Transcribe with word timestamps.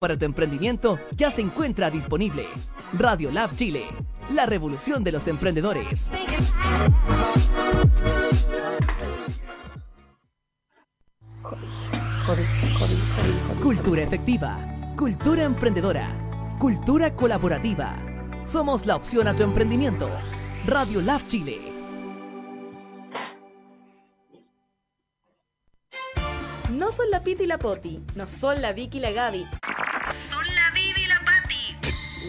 para 0.00 0.16
tu 0.16 0.24
emprendimiento 0.24 0.98
ya 1.14 1.30
se 1.30 1.42
encuentra 1.42 1.90
disponible. 1.90 2.46
Radio 2.98 3.30
Lab 3.30 3.54
Chile, 3.54 3.84
la 4.32 4.46
revolución 4.46 5.04
de 5.04 5.12
los 5.12 5.28
emprendedores. 5.28 6.10
Cultura 13.62 14.02
efectiva, 14.02 14.94
cultura 14.96 15.44
emprendedora, 15.44 16.16
cultura 16.58 17.14
colaborativa. 17.14 17.94
Somos 18.44 18.86
la 18.86 18.96
opción 18.96 19.28
a 19.28 19.36
tu 19.36 19.42
emprendimiento. 19.42 20.08
Radio 20.64 21.02
Lab 21.02 21.20
Chile. 21.28 21.60
No 26.70 26.90
son 26.90 27.10
la 27.10 27.22
Piti 27.22 27.42
y 27.42 27.46
la 27.46 27.58
Poti, 27.58 28.02
no 28.14 28.26
son 28.26 28.62
la 28.62 28.72
Vicky 28.72 28.96
y 28.96 29.00
la 29.02 29.10
Gaby. 29.10 29.46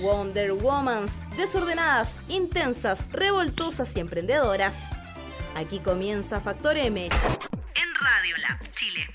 Wonder 0.02 0.54
Womans, 0.54 1.22
desordenadas, 1.38 2.18
intensas, 2.28 3.12
revoltosas 3.12 3.96
y 3.96 4.00
emprendedoras. 4.00 4.76
Aquí 5.56 5.80
comienza 5.80 6.42
Factor 6.42 6.76
M. 6.76 7.06
En 7.06 7.96
Radio 8.02 8.38
Lab 8.38 8.72
Chile. 8.72 9.08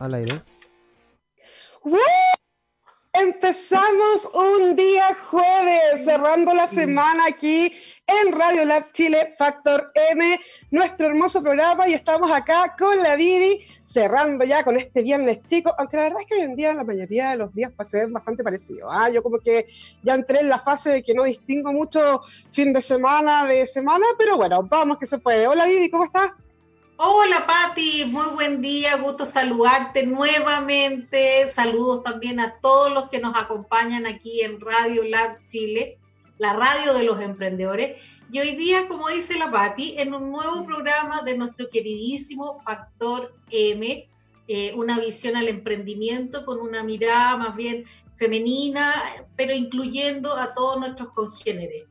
Al 0.00 0.14
aire. 0.14 0.40
¡Woo! 1.84 1.98
Empezamos 3.12 4.28
un 4.34 4.74
día 4.74 5.14
jueves, 5.30 6.04
cerrando 6.04 6.54
la 6.54 6.66
semana 6.66 7.26
aquí 7.28 7.72
en 8.20 8.32
Radio 8.32 8.64
Lab 8.64 8.92
Chile 8.92 9.34
Factor 9.38 9.90
M, 10.10 10.40
nuestro 10.70 11.06
hermoso 11.06 11.42
programa, 11.42 11.88
y 11.88 11.94
estamos 11.94 12.30
acá 12.30 12.74
con 12.78 12.98
la 12.98 13.16
Didi, 13.16 13.60
cerrando 13.84 14.44
ya 14.44 14.64
con 14.64 14.76
este 14.76 15.02
viernes 15.02 15.40
chico, 15.46 15.74
aunque 15.78 15.96
la 15.96 16.02
verdad 16.04 16.20
es 16.20 16.26
que 16.26 16.34
hoy 16.34 16.40
en 16.42 16.56
día 16.56 16.74
la 16.74 16.84
mayoría 16.84 17.30
de 17.30 17.36
los 17.36 17.54
días 17.54 17.72
se 17.86 18.00
ven 18.00 18.12
bastante 18.12 18.44
parecidos. 18.44 18.90
¿ah? 18.92 19.08
Yo 19.08 19.22
como 19.22 19.38
que 19.38 19.66
ya 20.02 20.14
entré 20.14 20.40
en 20.40 20.48
la 20.48 20.58
fase 20.58 20.90
de 20.90 21.02
que 21.02 21.14
no 21.14 21.24
distingo 21.24 21.72
mucho 21.72 22.22
fin 22.52 22.72
de 22.72 22.82
semana 22.82 23.46
de 23.46 23.66
semana, 23.66 24.04
pero 24.18 24.36
bueno, 24.36 24.62
vamos 24.62 24.98
que 24.98 25.06
se 25.06 25.18
puede. 25.18 25.46
Hola 25.46 25.64
Didi, 25.64 25.90
¿cómo 25.90 26.04
estás? 26.04 26.58
Hola 26.96 27.46
Patti, 27.46 28.04
muy 28.06 28.26
buen 28.34 28.62
día, 28.62 28.96
gusto 28.96 29.26
saludarte 29.26 30.06
nuevamente. 30.06 31.48
Saludos 31.48 32.04
también 32.04 32.38
a 32.38 32.60
todos 32.60 32.92
los 32.92 33.08
que 33.08 33.18
nos 33.18 33.36
acompañan 33.36 34.06
aquí 34.06 34.42
en 34.42 34.60
Radio 34.60 35.02
Lab 35.04 35.38
Chile, 35.48 35.98
la 36.42 36.54
radio 36.54 36.92
de 36.94 37.04
los 37.04 37.20
emprendedores. 37.20 38.02
Y 38.28 38.40
hoy 38.40 38.56
día, 38.56 38.88
como 38.88 39.08
dice 39.08 39.38
la 39.38 39.52
Patti, 39.52 39.94
en 39.98 40.12
un 40.12 40.32
nuevo 40.32 40.66
programa 40.66 41.22
de 41.22 41.38
nuestro 41.38 41.68
queridísimo 41.70 42.60
Factor 42.62 43.32
M, 43.50 44.08
eh, 44.48 44.72
una 44.74 44.98
visión 44.98 45.36
al 45.36 45.46
emprendimiento 45.46 46.44
con 46.44 46.58
una 46.58 46.82
mirada 46.82 47.36
más 47.36 47.54
bien 47.54 47.84
femenina, 48.16 48.92
pero 49.36 49.54
incluyendo 49.54 50.36
a 50.36 50.52
todos 50.52 50.80
nuestros 50.80 51.10
congéneres. 51.10 51.84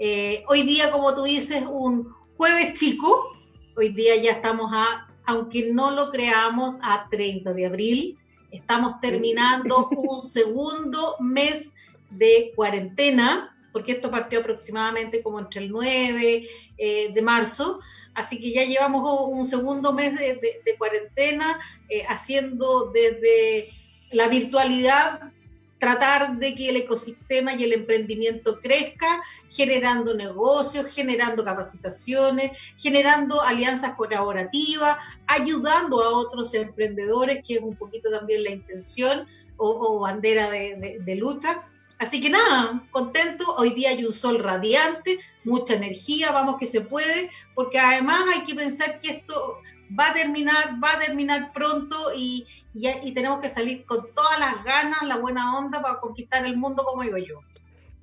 Eh, 0.00 0.42
hoy 0.48 0.64
día, 0.64 0.90
como 0.90 1.14
tú 1.14 1.22
dices, 1.22 1.62
un 1.70 2.12
jueves 2.36 2.76
chico, 2.78 3.28
Hoy 3.74 3.88
día 3.88 4.16
ya 4.16 4.32
estamos 4.32 4.70
a, 4.74 5.08
aunque 5.24 5.72
no 5.72 5.92
lo 5.92 6.10
creamos, 6.10 6.76
a 6.82 7.08
30 7.08 7.54
de 7.54 7.64
abril. 7.64 8.18
Estamos 8.50 9.00
terminando 9.00 9.88
un 9.88 10.20
segundo 10.36 11.16
mes 11.20 11.72
de 12.10 12.52
cuarentena, 12.54 13.51
porque 13.72 13.92
esto 13.92 14.10
partió 14.10 14.40
aproximadamente 14.40 15.22
como 15.22 15.40
entre 15.40 15.62
el 15.62 15.70
9 15.70 16.48
eh, 16.78 17.12
de 17.12 17.22
marzo. 17.22 17.80
Así 18.14 18.40
que 18.40 18.52
ya 18.52 18.64
llevamos 18.64 19.28
un 19.28 19.46
segundo 19.46 19.92
mes 19.92 20.18
de, 20.18 20.38
cuarentena, 20.78 21.58
eh, 21.88 22.04
haciendo 22.08 22.90
desde 22.92 23.68
la 24.10 24.28
virtualidad 24.28 25.32
tratar 25.78 26.38
de 26.38 26.54
que 26.54 26.68
el 26.68 26.76
ecosistema 26.76 27.54
y 27.54 27.64
el 27.64 27.72
emprendimiento 27.72 28.60
crezca, 28.60 29.20
generando 29.50 30.14
negocios, 30.14 30.94
generando 30.94 31.44
capacitaciones, 31.44 32.52
generando 32.76 33.42
alianzas 33.42 33.96
colaborativas, 33.96 34.96
ayudando 35.26 36.00
a 36.04 36.10
otros 36.10 36.54
emprendedores, 36.54 37.42
que 37.44 37.54
es 37.54 37.62
un 37.62 37.74
poquito 37.74 38.10
también 38.10 38.44
la 38.44 38.50
intención 38.50 39.26
o, 39.56 39.98
bandera 40.00 40.50
de, 40.50 40.76
de- 40.76 40.98
de 41.00 41.16
lucha. 41.16 41.64
Así 42.02 42.20
que 42.20 42.30
nada, 42.30 42.82
contento, 42.90 43.44
hoy 43.58 43.70
día 43.74 43.90
hay 43.90 44.04
un 44.04 44.12
sol 44.12 44.40
radiante, 44.40 45.20
mucha 45.44 45.74
energía, 45.74 46.32
vamos 46.32 46.56
que 46.58 46.66
se 46.66 46.80
puede, 46.80 47.30
porque 47.54 47.78
además 47.78 48.24
hay 48.34 48.42
que 48.42 48.56
pensar 48.56 48.98
que 48.98 49.10
esto 49.10 49.60
va 49.96 50.08
a 50.08 50.12
terminar, 50.12 50.82
va 50.82 50.94
a 50.94 50.98
terminar 50.98 51.52
pronto 51.52 51.96
y, 52.12 52.44
y, 52.74 52.88
y 53.04 53.12
tenemos 53.12 53.38
que 53.38 53.48
salir 53.48 53.84
con 53.86 54.12
todas 54.14 54.36
las 54.40 54.64
ganas, 54.64 55.00
la 55.02 55.18
buena 55.18 55.56
onda 55.56 55.80
para 55.80 56.00
conquistar 56.00 56.44
el 56.44 56.56
mundo, 56.56 56.82
como 56.82 57.02
digo 57.04 57.18
yo. 57.18 57.38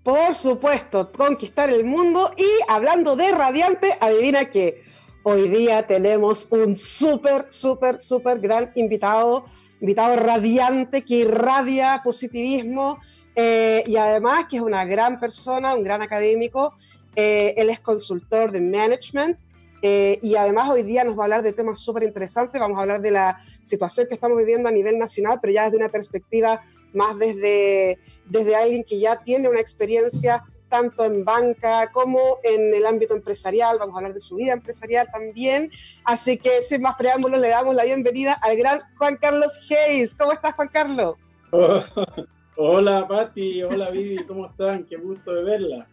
Por 0.01 0.33
supuesto, 0.33 1.11
conquistar 1.11 1.69
el 1.69 1.83
mundo. 1.83 2.31
Y 2.37 2.47
hablando 2.69 3.17
de 3.17 3.31
radiante, 3.31 3.97
adivina 3.99 4.45
que 4.45 4.81
hoy 5.23 5.49
día 5.49 5.85
tenemos 5.85 6.47
un 6.51 6.73
súper, 6.73 7.49
súper, 7.49 7.99
súper 7.99 8.39
gran 8.39 8.71
invitado, 8.75 9.43
invitado 9.81 10.15
radiante 10.15 11.03
que 11.03 11.15
irradia 11.15 11.99
positivismo 12.01 12.97
eh, 13.41 13.83
y 13.87 13.95
además 13.95 14.47
que 14.49 14.57
es 14.57 14.61
una 14.61 14.83
gran 14.83 15.17
persona, 15.17 15.73
un 15.73 15.81
gran 15.81 16.01
académico. 16.01 16.73
Eh, 17.15 17.53
él 17.55 17.69
es 17.69 17.79
consultor 17.79 18.51
de 18.51 18.59
management. 18.59 19.39
eh, 19.81 20.19
y 20.21 20.35
además 20.35 20.69
hoy 20.69 20.83
día 20.83 21.05
nos 21.05 21.17
va 21.17 21.21
a 21.21 21.23
hablar 21.23 21.41
de 21.41 21.53
temas 21.53 21.79
súper 21.79 22.03
interesantes. 22.03 22.59
Vamos 22.59 22.77
a 22.77 22.81
hablar 22.81 22.99
de 22.99 23.11
la 23.11 23.39
situación 23.63 24.07
que 24.07 24.15
estamos 24.15 24.37
viviendo 24.37 24.67
a 24.67 24.73
nivel 24.73 24.99
nacional, 24.99 25.39
pero 25.41 25.53
ya 25.53 25.63
desde 25.63 25.77
una 25.77 25.87
perspectiva 25.87 26.61
más 26.91 27.17
desde, 27.17 27.97
desde 28.25 28.57
alguien 28.57 28.83
que 28.83 28.99
ya 28.99 29.23
tiene 29.23 29.47
una 29.47 29.61
experiencia 29.61 30.43
tanto 30.67 31.05
en 31.05 31.23
banca 31.23 31.89
como 31.93 32.39
en 32.43 32.73
el 32.73 32.85
ámbito 32.85 33.13
empresarial. 33.15 33.79
Vamos 33.79 33.95
a 33.95 33.99
hablar 33.99 34.13
de 34.13 34.19
su 34.19 34.35
vida 34.35 34.51
empresarial 34.51 35.07
también. 35.13 35.71
Así 36.03 36.37
que 36.37 36.61
sin 36.61 36.81
más 36.81 36.95
preámbulos 36.97 37.39
le 37.39 37.47
damos 37.47 37.73
la 37.73 37.85
bienvenida 37.85 38.33
al 38.33 38.57
gran 38.57 38.81
Juan 38.97 39.15
Carlos 39.15 39.57
Hayes. 39.69 40.13
¿Cómo 40.13 40.33
estás, 40.33 40.55
Juan 40.55 40.67
Carlos? 40.67 41.15
Hola 42.61 43.07
Pati, 43.07 43.63
hola 43.63 43.89
Vivi, 43.89 44.17
¿cómo 44.25 44.45
están? 44.45 44.83
Qué 44.83 44.97
gusto 44.97 45.33
de 45.33 45.43
verla. 45.45 45.87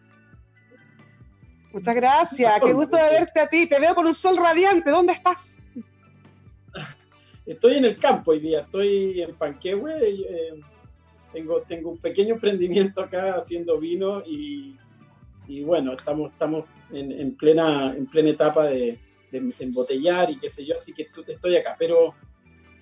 Muchas 1.71 1.95
gracias. 1.95 2.59
Qué 2.59 2.73
gusto 2.73 2.97
de 2.97 3.09
verte 3.09 3.39
a 3.39 3.47
ti. 3.47 3.69
Te 3.69 3.79
veo 3.79 3.95
con 3.95 4.05
un 4.05 4.13
sol 4.13 4.35
radiante. 4.35 4.91
¿Dónde 4.91 5.13
estás? 5.13 5.69
Estoy 7.45 7.75
en 7.75 7.85
el 7.85 7.97
campo 7.97 8.31
hoy 8.31 8.41
día, 8.41 8.59
estoy 8.63 9.21
en 9.21 9.33
Panquehue. 9.35 9.93
eh, 9.97 10.59
tengo, 11.31 11.61
tengo 11.61 11.91
un 11.91 11.99
pequeño 11.99 12.33
emprendimiento 12.33 12.99
acá 12.99 13.35
haciendo 13.35 13.79
vino 13.79 14.21
y, 14.25 14.75
y 15.47 15.63
bueno, 15.63 15.93
estamos, 15.93 16.33
estamos 16.33 16.65
en, 16.91 17.13
en 17.13 17.37
plena, 17.37 17.95
en 17.95 18.07
plena 18.07 18.31
etapa 18.31 18.65
de, 18.65 18.99
de 19.31 19.53
embotellar 19.61 20.31
y 20.31 20.37
qué 20.37 20.49
sé 20.49 20.65
yo, 20.65 20.75
así 20.75 20.93
que 20.93 21.03
estoy 21.03 21.55
acá. 21.55 21.77
Pero, 21.79 22.13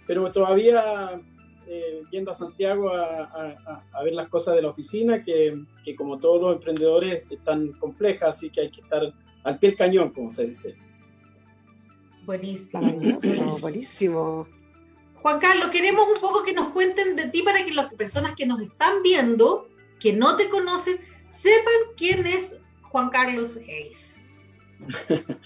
pero 0.08 0.28
todavía 0.32 1.22
eh, 1.68 2.04
yendo 2.12 2.32
a 2.32 2.34
Santiago 2.34 2.90
a, 2.90 3.24
a- 3.24 3.58
a- 3.66 3.84
a 3.94 4.04
ver 4.04 4.14
las 4.14 4.30
cosas 4.30 4.56
de 4.56 4.62
la 4.62 4.70
oficina, 4.70 5.24
que, 5.24 5.58
que 5.84 5.96
como 5.96 6.20
todos 6.20 6.42
los 6.42 6.56
emprendedores 6.56 7.24
están 7.30 7.72
complejas, 7.74 8.36
así 8.38 8.50
que 8.50 8.62
hay 8.62 8.72
que 8.72 8.82
estar 8.82 9.02
al 9.44 9.60
pie 9.60 9.70
del 9.70 9.78
cañón, 9.78 10.10
como 10.12 10.32
se 10.32 10.48
dice. 10.48 10.76
Buenísimo. 12.26 12.82
Maravilloso, 12.84 13.58
buenísimo. 13.62 14.48
Juan 15.16 15.40
Carlos, 15.40 15.68
queremos 15.70 16.06
un 16.14 16.22
poco 16.22 16.44
que 16.44 16.54
nos 16.54 16.70
cuenten 16.70 17.16
de 17.16 17.30
ti 17.30 17.42
para 17.44 17.64
que 17.66 17.74
las 17.74 17.94
personas 17.94 18.36
que 18.36 18.46
nos 18.46 18.62
están 18.62 19.02
viendo, 19.04 19.68
que 20.00 20.14
no 20.14 20.36
te 20.38 20.50
conocen, 20.50 20.98
sepan 21.28 21.74
quién 21.98 22.26
es 22.26 22.60
Juan 22.82 23.10
Carlos 23.10 23.58
Hayes. 23.58 24.22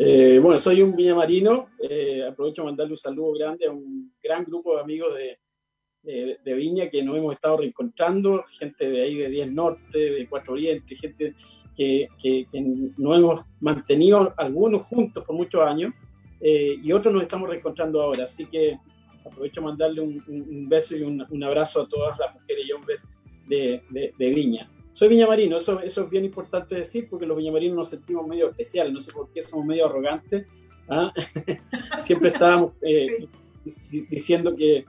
Eh, 0.00 0.38
bueno, 0.40 0.60
soy 0.60 0.80
un 0.82 0.94
viñamarino. 0.94 1.70
eh, 1.82 2.22
aprovecho 2.24 2.62
para 2.62 2.66
mandarle 2.70 2.92
un 2.92 2.98
saludo 2.98 3.32
grande 3.32 3.66
a 3.66 3.72
un 3.72 4.14
gran 4.22 4.44
grupo 4.44 4.76
de 4.76 4.82
amigos 4.82 5.12
de, 5.16 5.40
de- 6.12 6.38
de 6.44 6.54
Viña 6.54 6.88
que 6.88 7.02
nos 7.02 7.16
hemos 7.16 7.34
estado 7.34 7.58
reencontrando, 7.58 8.44
gente 8.58 8.88
de 8.88 9.02
ahí 9.02 9.14
de 9.16 9.28
10 9.28 9.52
Norte, 9.52 9.98
de 9.98 10.26
4 10.28 10.52
Oriente, 10.52 10.96
gente 10.96 11.34
que, 11.76 12.08
que- 12.20 12.46
que 12.50 12.60
nos 12.96 13.16
hemos 13.18 13.40
mantenido 13.60 14.32
algunos 14.36 14.82
juntos 14.86 15.24
por 15.24 15.36
muchos 15.36 15.60
años 15.62 15.92
eh, 16.40 16.76
y 16.82 16.92
otros 16.92 17.12
nos 17.12 17.22
estamos 17.22 17.48
reencontrando 17.48 18.00
ahora. 18.02 18.24
Así 18.24 18.46
que 18.46 18.78
aprovecho 19.24 19.60
mandarle 19.62 20.00
un, 20.00 20.22
un- 20.28 20.68
beso 20.68 20.96
y 20.96 21.02
un, 21.02 21.24
un 21.28 21.44
abrazo 21.44 21.82
a 21.82 21.88
todas 21.88 22.18
las 22.18 22.32
mujeres 22.34 22.64
y 22.66 22.72
hombres 22.72 23.00
de, 23.46 23.82
de- 23.90 24.12
de 24.18 24.30
Viña. 24.30 24.70
Soy 24.92 25.08
viñamarino, 25.08 25.58
eso, 25.58 25.80
eso 25.80 26.04
es 26.04 26.10
bien 26.10 26.24
importante 26.24 26.74
decir 26.74 27.06
porque 27.08 27.26
los 27.26 27.36
viñamarinos 27.36 27.76
nos 27.76 27.88
sentimos 27.90 28.26
medio 28.26 28.48
especiales, 28.50 28.92
no 28.92 29.00
sé 29.00 29.12
por 29.12 29.30
qué 29.32 29.42
somos 29.42 29.64
medio 29.66 29.86
arrogantes. 29.86 30.46
¿ah? 30.88 31.12
Siempre 32.02 32.30
estábamos 32.30 32.72
eh, 32.82 33.28
di- 33.90 34.06
diciendo 34.06 34.56
que, 34.56 34.84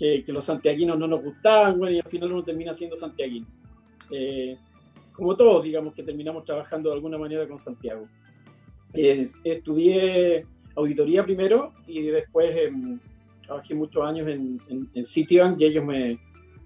que- 0.00 0.24
que 0.24 0.32
los 0.32 0.46
santiaguinos 0.46 0.98
no 0.98 1.06
nos 1.06 1.22
gustaban, 1.22 1.78
bueno, 1.78 1.94
y 1.94 2.00
al 2.00 2.08
final 2.08 2.32
uno 2.32 2.42
termina 2.42 2.72
siendo 2.72 2.96
santiaguino. 2.96 3.46
Eh, 4.10 4.56
como 5.12 5.36
todos, 5.36 5.62
digamos 5.62 5.92
que 5.92 6.02
terminamos 6.02 6.46
trabajando 6.46 6.88
de 6.88 6.96
alguna 6.96 7.18
manera 7.18 7.46
con 7.46 7.58
Santiago. 7.58 8.08
Eh, 8.94 9.28
estudié 9.44 10.46
auditoría 10.74 11.22
primero 11.22 11.74
y 11.86 12.04
después 12.04 12.56
em, 12.56 12.98
trabajé 13.44 13.74
muchos 13.74 14.02
años 14.02 14.26
en, 14.28 14.58
en, 14.94 15.04
Citibank 15.04 15.60
y 15.60 15.66
ellos 15.66 15.84
me, 15.84 16.18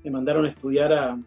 me 0.04 0.10
mandaron 0.12 0.44
a 0.44 0.50
estudiar 0.50 0.92
a, 0.92 1.18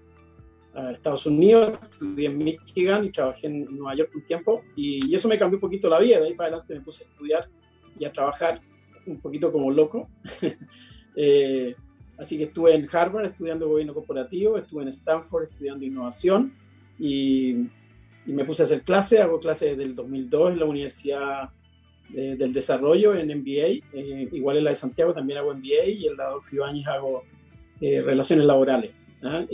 a, 0.74 0.92
Estados 0.92 1.26
Unidos, 1.26 1.78
estudié 1.92 2.28
en 2.28 2.38
Michigan 2.38 3.04
y 3.04 3.12
trabajé 3.12 3.48
en 3.48 3.66
Nueva 3.76 3.96
York 3.96 4.12
un 4.16 4.24
tiempo 4.24 4.62
y, 4.78 5.14
eso 5.14 5.28
me 5.28 5.38
cambió 5.38 5.58
un 5.58 5.62
poquito 5.62 5.90
la 5.90 6.00
vida, 6.00 6.22
de 6.22 6.28
ahí 6.28 6.34
para 6.36 6.48
adelante 6.48 6.76
me 6.76 6.82
puse 6.82 7.04
a 7.04 7.08
estudiar 7.08 7.50
y 8.00 8.06
a 8.06 8.14
trabajar 8.14 8.62
un 9.06 9.20
poquito 9.20 9.52
como 9.52 9.70
loco. 9.72 10.08
eh, 11.18 11.76
así 12.18 12.38
que 12.38 12.46
estuve 12.46 12.76
en 12.76 12.88
Harvard 12.92 13.26
estudiando 13.26 13.68
gobierno 13.68 13.94
corporativo, 13.94 14.58
estuve 14.58 14.84
en 14.84 14.90
Stanford 14.90 15.44
estudiando 15.44 15.86
innovación 15.86 16.54
y, 17.00 17.68
y 18.26 18.34
me 18.34 18.44
puse 18.44 18.64
a 18.64 18.66
hacer 18.66 18.82
clases, 18.82 19.20
hago 19.20 19.40
clases 19.40 19.78
desde 19.78 19.90
el 19.90 19.96
2002 19.96 20.54
en 20.54 20.60
la 20.60 20.66
Universidad 20.66 21.50
del 22.10 22.54
Desarrollo 22.54 23.16
en 23.16 23.28
MBA, 23.40 23.84
eh, 23.94 24.30
igual 24.32 24.58
en 24.58 24.64
la 24.64 24.70
de 24.70 24.78
Santiago 24.78 25.14
también 25.14 25.40
hago 25.40 25.54
MBA 25.54 25.86
y 25.88 26.08
en 26.08 26.16
la 26.16 26.28
Adolfo 26.28 26.56
Ibáñez 26.56 26.88
hago 26.88 27.24
eh, 27.82 28.02
Relaciones 28.02 28.46
Laborales. 28.46 28.92
¿ah? 29.24 29.46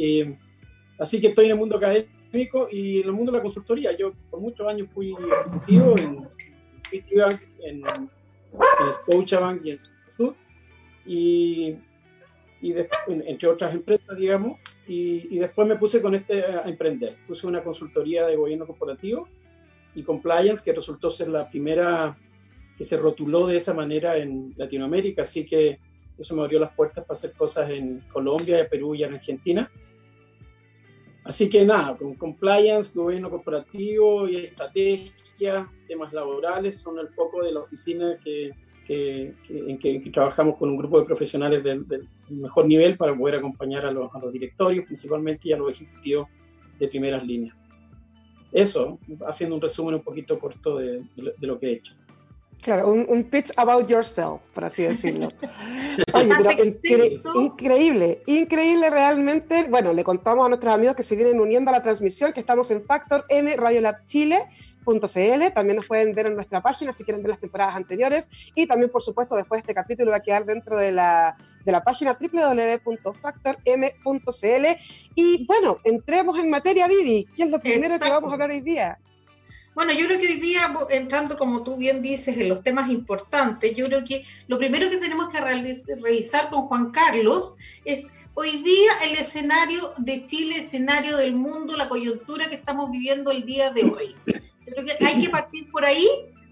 así 0.99 1.19
que 1.19 1.27
estoy 1.27 1.45
en 1.45 1.51
el 1.51 1.57
mundo 1.57 1.77
académico 1.77 2.67
y 2.71 2.99
en 2.99 3.05
el 3.07 3.11
mundo 3.11 3.31
de 3.31 3.39
la 3.39 3.43
consultoría. 3.43 3.97
Yo 3.97 4.13
por 4.29 4.39
muchos 4.39 4.67
años 4.67 4.87
fui 4.89 5.13
ejecutivo 5.13 5.95
en 5.97 6.29
en, 7.63 7.81
en 7.83 8.91
Scotiabank 8.91 9.65
y 9.65 9.71
en 9.71 9.79
y, 11.05 11.75
y 12.63 12.73
entre 13.07 13.49
otras 13.49 13.75
empresas, 13.75 14.17
digamos, 14.17 14.57
y, 14.87 15.35
y, 15.35 15.37
después 15.37 15.67
me 15.67 15.75
puse 15.75 16.01
con 16.01 16.15
este 16.15 16.45
a 16.45 16.61
emprender. 16.61 17.17
Puse 17.27 17.45
una 17.45 17.61
consultoría 17.61 18.25
de 18.25 18.37
gobierno 18.37 18.65
corporativo 18.65 19.27
y 19.93 20.01
compliance 20.01 20.63
que 20.63 20.71
resultó 20.71 21.11
ser 21.11 21.27
la 21.27 21.49
primera 21.49 22.17
que 22.77 22.85
se 22.85 22.95
rotuló 22.95 23.47
de 23.47 23.57
esa 23.57 23.73
manera 23.73 24.17
en 24.17 24.53
Latinoamérica, 24.55 25.23
así 25.23 25.45
que 25.45 25.77
eso 26.17 26.35
me 26.35 26.43
abrió 26.43 26.57
las 26.57 26.73
puertas 26.73 27.03
para 27.03 27.17
hacer 27.17 27.33
cosas 27.33 27.69
en 27.69 27.99
Colombia, 28.11 28.67
Perú 28.69 28.95
y 28.95 29.03
en 29.03 29.13
Argentina. 29.13 29.69
Así 31.25 31.49
que 31.49 31.65
nada, 31.65 31.97
con 31.97 32.15
compliance, 32.15 32.93
gobierno 32.93 33.29
corporativo 33.29 34.27
y 34.27 34.37
estrategia, 34.37 35.69
temas 35.85 36.13
laborales 36.13 36.79
son 36.79 36.97
el 36.99 37.09
foco 37.09 37.43
de 37.43 37.51
la 37.51 37.59
oficina 37.59 38.17
que, 38.23 38.51
que, 38.85 39.33
en 39.49 39.77
que, 39.77 39.99
trabajamos 40.11 40.57
con 40.57 40.69
un 40.69 40.77
grupo 40.77 40.99
de 40.99 41.05
profesionales 41.05 41.63
del, 41.63 41.85
mejor 42.29 42.65
nivel 42.65 42.97
para 42.97 43.15
poder 43.15 43.35
acompañar 43.35 43.85
a 43.85 43.91
los, 43.91 44.13
a 44.13 44.19
los, 44.19 44.31
directorios 44.31 44.85
principalmente 44.85 45.49
y 45.49 45.53
a 45.53 45.57
los 45.57 45.71
ejecutivos 45.71 46.27
de 46.79 46.87
primeras 46.87 47.25
líneas. 47.25 47.55
Eso, 48.51 48.99
haciendo 49.27 49.55
un 49.55 49.61
resumen 49.61 49.95
un 49.95 50.01
poquito 50.01 50.37
corto 50.37 50.77
de, 50.77 51.03
de 51.15 51.47
lo 51.47 51.59
que 51.59 51.67
he 51.67 51.73
hecho. 51.73 51.93
Claro, 52.63 52.93
un, 52.93 53.23
pitch 53.25 53.51
about 53.57 53.89
yourself, 53.89 54.41
por 54.53 54.63
así 54.63 54.83
decirlo. 54.83 55.27
Oye, 56.13 56.31
pero 56.81 57.05
increíble, 57.35 58.23
increíble 58.25 58.89
realmente. 58.89 59.67
Bueno, 59.69 59.91
le 59.91 60.05
contamos 60.05 60.45
a 60.45 60.47
nuestros 60.47 60.73
amigos 60.73 60.95
que 60.95 61.03
se 61.03 61.17
vienen 61.17 61.41
uniendo 61.41 61.71
a 61.71 61.73
la 61.73 61.83
transmisión 61.83 62.31
que 62.31 62.39
estamos 62.39 62.71
en 62.71 62.81
Factor 62.85 63.25
M 63.27 63.53
Radio 63.57 63.81
Lab 63.81 64.05
Chile. 64.05 64.39
También 65.53 65.77
nos 65.77 65.87
pueden 65.87 66.13
ver 66.13 66.27
en 66.27 66.35
nuestra 66.35 66.61
página 66.61 66.93
si 66.93 67.03
quieren 67.03 67.23
ver 67.23 67.31
las 67.31 67.39
temporadas 67.39 67.75
anteriores. 67.75 68.29
Y 68.55 68.67
también, 68.67 68.91
por 68.91 69.01
supuesto, 69.01 69.35
después 69.35 69.61
este 69.61 69.73
capítulo 69.73 70.11
va 70.11 70.17
a 70.17 70.21
quedar 70.21 70.45
dentro 70.45 70.77
de 70.77 70.91
la, 70.91 71.35
de 71.65 71.71
la 71.71 71.83
página 71.83 72.15
www.factorm.cl. 72.19 74.65
Y 75.15 75.45
bueno, 75.45 75.77
entremos 75.83 76.39
en 76.39 76.49
materia, 76.49 76.87
Vivi. 76.87 77.27
¿Qué 77.35 77.43
es 77.43 77.49
lo 77.49 77.59
primero 77.59 77.99
que 77.99 78.09
vamos 78.09 78.29
a 78.29 78.33
hablar 78.33 78.51
hoy 78.51 78.61
día? 78.61 78.99
Bueno, 79.75 79.91
yo 79.91 80.05
creo 80.05 80.19
que 80.19 80.27
hoy 80.27 80.39
día, 80.39 80.71
entrando 80.91 81.37
como 81.37 81.63
tú 81.63 81.77
bien 81.77 82.03
dices 82.03 82.37
en 82.37 82.47
los 82.47 82.61
temas 82.61 82.91
importantes, 82.91 83.75
yo 83.75 83.87
creo 83.87 84.03
que 84.03 84.23
lo 84.47 84.59
primero 84.59 84.87
que 84.89 84.97
tenemos 84.97 85.29
que 85.29 85.41
revisar 85.41 86.51
con 86.51 86.67
Juan 86.67 86.91
Carlos 86.91 87.55
es 87.83 88.11
hoy 88.35 88.61
día 88.61 88.91
el 89.03 89.17
escenario 89.17 89.93
de 89.97 90.27
Chile, 90.27 90.57
escenario 90.57 91.17
del 91.17 91.33
mundo, 91.33 91.75
la 91.75 91.89
coyuntura 91.89 92.49
que 92.49 92.55
estamos 92.55 92.91
viviendo 92.91 93.31
el 93.31 93.45
día 93.45 93.71
de 93.71 93.85
hoy. 93.85 94.15
Creo 94.65 94.85
que 94.85 95.05
hay 95.05 95.21
que 95.21 95.29
partir 95.29 95.69
por 95.71 95.85
ahí 95.85 96.07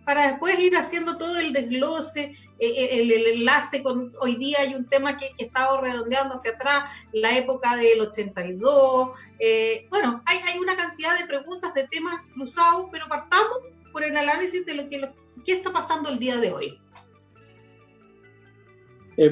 para 0.06 0.28
después 0.28 0.60
ir 0.60 0.76
haciendo 0.76 1.18
todo 1.18 1.38
el 1.40 1.54
desglose, 1.54 2.34
eh, 2.60 2.68
eh, 2.68 3.02
el, 3.02 3.12
enlace 3.40 3.84
con, 3.84 4.12
hoy 4.20 4.36
día 4.36 4.58
hay 4.62 4.74
un 4.74 4.86
tema 4.88 5.18
que, 5.18 5.32
que 5.38 5.46
estaba 5.46 5.80
redondeando 5.80 6.36
hacia 6.36 6.52
atrás, 6.52 6.92
la 7.14 7.38
época 7.38 7.76
del 7.78 8.02
82, 8.02 9.12
eh, 9.40 9.88
bueno, 9.90 10.24
hay, 10.26 10.60
una 10.60 10.76
cantidad 10.76 11.18
de 11.18 11.28
preguntas, 11.28 11.74
de 11.74 11.88
temas 11.88 12.16
cruzados, 12.34 12.90
pero 12.92 13.08
partamos 13.08 13.60
por 13.92 14.04
el 14.04 14.16
análisis 14.16 14.66
de 14.66 14.76
lo 14.76 14.90
que, 14.90 15.00
lo, 15.00 15.14
qué 15.46 15.54
está 15.54 15.72
pasando 15.72 16.10
el 16.10 16.20
día 16.20 16.38
de 16.38 16.52
hoy. 16.52 16.80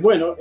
bueno, 0.02 0.36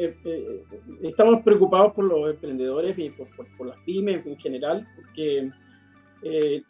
estamos 1.03 1.43
preocupados 1.43 1.95
por 1.95 2.05
los 2.05 2.31
emprendedores 2.31 2.99
y 2.99 3.11
por, 3.11 3.67
las 3.67 3.79
pymes 3.85 4.27
en 4.27 4.39
general, 4.39 4.87
porque 4.97 5.51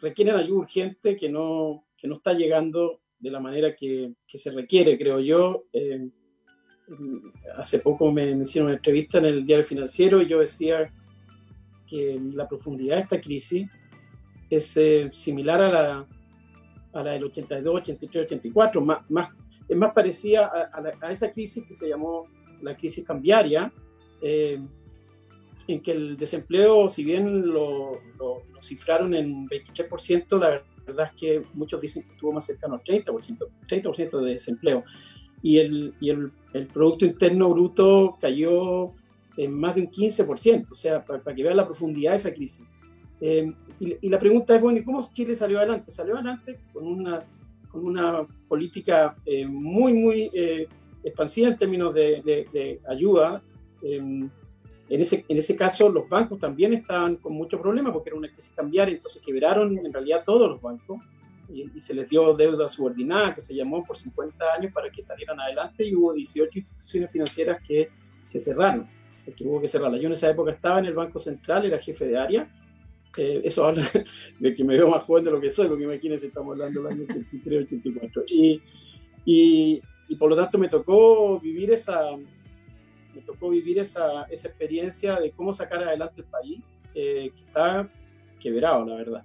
requieren 0.01 0.35
ayuda 0.35 0.59
urgente 0.59 1.15
que 1.15 1.29
no, 1.29 1.85
que 1.97 2.07
no 2.07 2.15
está 2.15 2.33
llegando 2.33 3.01
de 3.19 3.31
la 3.31 3.39
manera 3.39 3.75
que, 3.75 4.13
que 4.27 4.37
se 4.37 4.51
requiere, 4.51 4.97
creo 4.97 5.19
yo. 5.19 5.65
Eh, 5.73 6.09
hace 7.55 7.79
poco 7.79 8.11
me, 8.11 8.31
hicieron 8.31 8.67
una 8.67 8.77
entrevista 8.77 9.17
en 9.19 9.25
el 9.25 9.45
diario 9.45 9.65
financiero 9.65 10.21
y 10.21 10.27
yo 10.27 10.39
decía 10.39 10.91
que 11.87 12.19
la 12.33 12.47
profundidad 12.47 12.95
de 12.95 13.01
esta 13.01 13.21
crisis 13.21 13.67
es 14.49 14.77
eh, 14.77 15.09
similar 15.13 15.61
a 15.61 15.71
la, 15.71 16.07
a 16.93 17.03
la 17.03 17.11
del 17.11 17.25
82, 17.25 17.75
83, 17.75 18.25
84, 18.25 18.81
más, 18.81 19.09
más, 19.09 19.29
es 19.67 19.77
más 19.77 19.93
parecida 19.93 20.51
a, 20.71 21.05
a, 21.05 21.11
esa 21.11 21.31
crisis 21.31 21.63
que 21.67 21.73
se 21.73 21.87
llamó 21.87 22.27
la 22.61 22.75
crisis 22.75 23.05
cambiaria, 23.05 23.71
eh, 24.21 24.59
en 25.73 25.81
que 25.81 25.91
el 25.91 26.17
desempleo, 26.17 26.89
si 26.89 27.03
bien 27.03 27.47
lo, 27.47 27.99
lo, 28.17 28.41
lo 28.51 28.63
cifraron 28.63 29.13
en 29.13 29.47
23%, 29.47 30.39
la 30.39 30.63
verdad 30.85 31.11
es 31.13 31.19
que 31.19 31.43
muchos 31.53 31.79
dicen 31.79 32.03
que 32.03 32.13
estuvo 32.13 32.31
más 32.31 32.45
cercano 32.45 32.73
al 32.75 32.83
30%, 32.83 33.47
30 33.67 34.17
de 34.17 34.33
desempleo. 34.33 34.83
Y, 35.43 35.59
el, 35.59 35.93
y 35.99 36.09
el, 36.09 36.31
el, 36.53 36.67
Producto 36.67 37.05
Interno 37.05 37.49
Bruto 37.49 38.17
cayó 38.19 38.93
en 39.37 39.53
más 39.53 39.75
de 39.75 39.81
un 39.81 39.91
15%, 39.91 40.71
o 40.71 40.75
sea, 40.75 41.05
para, 41.05 41.35
que 41.35 41.43
vean 41.43 41.55
la 41.55 41.65
profundidad 41.65 42.11
de 42.11 42.17
esa 42.17 42.33
crisis. 42.33 42.65
Eh, 43.21 43.53
y, 43.79 44.09
la 44.09 44.17
pregunta 44.17 44.55
es, 44.55 44.61
bueno, 44.61 44.79
¿y 44.79 44.83
cómo 44.83 45.07
Chile 45.13 45.35
salió 45.35 45.59
adelante? 45.59 45.91
Salió 45.91 46.15
adelante 46.15 46.59
con 46.73 46.87
una, 46.87 47.23
con 47.69 47.85
una 47.85 48.25
política 48.47 49.15
eh, 49.23 49.45
muy, 49.45 49.93
muy 49.93 50.31
eh, 50.33 50.67
expansiva 51.03 51.47
en 51.47 51.57
términos 51.57 51.93
de, 51.93 52.23
de, 52.25 52.47
de 52.51 52.81
ayuda. 52.89 53.43
En 54.89 55.01
ese, 55.01 55.23
en 55.27 55.37
ese 55.37 55.55
caso, 55.55 55.87
los 55.87 56.09
bancos 56.09 56.39
también 56.39 56.73
estaban 56.73 57.17
con 57.17 57.33
mucho 57.33 57.61
problema 57.61 57.93
porque 57.93 58.09
era 58.09 58.17
una 58.17 58.27
crisis 58.27 58.53
cambiaria, 58.55 58.95
entonces 58.95 59.21
quebraron 59.23 59.77
en 59.77 59.93
realidad 59.93 60.23
todos 60.25 60.49
los 60.49 60.61
bancos 60.61 60.99
y, 61.47 61.79
se 61.79 61.93
les 61.93 62.09
dio 62.09 62.33
deuda 62.33 62.67
subordinada 62.67 63.35
que 63.35 63.41
se 63.41 63.55
llamó 63.55 63.83
por 63.85 63.97
50 63.97 64.45
años 64.57 64.73
para 64.73 64.89
que 64.89 65.03
salieran 65.03 65.39
adelante 65.39 65.85
y 65.85 65.95
hubo 65.95 66.13
18 66.13 66.57
instituciones 66.57 67.11
financieras 67.11 67.61
que 67.65 67.89
se 68.27 68.39
cerraron, 68.39 68.87
porque 69.25 69.43
hubo 69.43 69.61
que 69.61 69.67
cerrarlas. 69.67 70.01
Yo 70.01 70.07
en 70.07 70.13
esa 70.13 70.29
época 70.29 70.51
estaba 70.51 70.79
en 70.79 70.85
el 70.85 70.93
Banco 70.93 71.19
Central, 71.19 71.65
era 71.65 71.79
jefe 71.79 72.05
de 72.05 72.17
área. 72.17 72.51
Eh, 73.17 73.41
eso 73.43 73.65
habla 73.65 73.83
de 74.39 74.55
que 74.55 74.63
me 74.63 74.75
veo 74.75 74.89
más 74.89 75.03
joven 75.03 75.23
de 75.23 75.31
lo 75.31 75.39
que 75.39 75.49
soy, 75.49 75.67
porque 75.67 75.83
imagínense, 75.83 76.27
estamos 76.27 76.53
hablando 76.53 76.83
del 76.83 76.93
año 76.93 77.03
83, 77.03 77.63
84. 77.63 78.23
Y, 78.31 78.61
y, 79.25 79.81
y 80.07 80.15
por 80.15 80.29
lo 80.29 80.35
tanto 80.35 80.57
me 80.57 80.67
tocó 80.67 81.39
vivir 81.39 81.71
esa, 81.71 82.11
me 83.13 83.21
tocó 83.21 83.49
vivir 83.49 83.79
esa, 83.79 84.23
esa 84.23 84.47
experiencia 84.47 85.19
de 85.19 85.31
cómo 85.31 85.53
sacar 85.53 85.83
adelante 85.83 86.21
el 86.21 86.27
país, 86.27 86.59
eh, 86.93 87.31
que 87.35 87.41
está 87.41 87.89
quebrado, 88.39 88.85
la 88.85 88.95
verdad. 88.95 89.23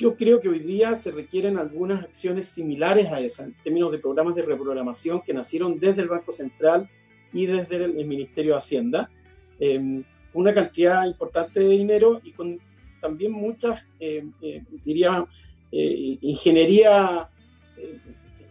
Yo 0.00 0.16
creo 0.16 0.40
que 0.40 0.48
hoy 0.48 0.60
día 0.60 0.96
se 0.96 1.10
requieren 1.10 1.58
algunas 1.58 2.04
acciones 2.04 2.46
similares 2.46 3.12
a 3.12 3.20
esas, 3.20 3.48
en 3.48 3.54
términos 3.62 3.92
de 3.92 3.98
programas 3.98 4.34
de 4.34 4.40
reprogramación 4.40 5.20
que 5.20 5.34
nacieron 5.34 5.78
desde 5.78 6.00
el 6.00 6.08
Banco 6.08 6.32
Central 6.32 6.88
y 7.34 7.44
desde 7.44 7.84
el, 7.84 8.06
Ministerio 8.06 8.52
de 8.52 8.58
Hacienda, 8.58 9.10
eh, 9.58 10.02
una 10.32 10.54
cantidad 10.54 11.04
importante 11.04 11.60
de 11.60 11.68
dinero 11.68 12.20
y 12.24 12.32
con 12.32 12.58
también 13.00 13.32
muchas, 13.32 13.86
eh, 13.98 14.24
eh 14.40 14.62
diría, 14.84 15.26
eh, 15.70 16.18
ingeniería, 16.22 17.28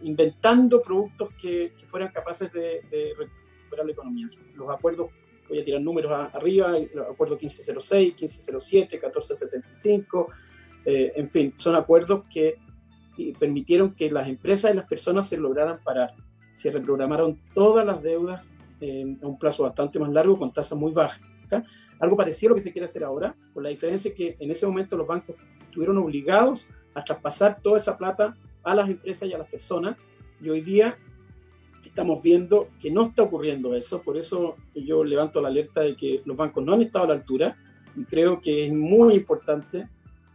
inventando 0.02 0.80
productos 0.80 1.30
que, 1.32 1.72
que, 1.78 1.86
fueran 1.86 2.12
capaces 2.12 2.52
de, 2.52 2.82
de, 2.90 3.12
la 3.78 3.92
economía. 3.92 4.26
Los 4.54 4.70
acuerdos, 4.70 5.10
voy 5.48 5.60
a 5.60 5.64
tirar 5.64 5.80
números 5.80 6.12
arriba, 6.32 6.76
el 6.76 6.90
acuerdo 7.00 7.36
1506, 7.36 8.14
1507, 8.20 8.96
1475, 8.96 10.28
en 10.84 11.26
fin, 11.26 11.52
son 11.56 11.74
acuerdos 11.74 12.24
que 12.32 12.58
permitieron 13.38 13.94
que 13.94 14.10
las 14.10 14.28
empresas 14.28 14.72
y 14.72 14.76
las 14.76 14.86
personas 14.86 15.28
se 15.28 15.36
lograran 15.36 15.80
parar. 15.84 16.14
Se 16.52 16.70
reprogramaron 16.70 17.40
todas 17.54 17.86
las 17.86 18.02
deudas 18.02 18.44
en 18.80 19.18
un 19.22 19.38
plazo 19.38 19.64
bastante 19.64 19.98
más 19.98 20.10
largo 20.10 20.38
con 20.38 20.52
tasas 20.52 20.78
muy 20.78 20.92
bajas. 20.92 21.20
Algo 21.98 22.16
parecido 22.16 22.48
a 22.48 22.50
lo 22.50 22.56
que 22.56 22.62
se 22.62 22.72
quiere 22.72 22.84
hacer 22.84 23.04
ahora, 23.04 23.34
con 23.52 23.62
la 23.62 23.68
diferencia 23.68 24.14
que 24.14 24.36
en 24.38 24.50
ese 24.50 24.66
momento 24.66 24.96
los 24.96 25.06
bancos 25.06 25.36
estuvieron 25.62 25.98
obligados 25.98 26.68
a 26.94 27.04
traspasar 27.04 27.60
toda 27.60 27.76
esa 27.76 27.98
plata 27.98 28.36
a 28.62 28.74
las 28.74 28.88
empresas 28.88 29.28
y 29.28 29.32
a 29.32 29.38
las 29.38 29.48
personas 29.48 29.96
y 30.40 30.48
hoy 30.48 30.60
día 30.62 30.96
estamos 31.90 32.22
viendo 32.22 32.68
que 32.80 32.90
no 32.90 33.06
está 33.06 33.24
ocurriendo 33.24 33.74
eso, 33.74 34.00
por 34.02 34.16
eso 34.16 34.56
yo 34.74 35.02
levanto 35.02 35.40
la 35.42 35.48
alerta 35.48 35.82
de 35.82 35.96
que 35.96 36.22
los 36.24 36.36
bancos 36.36 36.64
no 36.64 36.72
han 36.72 36.82
estado 36.82 37.04
a 37.04 37.08
la 37.08 37.14
altura 37.14 37.56
y 37.96 38.04
creo 38.04 38.40
que 38.40 38.66
es 38.66 38.72
muy 38.72 39.14
importante 39.14 39.88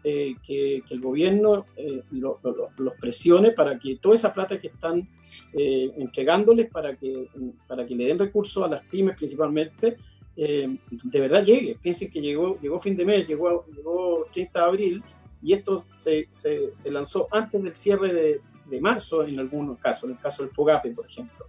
eh, 0.03 0.35
que, 0.45 0.83
el 0.89 0.99
gobierno 0.99 1.65
eh, 1.77 2.03
los 2.11 2.93
presione 2.99 3.51
para 3.51 3.79
que 3.79 3.95
toda 3.95 4.15
esa 4.15 4.33
plata 4.33 4.59
que 4.59 4.67
están 4.67 5.07
eh, 5.53 5.91
entregándoles 5.97 6.69
para 6.69 6.95
que, 6.95 7.27
para 7.65 7.87
que 7.87 7.95
le 7.95 8.05
den 8.05 8.19
recursos 8.19 8.63
a 8.63 8.67
las 8.67 8.85
pymes 8.85 9.15
principalmente, 9.15 9.97
de 10.35 11.19
verdad 11.21 11.45
llegue. 11.45 11.77
Piensen 11.81 12.11
que 12.11 12.19
llegó, 12.19 12.59
llegó 12.59 12.77
fin 12.77 12.97
de 12.97 13.05
mes, 13.05 13.25
llegó, 13.25 13.65
llegó 13.73 14.27
30 14.33 14.59
de 14.59 14.65
abril 14.65 15.03
y 15.41 15.53
esto 15.53 15.85
se, 15.95 16.27
se, 16.29 16.91
lanzó 16.91 17.29
antes 17.31 17.63
del 17.63 17.75
cierre 17.75 18.13
de, 18.13 18.41
de, 18.69 18.81
marzo 18.81 19.23
en 19.23 19.39
algunos 19.39 19.79
casos, 19.79 20.05
en 20.05 20.15
el 20.15 20.21
caso 20.21 20.43
del 20.43 20.51
FOGAPE, 20.51 20.91
por 20.91 21.05
ejemplo, 21.05 21.47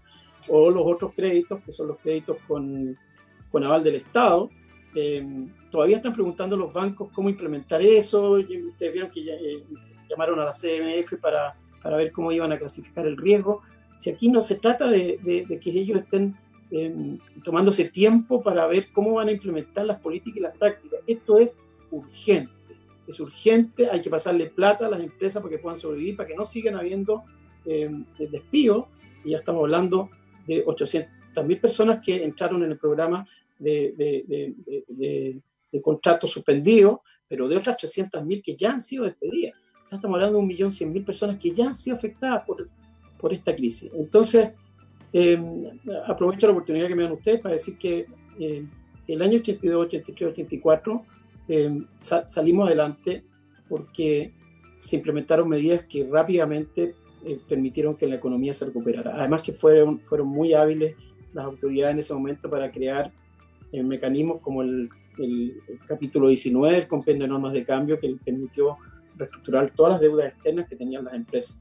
o 0.49 0.71
los 0.71 0.83
otros 0.87 1.13
créditos, 1.15 1.61
que 1.63 1.73
son 1.73 1.89
los 1.89 1.99
créditos 1.99 2.39
con, 2.47 2.97
con 3.51 3.65
aval 3.65 3.83
del 3.83 3.97
Estado, 3.97 4.51
todavía 5.71 5.97
están 5.97 6.13
preguntando 6.13 6.57
los 6.57 6.73
bancos 6.73 7.11
cómo 7.13 7.29
implementar 7.29 7.83
eso. 7.83 8.33
Ustedes 8.33 8.93
vieron 8.93 9.11
que 9.11 9.21
eh, 9.21 9.65
llamaron 10.09 10.39
a 10.41 10.45
la 10.45 10.53
CMF 10.53 11.15
para, 11.21 11.57
para, 11.83 11.97
ver 11.97 12.13
cómo 12.13 12.33
iban 12.33 12.53
a 12.53 12.59
clasificar 12.59 13.07
el 13.07 13.17
riesgo. 13.17 13.63
Si 13.99 14.11
aquí 14.11 14.29
no 14.29 14.41
se 14.41 14.57
trata 14.57 14.89
de, 14.89 15.19
que 15.63 15.71
ellos 15.71 16.01
estén 16.01 16.37
em, 16.71 17.19
tomándose 17.45 17.87
tiempo 17.87 18.43
para 18.43 18.67
ver 18.67 18.91
cómo 18.93 19.15
van 19.15 19.29
a 19.29 19.33
implementar 19.33 19.87
las 19.87 20.01
políticas 20.01 20.39
y 20.39 20.41
las 20.41 20.57
prácticas. 20.57 21.01
Esto 21.07 21.39
es 21.39 21.59
urgente. 21.91 22.53
Es 23.07 23.21
urgente, 23.21 23.89
hay 23.91 24.03
que 24.03 24.11
pasarle 24.11 24.47
plata 24.47 24.87
a 24.87 24.91
las 24.91 25.01
empresas 25.01 25.43
para 25.43 25.55
que 25.55 25.63
puedan 25.63 25.79
sobrevivir, 25.79 26.17
para 26.17 26.29
que 26.29 26.35
no 26.35 26.45
sigan 26.45 26.77
habiendo 26.77 27.25
eh, 27.65 27.91
despidos. 28.19 28.87
Y 29.25 29.31
ya 29.31 29.39
estamos 29.39 29.63
hablando 29.63 30.11
de 30.47 30.65
800.000 30.65 31.61
personas 31.61 32.05
que 32.05 32.23
entraron 32.23 32.63
en 32.63 32.71
el 32.73 32.79
programa 32.79 33.27
de, 33.59 33.95
de, 33.97 34.55
de, 34.89 35.41
contratos 35.83 36.31
suspendidos, 36.31 37.01
pero 37.29 37.49
de 37.49 37.57
otras 37.57 37.77
300.000 37.77 38.43
que 38.43 38.57
ya 38.57 38.73
han 38.73 38.81
sido 38.81 39.05
despedidas. 39.05 39.55
Ya 39.91 39.97
estamos 39.97 40.17
hablando 40.17 40.39
de 40.39 40.45
1.100.000 40.47 41.05
personas 41.05 41.39
que 41.39 41.51
ya 41.51 41.67
han 41.67 41.75
sido 41.75 41.97
afectadas 41.97 42.45
por, 42.45 42.69
por 43.19 43.33
esta 43.33 43.55
crisis. 43.55 43.91
Entonces, 43.95 44.51
em, 45.13 45.79
aprovecho 46.07 46.47
la 46.47 46.53
oportunidad 46.53 46.89
que 46.89 46.95
me 46.95 47.03
dan 47.03 47.13
ustedes 47.13 47.41
para 47.41 47.55
decir 47.55 47.77
que 47.77 48.07
eh, 48.39 48.65
el 49.07 49.23
año 49.23 49.39
82, 49.39 49.87
83, 49.87 50.33
84 50.33 51.05
salimos 51.99 52.67
adelante 52.67 53.25
porque 53.69 54.33
se 54.79 54.97
implementaron 54.97 55.49
medidas 55.49 55.85
que 55.85 56.07
rápidamente 56.11 56.95
eh, 57.25 57.41
permitieron 57.49 57.97
que 57.97 58.07
la 58.07 58.17
economía 58.17 58.55
se 58.55 58.67
recuperara. 58.67 59.15
Además 59.17 59.43
que 59.43 59.53
fueron, 59.53 60.01
fueron 60.01 60.29
muy 60.29 60.55
hábiles 60.55 60.97
las 61.33 61.45
autoridades 61.45 61.95
en 61.95 61.99
ese 62.01 62.15
momento 62.15 62.49
para 62.49 62.71
crear 62.71 63.13
mecanismos 63.73 64.41
como 64.41 64.63
el, 64.63 64.89
capítulo 65.87 66.29
19 66.29 66.77
el 66.77 66.89
compendio 66.89 67.25
de 67.25 67.29
normas 67.29 67.53
de 67.55 67.65
cambio 67.65 67.99
que 67.99 68.17
permitió 68.23 68.77
reestructurar 69.17 69.71
todas 69.71 69.93
las 69.93 70.01
deudas 70.03 70.29
externas 70.29 70.69
que 70.69 70.77
tenían 70.77 71.05
las 71.05 71.15
empresas 71.15 71.61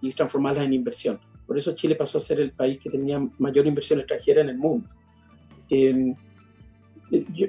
y 0.00 0.12
transformarlas 0.12 0.64
en 0.64 0.72
inversión. 0.72 1.18
Por 1.46 1.58
eso 1.58 1.74
Chile 1.74 1.94
pasó 1.94 2.18
a 2.18 2.20
ser 2.20 2.40
el 2.40 2.52
país 2.52 2.78
que 2.78 2.90
tenía 2.90 3.18
mayor 3.38 3.66
inversión 3.66 3.98
extranjera 3.98 4.42
en 4.42 4.50
el 4.50 4.58
mundo. 4.58 4.88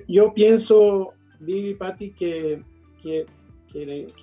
Yo, 0.07 0.33
pienso, 0.33 1.13
Vivi, 1.39 1.73
Patti, 1.75 2.11
que, 2.11 2.63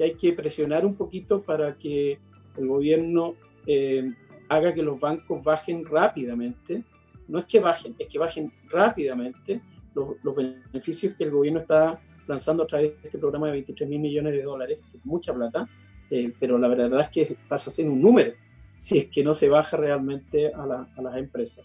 hay 0.01 0.15
que 0.15 0.33
presionar 0.33 0.85
un 0.85 0.95
poquito 0.95 1.43
para 1.43 1.77
que 1.77 2.19
el 2.57 2.67
gobierno 2.67 3.35
eh, 3.67 4.13
haga 4.49 4.75
que 4.75 4.83
los 4.83 4.99
bancos 4.99 5.45
bajen 5.45 5.85
rápidamente 5.85 6.85
no 7.29 7.39
es 7.39 7.47
que 7.47 7.61
bajen, 7.61 7.95
es 7.99 8.09
que 8.09 8.19
bajen 8.19 8.53
rápidamente 8.71 9.61
los, 9.95 10.37
beneficios 10.37 11.15
que 11.15 11.25
el 11.25 11.31
gobierno 11.31 11.61
está 11.61 11.99
lanzando 12.27 12.65
a 12.65 12.67
través 12.67 13.01
de 13.01 13.09
este 13.09 13.19
programa 13.19 13.47
de 13.47 13.53
23 13.53 13.89
mil 13.89 14.01
millones 14.01 14.33
de 14.33 14.43
dólares, 14.43 14.83
que 14.91 14.99
es 14.99 15.07
mucha 15.07 15.33
plata, 15.33 15.69
eh, 16.11 16.33
pero 16.39 16.59
la 16.59 16.69
verdad 16.69 17.01
es 17.01 17.09
que 17.09 17.37
pasa 17.49 17.71
a 17.71 17.73
ser 17.73 17.89
un 17.89 18.01
número 18.01 18.33
si 18.79 18.99
es 18.99 19.07
que 19.07 19.25
no 19.25 19.33
se 19.33 19.49
baja 19.49 19.77
realmente 19.77 20.53
a, 20.53 20.67
las 20.67 21.17
empresas. 21.17 21.65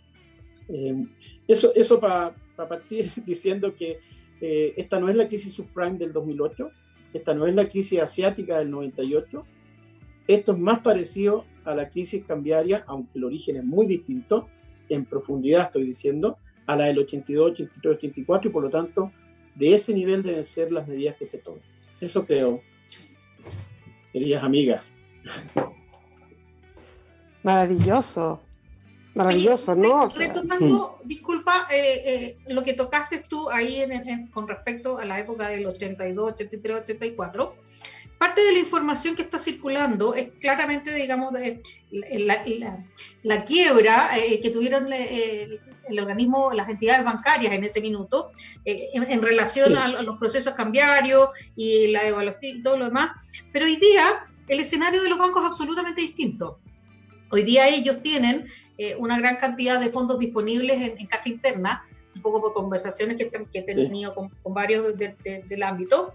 Eh, 0.73 1.05
eso 1.47 1.73
eso 1.75 1.99
para 1.99 2.33
partir 2.55 3.11
diciendo 3.25 3.75
que 3.75 3.99
eh, 4.39 4.73
esta 4.77 4.99
no 4.99 5.09
es 5.09 5.15
la 5.15 5.27
crisis 5.27 5.53
subprime 5.53 5.97
del 5.97 6.13
2008, 6.13 6.71
esta 7.13 7.33
no 7.33 7.45
es 7.45 7.53
la 7.53 7.69
crisis 7.69 7.99
asiática 7.99 8.57
del 8.57 8.71
98, 8.71 9.45
esto 10.27 10.51
es 10.53 10.57
más 10.57 10.79
parecido 10.79 11.45
a 11.65 11.75
la 11.75 11.89
crisis 11.89 12.23
cambiaria, 12.25 12.83
aunque 12.87 13.17
el 13.17 13.25
origen 13.25 13.57
es 13.57 13.63
muy 13.63 13.85
distinto, 13.85 14.47
en 14.89 15.05
profundidad, 15.05 15.65
estoy 15.65 15.85
diciendo, 15.85 16.37
a 16.65 16.75
la 16.75 16.85
del 16.85 16.99
82, 16.99 17.51
83, 17.51 17.95
84 17.95 18.49
y 18.49 18.53
por 18.53 18.63
lo 18.63 18.69
tanto 18.69 19.11
de 19.55 19.73
ese 19.73 19.93
nivel 19.93 20.23
deben 20.23 20.43
ser 20.43 20.71
las 20.71 20.87
medidas 20.87 21.15
que 21.17 21.25
se 21.25 21.37
tomen. 21.37 21.61
Eso 21.99 22.25
creo, 22.25 22.61
queridas 24.11 24.43
amigas. 24.43 24.93
Maravilloso. 27.43 28.41
Maravilloso, 29.13 29.75
¿no? 29.75 30.07
retomando, 30.07 30.99
mm. 31.03 31.07
disculpa, 31.07 31.67
eh, 31.69 32.01
eh, 32.05 32.37
lo 32.47 32.63
que 32.63 32.73
tocaste 32.73 33.21
tú 33.27 33.49
ahí 33.49 33.83
con 34.31 34.47
respecto 34.47 34.99
a 34.99 35.05
la 35.05 35.19
época 35.19 35.49
del 35.49 35.65
82, 35.65 36.33
83, 36.33 36.77
84, 36.83 37.55
parte 38.17 38.41
de 38.41 38.53
la 38.53 38.59
información 38.59 39.15
que 39.15 39.23
está 39.23 39.37
circulando 39.37 40.15
es 40.15 40.29
claramente, 40.39 40.93
digamos, 40.93 41.33
de 41.33 41.61
la, 43.23 43.43
quiebra 43.43 44.17
eh, 44.17 44.39
que 44.39 44.49
tuvieron 44.49 44.87
el 44.93 45.99
organismo, 45.99 46.53
las 46.53 46.69
entidades 46.69 47.03
bancarias 47.03 47.51
en 47.51 47.65
ese 47.65 47.81
minuto, 47.81 48.31
en, 48.63 49.21
relación 49.21 49.75
a, 49.77 49.89
los 49.89 50.17
procesos 50.19 50.53
cambiarios 50.53 51.31
y 51.57 51.87
la 51.87 52.03
devaluación 52.03 52.59
y 52.59 52.63
todo 52.63 52.77
lo 52.77 52.85
demás. 52.85 53.11
Pero 53.51 53.65
hoy 53.65 53.75
día 53.75 54.25
el 54.47 54.61
escenario 54.61 55.03
de 55.03 55.09
los 55.09 55.19
bancos 55.19 55.43
es 55.43 55.49
absolutamente 55.49 56.01
distinto. 56.01 56.59
Hoy 57.29 57.43
día 57.43 57.67
ellos 57.69 58.01
tienen 58.01 58.47
una 58.97 59.19
gran 59.19 59.37
cantidad 59.37 59.79
de 59.79 59.89
fondos 59.89 60.17
disponibles 60.19 60.81
en, 60.81 61.05
caja 61.07 61.29
interna, 61.29 61.85
un 62.15 62.21
poco 62.21 62.41
por 62.41 62.53
conversaciones 62.53 63.17
que, 63.17 63.29
he 63.53 63.61
tenido 63.63 64.13
con, 64.15 64.31
varios 64.45 64.95
del 64.97 65.63
ámbito. 65.63 66.13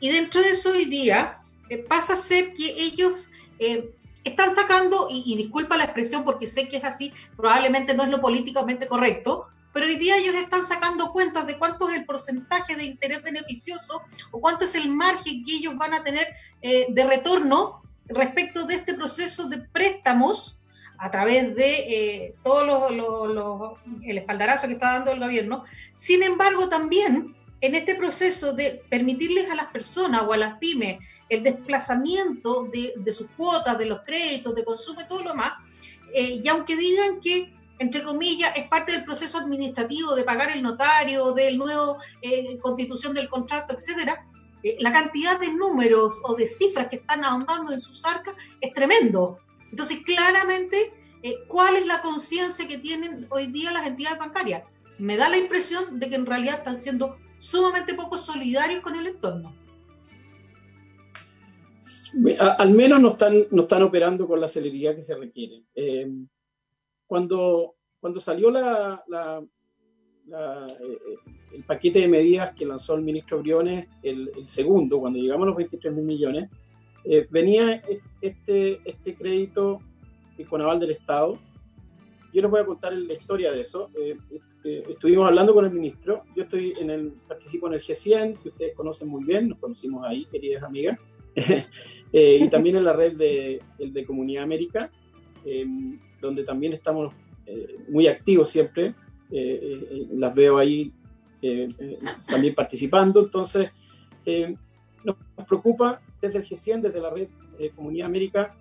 Y 0.00 0.10
dentro 0.10 0.40
de 0.40 0.50
eso 0.50 0.70
hoy 0.70 0.84
día 0.84 1.34
eh, 1.68 1.78
pasa 1.78 2.14
a 2.14 2.16
ser 2.16 2.54
que 2.54 2.70
ellos 2.70 3.30
eh, 3.58 3.90
están 4.24 4.54
sacando, 4.54 5.08
y, 5.10 5.36
disculpa 5.36 5.76
la 5.76 5.84
expresión 5.84 6.24
porque 6.24 6.46
sé 6.46 6.68
que 6.68 6.78
es 6.78 6.84
así, 6.84 7.12
probablemente 7.36 7.94
no 7.94 8.04
es 8.04 8.10
lo 8.10 8.20
políticamente 8.20 8.86
correcto, 8.86 9.48
pero 9.72 9.86
hoy 9.86 9.96
día 9.96 10.16
ellos 10.16 10.34
están 10.34 10.64
sacando 10.64 11.12
cuentas 11.12 11.46
de 11.46 11.56
cuánto 11.58 11.88
es 11.88 11.96
el 11.96 12.04
porcentaje 12.04 12.74
de 12.74 12.84
interés 12.84 13.22
beneficioso 13.22 14.02
o 14.30 14.40
cuánto 14.40 14.64
es 14.64 14.74
el 14.74 14.88
margen 14.88 15.44
que 15.44 15.56
ellos 15.56 15.76
van 15.76 15.94
a 15.94 16.02
tener 16.02 16.26
eh, 16.62 16.86
de 16.88 17.04
retorno 17.04 17.82
respecto 18.06 18.64
de 18.66 18.74
este 18.76 18.94
proceso 18.94 19.48
de 19.48 19.58
préstamos 19.58 20.57
a 20.98 21.10
través 21.10 21.54
de 21.54 22.34
todo 22.42 23.78
el 24.02 24.18
espaldarazo 24.18 24.66
que 24.66 24.74
está 24.74 24.94
dando 24.94 25.12
el 25.12 25.20
gobierno. 25.20 25.64
Sin 25.94 26.22
embargo, 26.22 26.68
también 26.68 27.36
en 27.60 27.74
este 27.74 27.94
proceso 27.94 28.52
de 28.52 28.82
permitirles 28.88 29.50
a 29.50 29.54
las 29.54 29.66
personas 29.66 30.22
o 30.22 30.32
a 30.32 30.36
las 30.36 30.58
pymes 30.58 30.98
el 31.28 31.42
desplazamiento 31.42 32.68
de, 32.72 33.12
sus 33.12 33.28
cuotas, 33.36 33.78
de 33.78 33.86
los 33.86 34.00
créditos, 34.04 34.54
de 34.54 34.64
consumo 34.64 35.00
y 35.00 35.08
todo 35.08 35.22
lo 35.22 35.34
más, 35.34 35.52
eh, 36.14 36.40
y 36.42 36.48
aunque 36.48 36.76
digan 36.76 37.20
que, 37.20 37.50
entre 37.78 38.02
comillas, 38.02 38.52
es 38.56 38.68
parte 38.68 38.92
del 38.92 39.04
proceso 39.04 39.38
administrativo 39.38 40.14
de 40.14 40.24
pagar 40.24 40.50
el 40.50 40.62
notario, 40.62 41.32
del 41.32 41.58
nuevo 41.58 41.98
eh, 42.22 42.58
constitución 42.60 43.14
del 43.14 43.28
contrato, 43.28 43.74
etcétera, 43.74 44.24
eh, 44.62 44.76
la 44.80 44.92
cantidad 44.92 45.38
de 45.38 45.52
números 45.52 46.20
o 46.24 46.34
de 46.34 46.46
cifras 46.46 46.88
que 46.88 46.96
están 46.96 47.24
ahondando 47.24 47.72
en 47.72 47.80
sus 47.80 48.04
arcas 48.04 48.34
es 48.60 48.72
tremendo. 48.72 49.38
Entonces, 49.70 50.02
claramente, 50.04 50.92
¿cuál 51.48 51.76
es 51.76 51.86
la 51.86 52.00
conciencia 52.00 52.66
que 52.66 52.78
tienen 52.78 53.26
hoy 53.30 53.46
día 53.46 53.72
las 53.72 53.86
entidades 53.86 54.18
bancarias? 54.18 54.62
Me 54.98 55.16
da 55.16 55.28
la 55.28 55.38
impresión 55.38 55.98
de 55.98 56.08
que 56.08 56.16
en 56.16 56.26
realidad 56.26 56.58
están 56.58 56.76
siendo 56.76 57.16
sumamente 57.38 57.94
poco 57.94 58.18
solidarios 58.18 58.82
con 58.82 58.96
el 58.96 59.06
entorno. 59.06 59.54
Al 62.38 62.70
menos 62.72 63.00
no 63.00 63.10
están, 63.10 63.34
no 63.50 63.62
están 63.62 63.82
operando 63.82 64.26
con 64.26 64.40
la 64.40 64.48
celeridad 64.48 64.94
que 64.94 65.02
se 65.02 65.14
requiere. 65.14 65.62
Eh, 65.74 66.10
cuando, 67.06 67.76
cuando 68.00 68.20
salió 68.20 68.50
la, 68.50 69.02
eh, 70.26 70.98
el 71.54 71.64
paquete 71.64 72.00
de 72.00 72.08
medidas 72.08 72.54
que 72.54 72.66
lanzó 72.66 72.94
el 72.94 73.02
ministro 73.02 73.40
Briones, 73.40 73.88
el, 74.02 74.30
segundo, 74.46 75.00
cuando 75.00 75.18
llegamos 75.18 75.44
a 75.44 75.48
los 75.48 75.56
23 75.56 75.94
mil 75.94 76.04
millones, 76.04 76.50
eh, 77.08 77.26
venía 77.30 77.82
este, 78.20 78.80
este 78.84 79.14
crédito 79.14 79.80
con 80.48 80.60
aval 80.60 80.78
del 80.78 80.92
Estado 80.92 81.38
yo 82.32 82.42
les 82.42 82.50
voy 82.50 82.60
a 82.60 82.66
contar 82.66 82.92
la 82.92 83.14
historia 83.14 83.50
de 83.50 83.60
eso. 83.60 83.88
Eh, 84.00 84.16
eh, 84.64 84.84
estuvimos 84.90 85.26
hablando 85.26 85.54
con 85.54 85.64
el 85.64 85.72
ministro. 85.72 86.24
Yo 86.36 86.44
estoy 86.44 86.74
en 86.80 86.90
el, 86.90 87.12
participo 87.26 87.68
en 87.68 87.74
el 87.74 87.80
G100, 87.80 88.38
que 88.42 88.48
ustedes 88.50 88.74
conocen 88.74 89.08
muy 89.08 89.24
bien, 89.24 89.48
nos 89.48 89.58
conocimos 89.58 90.06
ahí, 90.06 90.26
queridas 90.26 90.62
amigas, 90.62 90.98
eh, 91.34 92.38
y 92.40 92.48
también 92.48 92.76
en 92.76 92.84
la 92.84 92.92
red 92.92 93.16
de, 93.16 93.62
el 93.78 93.92
de 93.92 94.04
Comunidad 94.04 94.44
América. 94.44 94.90
em, 95.44 95.98
donde 96.20 96.42
también 96.42 96.72
estamos 96.72 97.14
muy 97.88 98.08
activos 98.08 98.50
siempre. 98.50 98.92
las 99.30 100.34
veo 100.34 100.58
ahí 100.58 100.92
también 102.28 102.54
participando. 102.54 103.20
Entonces, 103.20 103.70
nos 105.04 105.16
preocupa 105.46 106.00
desde 106.20 106.38
el 106.38 106.44
G100, 106.44 106.82
desde 106.82 107.00
la 107.00 107.10
red 107.10 107.28
Comunidad 107.74 108.06
América, 108.06 108.54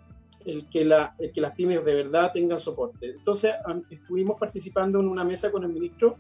el 0.46 0.68
que, 0.70 0.86
la, 0.86 1.16
que 1.34 1.42
las 1.42 1.54
pymes 1.54 1.84
de 1.84 1.94
verdad 1.94 2.32
tengan 2.34 2.60
soporte. 2.60 3.12
Entonces, 3.12 3.52
estuvimos 3.90 4.40
participando 4.40 5.00
en 5.00 5.08
una 5.08 5.24
mesa 5.24 5.52
con 5.52 5.64
el 5.64 5.70
ministro 5.70 6.18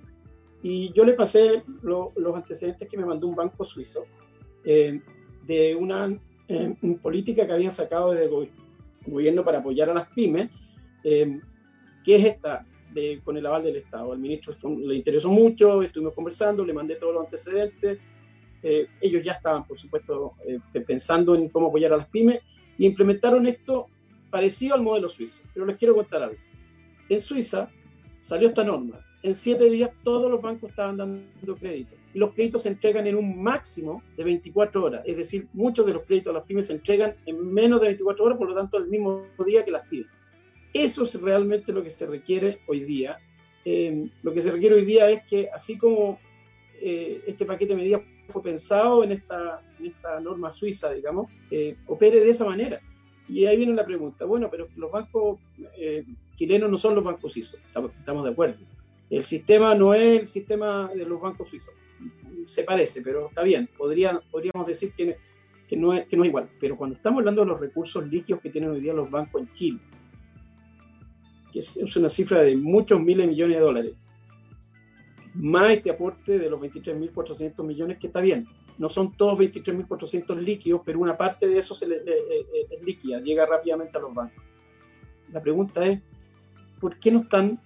y 0.61 0.91
yo 0.93 1.05
le 1.05 1.13
pasé 1.13 1.63
los 1.81 2.35
antecedentes 2.35 2.87
que 2.89 2.97
me 2.97 3.05
mandó 3.05 3.27
un 3.27 3.35
banco 3.35 3.63
suizo 3.63 4.05
eh, 4.63 5.01
de 5.45 5.75
una 5.75 6.13
eh, 6.47 6.75
política 7.01 7.45
que 7.47 7.53
habían 7.53 7.71
sacado 7.71 8.11
desde 8.11 8.25
el 8.25 8.49
gobierno 9.05 9.45
para 9.45 9.59
apoyar 9.59 9.89
a 9.89 9.93
las 9.93 10.09
pymes, 10.09 10.49
eh, 11.03 11.39
que 12.03 12.15
es 12.15 12.25
esta, 12.25 12.65
de, 12.93 13.21
con 13.23 13.37
el 13.37 13.45
aval 13.45 13.63
del 13.63 13.77
Estado. 13.77 14.11
Al 14.11 14.19
ministro 14.19 14.53
le 14.77 14.95
interesó 14.95 15.29
mucho, 15.29 15.81
estuvimos 15.81 16.13
conversando, 16.13 16.65
le 16.65 16.73
mandé 16.73 16.95
todos 16.95 17.13
los 17.13 17.25
antecedentes. 17.25 17.99
Ellos 18.63 19.23
ya 19.23 19.33
estaban, 19.33 19.65
por 19.65 19.79
supuesto, 19.79 20.33
pensando 20.85 21.35
en 21.35 21.49
cómo 21.49 21.67
apoyar 21.67 21.93
a 21.93 21.97
las 21.97 22.07
pymes 22.07 22.41
y 22.77 22.85
implementaron 22.85 23.47
esto 23.47 23.87
parecido 24.29 24.75
al 24.75 24.83
modelo 24.83 25.09
suizo. 25.09 25.41
Pero 25.53 25.65
les 25.65 25.77
quiero 25.77 25.95
contar 25.95 26.23
algo. 26.23 26.37
En 27.09 27.19
Suiza 27.19 27.69
salió 28.17 28.49
esta 28.49 28.63
norma. 28.63 28.99
En 29.23 29.35
siete 29.35 29.69
días 29.69 29.91
todos 30.03 30.29
los 30.29 30.41
bancos 30.41 30.69
estaban 30.69 30.97
dando 30.97 31.55
créditos. 31.59 31.97
Y 32.13 32.19
los 32.19 32.33
créditos 32.33 32.63
se 32.63 32.69
entregan 32.69 33.07
en 33.07 33.15
un 33.15 33.41
máximo 33.41 34.03
de 34.15 34.23
24 34.23 34.83
horas. 34.83 35.01
Es 35.05 35.17
decir, 35.17 35.47
muchos 35.53 35.85
de 35.85 35.93
los 35.93 36.03
créditos 36.03 36.31
a 36.31 36.37
las 36.37 36.45
pymes 36.45 36.67
se 36.67 36.73
entregan 36.73 37.15
en 37.25 37.53
menos 37.53 37.81
de 37.81 37.87
24 37.87 38.25
horas, 38.25 38.37
por 38.37 38.49
lo 38.49 38.55
tanto, 38.55 38.77
el 38.77 38.87
mismo 38.87 39.25
día 39.45 39.65
que 39.65 39.71
las 39.71 39.87
piden. 39.87 40.07
Eso 40.73 41.03
es 41.03 41.19
realmente 41.19 41.71
lo 41.71 41.83
que 41.83 41.89
se 41.89 42.05
requiere 42.05 42.59
hoy 42.67 42.81
día. 42.81 43.17
Eh, 43.65 44.09
lo 44.21 44.33
que 44.33 44.41
se 44.41 44.51
requiere 44.51 44.75
hoy 44.75 44.85
día 44.85 45.09
es 45.09 45.23
que, 45.23 45.49
así 45.49 45.77
como 45.77 46.19
eh, 46.79 47.21
este 47.25 47.45
paquete 47.45 47.73
de 47.73 47.81
medidas 47.81 48.01
fue 48.27 48.43
pensado 48.43 49.03
en 49.03 49.11
esta, 49.13 49.61
norma 50.21 50.51
suiza, 50.51 50.91
digamos, 50.91 51.31
eh, 51.51 51.77
opere 51.87 52.19
de 52.19 52.29
esa 52.29 52.45
manera. 52.45 52.81
Y 53.29 53.45
ahí 53.45 53.57
viene 53.57 53.73
la 53.73 53.85
pregunta, 53.85 54.25
bueno, 54.25 54.49
pero 54.49 54.67
los 54.77 54.91
bancos 54.91 55.39
eh, 55.77 56.05
chilenos 56.35 56.69
no 56.69 56.77
son 56.77 56.95
los 56.95 57.03
bancos 57.03 57.33
suizos, 57.33 57.59
estamos, 57.65 58.23
de 58.23 58.31
acuerdo. 58.31 58.57
El 59.09 59.25
sistema 59.25 59.75
no 59.75 59.93
es 59.93 60.21
el 60.21 60.27
sistema 60.27 60.89
de 60.93 61.05
los 61.05 61.19
bancos 61.19 61.49
suizos, 61.49 61.73
se 62.45 62.63
parece, 62.63 63.01
pero 63.01 63.27
está 63.27 63.43
bien, 63.43 63.69
Podría, 63.77 64.21
podríamos 64.31 64.65
decir 64.65 64.93
que, 64.93 65.17
no 65.75 65.93
es, 65.93 66.07
que 66.07 66.15
no 66.15 66.23
es 66.23 66.29
igual. 66.29 66.49
Pero 66.59 66.77
cuando 66.77 66.95
estamos 66.95 67.19
hablando 67.19 67.41
de 67.41 67.47
los 67.47 67.59
recursos 67.59 68.07
líquidos 68.07 68.41
que 68.41 68.49
tienen 68.49 68.69
hoy 68.69 68.79
día 68.79 68.93
los 68.93 69.11
bancos 69.11 69.41
en 69.41 69.51
Chile, 69.53 69.79
que 71.51 71.59
es 71.59 71.95
una 71.95 72.09
cifra 72.09 72.41
de 72.41 72.55
muchos 72.55 73.01
miles 73.01 73.25
de 73.25 73.31
millones 73.31 73.57
de 73.57 73.61
dólares, 73.61 73.93
más 75.35 75.69
este 75.71 75.91
aporte 75.91 76.39
de 76.39 76.49
los 76.49 76.59
23.400 76.59 77.63
millones 77.63 77.97
que 77.97 78.07
está 78.07 78.21
bien, 78.21 78.47
no 78.77 78.89
son 78.89 79.13
todos 79.13 79.39
23.400 79.39 80.35
líquidos, 80.37 80.81
pero 80.85 80.99
una 80.99 81.17
parte 81.17 81.47
de 81.47 81.57
eso 81.57 81.73
se 81.73 81.85
es 81.85 82.83
líquida, 82.83 83.19
llega 83.19 83.45
rápidamente 83.45 83.97
a 83.97 84.01
los 84.01 84.13
bancos. 84.13 84.43
La 85.31 85.41
pregunta 85.41 85.85
es, 85.85 85.99
¿por 86.79 86.97
qué 86.99 87.11
no 87.11 87.21
están 87.21 87.59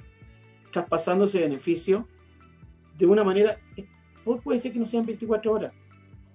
traspasando 0.72 1.26
ese 1.26 1.42
beneficio 1.42 2.08
de 2.98 3.06
una 3.06 3.24
manera, 3.24 3.58
puede 4.44 4.60
ser 4.60 4.72
que 4.72 4.80
no 4.80 4.86
sean 4.86 5.06
24 5.06 5.52
horas, 5.52 5.74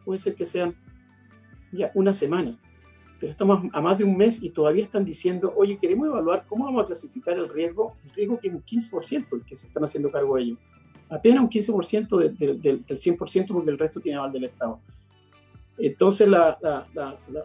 puede 0.05 0.19
ser 0.19 0.35
que 0.35 0.45
sean 0.45 0.75
ya 1.73 1.91
una 1.95 2.13
semana, 2.13 2.59
pero 3.19 3.31
estamos 3.31 3.71
a 3.73 3.81
más 3.81 3.99
de 3.99 4.05
un 4.05 4.17
mes 4.17 4.43
y 4.43 4.51
todavía 4.51 4.85
están 4.85 5.05
diciendo, 5.05 5.55
oye, 5.57 5.79
queremos 5.79 6.09
evaluar 6.09 6.45
cómo 6.47 6.65
vamos 6.65 6.83
a 6.83 6.87
clasificar 6.87 7.39
el 7.39 7.49
riesgo, 7.49 7.97
el 8.05 8.11
riesgo 8.11 8.39
que 8.39 8.49
es 8.49 8.55
un 8.55 8.63
15% 8.63 9.27
el 9.33 9.45
que 9.45 9.55
se 9.55 9.69
están 9.69 9.85
haciendo 9.85 10.11
cargo 10.11 10.37
de 10.37 10.43
ellos 10.43 10.59
apenas 11.09 11.43
un 11.43 11.51
15% 11.51 12.33
del 12.37 12.85
100% 12.87 13.47
porque 13.49 13.71
el 13.71 13.79
resto 13.79 14.01
tiene 14.01 14.19
aval 14.19 14.33
del 14.33 14.45
Estado. 14.45 14.81
Entonces, 15.79 16.29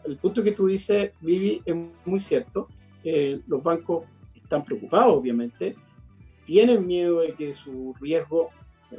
el 0.05 0.17
punto 0.17 0.43
que 0.43 0.53
tú 0.53 0.67
dices, 0.67 1.11
Vivi, 1.19 1.61
es 1.65 1.75
muy 2.05 2.19
cierto. 2.19 2.67
Eh, 3.03 3.41
los 3.47 3.61
bancos 3.61 4.05
están 4.35 4.63
preocupados, 4.63 5.17
obviamente, 5.17 5.75
tienen 6.45 6.85
miedo 6.87 7.19
de 7.19 7.33
que 7.33 7.53
su 7.53 7.93
riesgo 7.99 8.49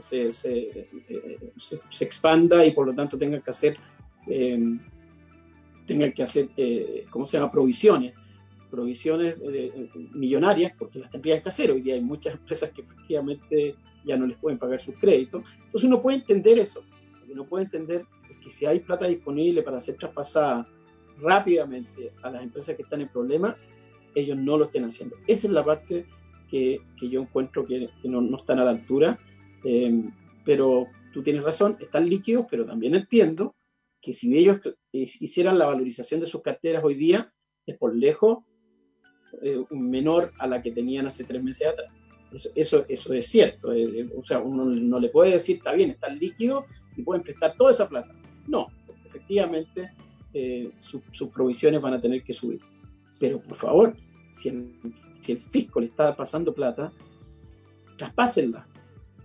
se, 0.01 0.33
se, 0.33 0.89
se, 1.59 2.05
expanda 2.05 2.65
y 2.65 2.71
por 2.71 2.87
lo 2.87 2.95
tanto 2.95 3.19
tengan 3.19 3.43
que 3.43 3.51
hacer, 3.51 3.77
eh, 4.27 4.79
tengan 5.87 6.13
que 6.13 6.23
hacer 6.23 6.49
eh, 6.57 7.05
¿cómo 7.11 7.27
se 7.27 7.37
llama?, 7.37 7.51
provisiones 7.51 8.15
provisiones 8.71 9.37
millonarias, 10.15 10.73
porque 10.79 10.99
las 10.99 11.11
tendrían 11.11 11.43
que 11.43 11.51
hacer. 11.51 11.71
Hoy 11.71 11.83
día 11.83 11.93
hay 11.93 12.01
muchas 12.01 12.33
empresas 12.33 12.71
que 12.71 12.81
efectivamente 12.81 13.77
ya 14.05 14.17
no 14.17 14.27
les 14.27 14.39
pueden 14.39 14.59
pagar 14.59 14.81
sus 14.81 14.97
créditos. 14.97 15.45
Entonces 15.57 15.85
uno 15.85 16.01
puede 16.01 16.19
entender 16.19 16.59
eso. 16.59 16.85
Uno 17.29 17.47
puede 17.47 17.65
entender 17.65 18.05
que 18.43 18.51
si 18.51 18.67
hay 18.67 18.81
plata 18.81 19.07
disponible 19.07 19.63
para 19.63 19.81
ser 19.81 19.97
traspasada 19.97 20.69
rápidamente 21.21 22.13
a 22.23 22.31
las 22.31 22.43
empresas 22.43 22.77
que 22.77 22.83
están 22.83 23.01
en 23.01 23.09
problemas, 23.09 23.57
ellos 24.15 24.37
no 24.37 24.59
lo 24.59 24.67
estén 24.67 24.85
haciendo. 24.85 25.17
Esa 25.27 25.47
es 25.47 25.53
la 25.53 25.65
parte 25.65 26.07
que, 26.51 26.81
que 26.99 27.09
yo 27.09 27.23
encuentro 27.23 27.65
que, 27.65 27.89
no, 28.05 28.21
no, 28.21 28.37
están 28.37 28.59
a 28.59 28.65
la 28.65 28.71
altura. 28.71 29.19
Eh, 29.65 30.03
pero 30.45 30.89
tú 31.13 31.23
tienes 31.23 31.43
razón, 31.43 31.77
están 31.81 32.09
líquidos, 32.09 32.47
pero 32.51 32.65
también 32.65 32.95
entiendo 32.95 33.55
que 34.01 34.13
si 34.13 34.37
ellos 34.37 34.61
hicieran 34.91 35.59
la 35.59 35.67
valorización 35.67 36.21
de 36.21 36.27
sus 36.27 36.43
carteras 36.43 36.83
hoy 36.83 36.95
día, 36.95 37.33
es 37.65 37.79
por 37.79 37.95
lejos 37.95 38.39
eh, 39.43 39.65
menor 39.71 40.33
a 40.39 40.47
la 40.47 40.61
que 40.61 40.73
tenían 40.73 41.07
hace 41.07 41.25
tres 41.25 41.43
meses 41.43 41.69
atrás. 41.69 41.89
Eso, 42.55 42.85
eso, 42.89 43.13
es 43.15 43.27
cierto. 43.27 43.73
Eh, 43.73 44.01
eh, 44.01 44.11
o 44.17 44.25
sea, 44.25 44.39
uno 44.39 44.65
no 44.65 44.99
le 44.99 45.09
puede 45.09 45.33
decir, 45.33 45.57
está 45.57 45.73
bien, 45.73 45.91
están 45.91 46.19
líquidos 46.19 46.65
y 46.97 47.03
pueden 47.03 47.23
prestar 47.23 47.55
toda 47.57 47.71
esa 47.71 47.89
plata. 47.89 48.15
No, 48.47 48.69
efectivamente 49.05 49.93
eh, 50.33 50.71
sus 50.81 51.29
provisiones 51.29 51.81
van 51.81 51.95
a 51.95 52.01
tener 52.01 52.23
que 52.23 52.33
subir. 52.33 52.61
Pero 53.21 53.41
por 53.41 53.57
favor, 53.57 53.97
si 54.31 54.49
el, 54.49 54.73
si 55.21 55.33
el 55.33 55.43
fisco 55.43 55.81
le 55.81 55.87
está 55.87 56.15
pasando 56.17 56.55
plata, 56.55 56.93
traspásenla. 57.97 58.67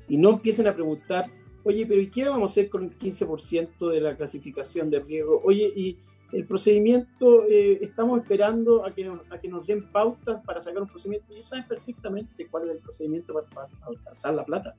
Y 0.10 0.18
no 0.18 0.32
empiecen 0.32 0.68
a 0.68 0.74
preguntar, 0.74 1.26
oye, 1.64 1.86
pero 1.86 2.02
¿y 2.02 2.10
qué 2.10 2.26
vamos 2.26 2.52
a 2.52 2.52
hacer 2.52 2.70
con 2.70 2.84
el 2.84 2.98
15% 2.98 3.90
de 3.90 4.02
la 4.02 4.16
clasificación 4.16 4.90
de 4.90 5.00
riesgo? 5.00 5.42
Oye, 5.44 5.72
¿y 5.76 5.98
el 6.32 6.46
procedimiento, 6.46 7.46
eh, 7.46 7.80
estamos 7.82 8.20
esperando 8.20 8.86
a 8.86 8.92
que, 8.94 9.06
nos, 9.06 9.22
a 9.30 9.40
que 9.40 9.48
nos 9.48 9.66
den 9.66 9.84
pautas 9.84 10.44
para 10.44 10.60
sacar 10.60 10.82
un 10.82 10.88
procedimiento. 10.88 11.34
Ellos 11.34 11.48
saben 11.48 11.66
perfectamente 11.68 12.48
cuál 12.48 12.64
es 12.64 12.70
el 12.72 12.80
procedimiento 12.80 13.34
para, 13.34 13.68
alcanzar 13.82 14.34
la 14.34 14.44
plata. 14.44 14.76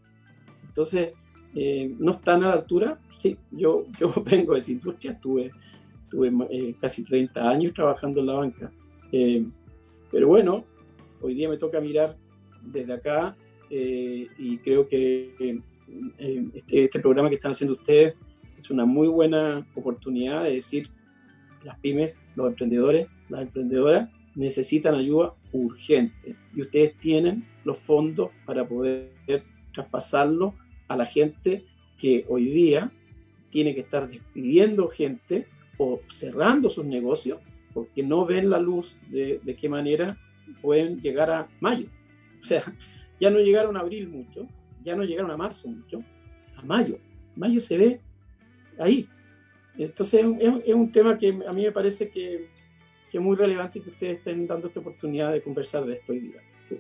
Entonces, 0.66 1.12
eh, 1.54 1.94
no 1.98 2.12
están 2.12 2.44
a 2.44 2.48
la 2.48 2.52
altura. 2.54 2.98
Sí, 3.16 3.38
yo, 3.50 3.87
yo 3.98 4.12
vengo 4.30 4.52
de 4.52 4.58
esa 4.58 4.72
industria, 4.72 5.12
estuve, 5.12 5.50
estuve 6.04 6.30
eh, 6.50 6.74
casi 6.80 7.02
30 7.02 7.48
años 7.48 7.72
trabajando 7.72 8.20
en 8.20 8.26
la 8.26 8.34
banca. 8.34 8.70
pero 10.11 10.28
bueno, 10.28 10.64
hoy 11.22 11.34
día 11.34 11.48
me 11.48 11.56
toca 11.56 11.80
mirar 11.80 12.16
desde 12.62 12.92
acá 12.92 13.34
y 13.70 14.58
creo 14.58 14.87
que 14.87 15.61
este, 16.18 16.84
este 16.84 17.00
programa 17.00 17.28
que 17.30 17.37
están 17.37 17.52
haciendo 17.52 17.74
ustedes 17.74 18.14
es 18.58 18.70
una 18.70 18.84
muy 18.84 19.08
buena 19.08 19.66
oportunidad 19.74 20.44
de 20.44 20.54
decir 20.54 20.90
las 21.68 21.78
pymes, 21.81 22.18
los 22.35 22.48
emprendedores, 22.48 23.09
las 23.28 23.42
emprendedoras 23.42 24.09
necesitan 24.35 24.94
ayuda 24.94 25.35
urgente 25.52 26.35
y 26.54 26.62
ustedes 26.62 26.96
tienen 26.96 27.44
los 27.64 27.78
fondos 27.78 28.31
para 28.46 28.66
poder 28.66 29.12
traspasarlo 29.74 30.54
a 30.88 30.96
la 30.96 31.04
gente 31.04 31.66
que 31.98 32.24
hoy 32.28 32.46
día 32.46 32.90
tiene 33.50 33.74
que 33.74 33.81
estar 33.81 34.09
despidiendo 34.09 34.88
gente 34.88 35.46
o 35.76 36.00
cerrando 36.09 36.70
sus 36.70 36.87
negocios 36.87 37.38
porque 37.74 38.02
no 38.02 38.24
ven 38.24 38.48
la 38.48 38.59
luz 38.59 38.96
de, 39.11 39.40
de 39.42 39.57
qué 39.57 39.68
manera 39.68 40.16
pueden 40.62 41.02
llegar 41.02 41.31
a 41.31 41.48
mayo. 41.61 41.87
O 42.40 42.44
sea, 42.44 42.62
ya 43.20 43.28
no 43.28 43.40
llegaron 43.40 43.76
a 43.76 43.81
abril 43.81 44.09
mucho, 44.09 44.48
ya 44.83 44.96
no 44.96 45.04
llegaron 45.04 45.31
a 45.31 45.37
marzo 45.37 45.68
mucho, 45.68 46.02
a 46.57 46.62
mayo. 46.62 46.98
Mayo 47.37 47.61
se 47.61 47.76
ve 47.76 48.00
ahí, 48.78 49.07
entonces 49.84 50.24
es, 50.64 50.74
un 50.74 50.92
tema 50.92 51.18
que 51.18 51.28
a 51.46 51.52
mí 51.52 51.62
me 51.64 51.72
parece 51.72 52.10
que, 52.10 52.48
es 53.12 53.20
muy 53.20 53.36
relevante 53.36 53.80
que 53.80 53.90
ustedes 53.90 54.18
estén 54.18 54.46
dando 54.46 54.68
esta 54.68 54.80
oportunidad 54.80 55.32
de 55.32 55.42
conversar 55.42 55.84
de 55.86 55.94
esto 55.94 56.12
hoy 56.12 56.20
día. 56.20 56.40
Sí. 56.60 56.78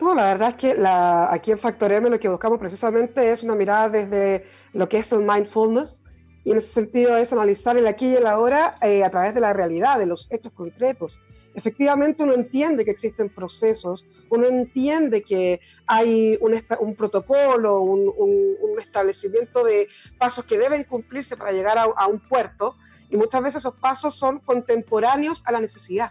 No, 0.00 0.12
la 0.14 0.26
verdad 0.26 0.48
es 0.48 0.54
que 0.56 0.74
la, 0.74 1.32
aquí 1.32 1.52
en 1.52 1.58
Factor 1.58 1.92
M 1.92 2.10
lo 2.10 2.18
que 2.18 2.28
buscamos 2.28 2.58
precisamente 2.58 3.30
es 3.30 3.44
una 3.44 3.54
mirada 3.54 3.88
desde 3.88 4.44
lo 4.72 4.88
que 4.88 4.98
es 4.98 5.12
el 5.12 5.20
mindfulness, 5.20 6.04
y 6.42 6.50
en 6.50 6.58
ese 6.58 6.68
sentido 6.68 7.16
es 7.16 7.32
analizar 7.32 7.76
el 7.76 7.86
aquí 7.86 8.08
y 8.08 8.16
el 8.16 8.26
ahora 8.26 8.74
eh, 8.82 9.02
a 9.02 9.10
través 9.10 9.34
de 9.34 9.40
la 9.40 9.52
realidad, 9.52 9.98
de 9.98 10.06
los 10.06 10.30
hechos 10.30 10.52
concretos, 10.52 11.20
efectivamente 11.54 12.22
uno 12.22 12.34
entiende 12.34 12.84
que 12.84 12.90
existen 12.90 13.28
procesos, 13.28 14.06
uno 14.30 14.46
entiende 14.46 15.22
que 15.22 15.60
hay 15.86 16.38
un, 16.40 16.60
un 16.80 16.94
protocolo, 16.94 17.80
un, 17.80 18.12
un, 18.16 18.78
establecimiento 18.78 19.62
de 19.62 19.86
pasos 20.18 20.44
que 20.44 20.58
deben 20.58 20.82
cumplirse 20.82 21.36
para 21.36 21.52
llegar 21.52 21.78
a, 21.78 21.84
a, 21.84 22.06
un 22.08 22.18
puerto 22.18 22.74
y 23.08 23.16
muchas 23.16 23.40
veces 23.40 23.62
esos 23.62 23.74
pasos 23.76 24.16
son 24.16 24.40
contemporáneos 24.40 25.42
a 25.46 25.52
la 25.52 25.60
necesidad. 25.60 26.10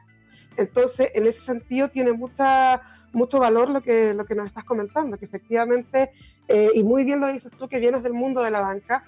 Entonces, 0.56 1.12
en 1.14 1.28
ese 1.28 1.42
sentido, 1.42 1.90
tiene 1.90 2.14
mucha, 2.14 2.82
mucho 3.12 3.40
valor 3.40 3.70
lo 3.70 3.82
que, 3.82 4.14
lo 4.14 4.26
que 4.26 4.36
nos 4.36 4.48
estás 4.48 4.64
comentando, 4.64 5.18
que 5.18 5.26
efectivamente, 5.26 6.12
eh, 6.48 6.70
y 6.74 6.84
muy 6.84 7.04
bien 7.04 7.20
lo 7.20 7.28
dices 7.28 7.52
tú, 7.58 7.68
que 7.68 7.80
vienes 7.80 8.04
del 8.04 8.14
mundo 8.14 8.42
de 8.42 8.52
la 8.52 8.62
banca, 8.62 9.04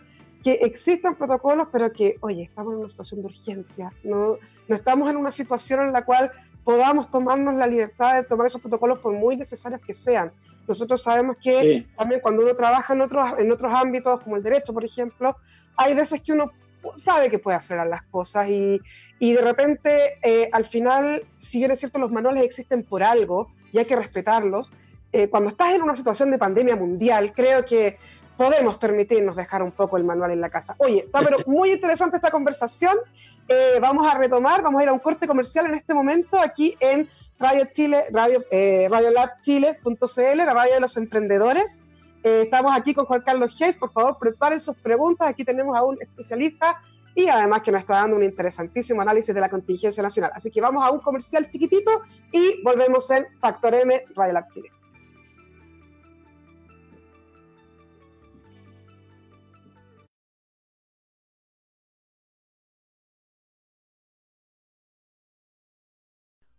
que 0.46 0.60
existan 0.62 1.16
protocolos, 1.16 1.70
pero 1.72 1.92
que, 1.92 2.18
oye, 2.22 2.44
estamos 2.44 2.74
en 2.74 2.80
una 2.82 2.90
situación 2.90 3.22
de 3.22 3.26
urgencia, 3.26 3.92
no, 4.04 4.38
no 4.68 4.76
estamos 4.76 5.10
en 5.10 5.18
una 5.18 5.32
situación 5.32 5.88
en 5.88 5.92
la 5.92 6.06
cual 6.06 6.32
podamos 6.64 7.10
tomarnos 7.10 7.56
la 7.56 7.66
libertad 7.66 8.14
de 8.14 8.24
tomar 8.26 8.46
esos 8.46 8.62
protocolos 8.62 9.00
por 9.00 9.12
muy 9.14 9.38
necesarios 9.38 9.82
que 9.82 9.96
sean. 9.96 10.32
Nosotros 10.68 11.02
sabemos 11.02 11.38
que 11.42 11.88
también 11.98 12.22
cuando 12.22 12.44
uno 12.44 12.56
trabaja 12.56 12.94
en 12.94 13.02
otros, 13.02 13.40
en 13.40 13.52
otros 13.52 13.74
ámbitos, 13.74 14.20
como 14.20 14.36
el 14.36 14.44
derecho, 14.44 14.72
por 14.72 14.86
ejemplo, 14.86 15.36
hay 15.78 15.96
veces 15.96 16.22
que 16.22 16.34
uno 16.34 16.52
sabe 16.96 17.32
que 17.32 17.40
puede 17.40 17.58
acelerar 17.58 17.88
las 17.88 18.04
cosas 18.04 18.48
y, 18.48 18.80
y 19.18 19.34
de 19.34 19.42
repente, 19.42 20.20
eh, 20.22 20.48
al 20.52 20.66
final, 20.66 21.26
si 21.38 21.58
bien 21.58 21.72
es 21.72 21.80
cierto, 21.80 21.98
los 21.98 22.12
manuales 22.12 22.44
existen 22.44 22.84
por 22.84 23.02
algo 23.02 23.48
y 23.72 23.80
hay 23.80 23.86
que 23.86 23.96
respetarlos, 23.96 24.72
eh, 25.12 25.30
cuando 25.30 25.50
estás 25.50 25.74
en 25.74 25.82
una 25.82 25.96
situación 25.96 26.30
de 26.30 26.38
pandemia 26.38 26.76
mundial, 26.76 27.32
creo 27.34 27.66
que 27.66 27.98
podemos 28.38 28.78
permitirnos 28.78 29.36
dejar 29.36 29.64
un 29.64 29.72
poco 29.72 29.98
el 29.98 30.04
manual 30.04 30.32
en 30.32 30.42
la 30.42 30.50
casa. 30.50 30.76
Oye, 30.78 31.00
está 31.00 31.20
pero 31.20 31.38
muy 31.48 31.72
interesante 31.72 32.18
esta 32.18 32.32
conversación. 32.32 32.98
Eh, 33.48 33.78
vamos 33.80 34.12
a 34.12 34.18
retomar, 34.18 34.64
vamos 34.64 34.80
a 34.80 34.84
ir 34.84 34.90
a 34.90 34.94
un 34.94 35.00
corte 35.00 35.28
comercial 35.28 35.68
en 35.68 35.76
este 35.76 35.94
momento 35.94 36.40
aquí 36.40 36.76
en 36.80 37.08
Radio 37.40 37.66
Chile, 37.72 38.04
Radio, 38.12 38.44
eh, 38.50 38.90
Chile.cl, 39.42 40.38
la 40.38 40.54
radio 40.54 40.74
de 40.74 40.80
los 40.80 40.98
emprendedores. 40.98 41.84
Eh, 42.24 42.42
estamos 42.44 42.76
aquí 42.76 42.96
con 42.96 43.06
Juan 43.06 43.22
Carlos 43.22 43.56
Hayes, 43.62 43.78
por 43.78 43.92
favor 43.92 44.18
preparen 44.20 44.60
sus 44.60 44.76
preguntas, 44.78 45.28
aquí 45.28 45.46
tenemos 45.46 45.78
a 45.78 45.84
un 45.84 46.02
especialista 46.02 46.82
y 47.14 47.28
además 47.28 47.62
que 47.62 47.72
nos 47.72 47.82
está 47.82 47.96
dando 47.96 48.16
un 48.16 48.24
interesantísimo 48.24 49.02
análisis 49.02 49.34
de 49.34 49.42
la 49.42 49.50
contingencia 49.50 50.02
nacional. 50.02 50.32
Así 50.34 50.50
que 50.50 50.60
vamos 50.60 50.84
a 50.84 50.90
un 50.90 51.00
comercial 51.00 51.48
chiquitito 51.52 52.02
y 52.32 52.64
volvemos 52.64 53.10
en 53.12 53.28
Factor 53.40 53.76
M, 53.76 54.06
Radio 54.16 54.34
Lab 54.34 54.52
Chile. 54.52 54.72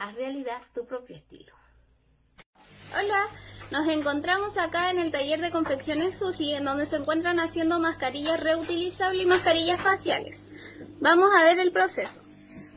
Haz 0.00 0.14
realidad 0.14 0.62
tu 0.74 0.86
propio 0.86 1.14
estilo. 1.14 1.52
Hola, 2.98 3.26
nos 3.70 3.86
encontramos 3.86 4.56
acá 4.56 4.90
en 4.90 4.98
el 4.98 5.12
taller 5.12 5.42
de 5.42 5.50
confecciones 5.50 6.18
Susi, 6.18 6.54
en 6.54 6.64
donde 6.64 6.86
se 6.86 6.96
encuentran 6.96 7.38
haciendo 7.38 7.78
mascarillas 7.78 8.40
reutilizables 8.40 9.22
y 9.22 9.26
mascarillas 9.26 9.78
faciales. 9.78 10.46
Vamos 11.02 11.28
a 11.36 11.44
ver 11.44 11.58
el 11.58 11.70
proceso. 11.70 12.22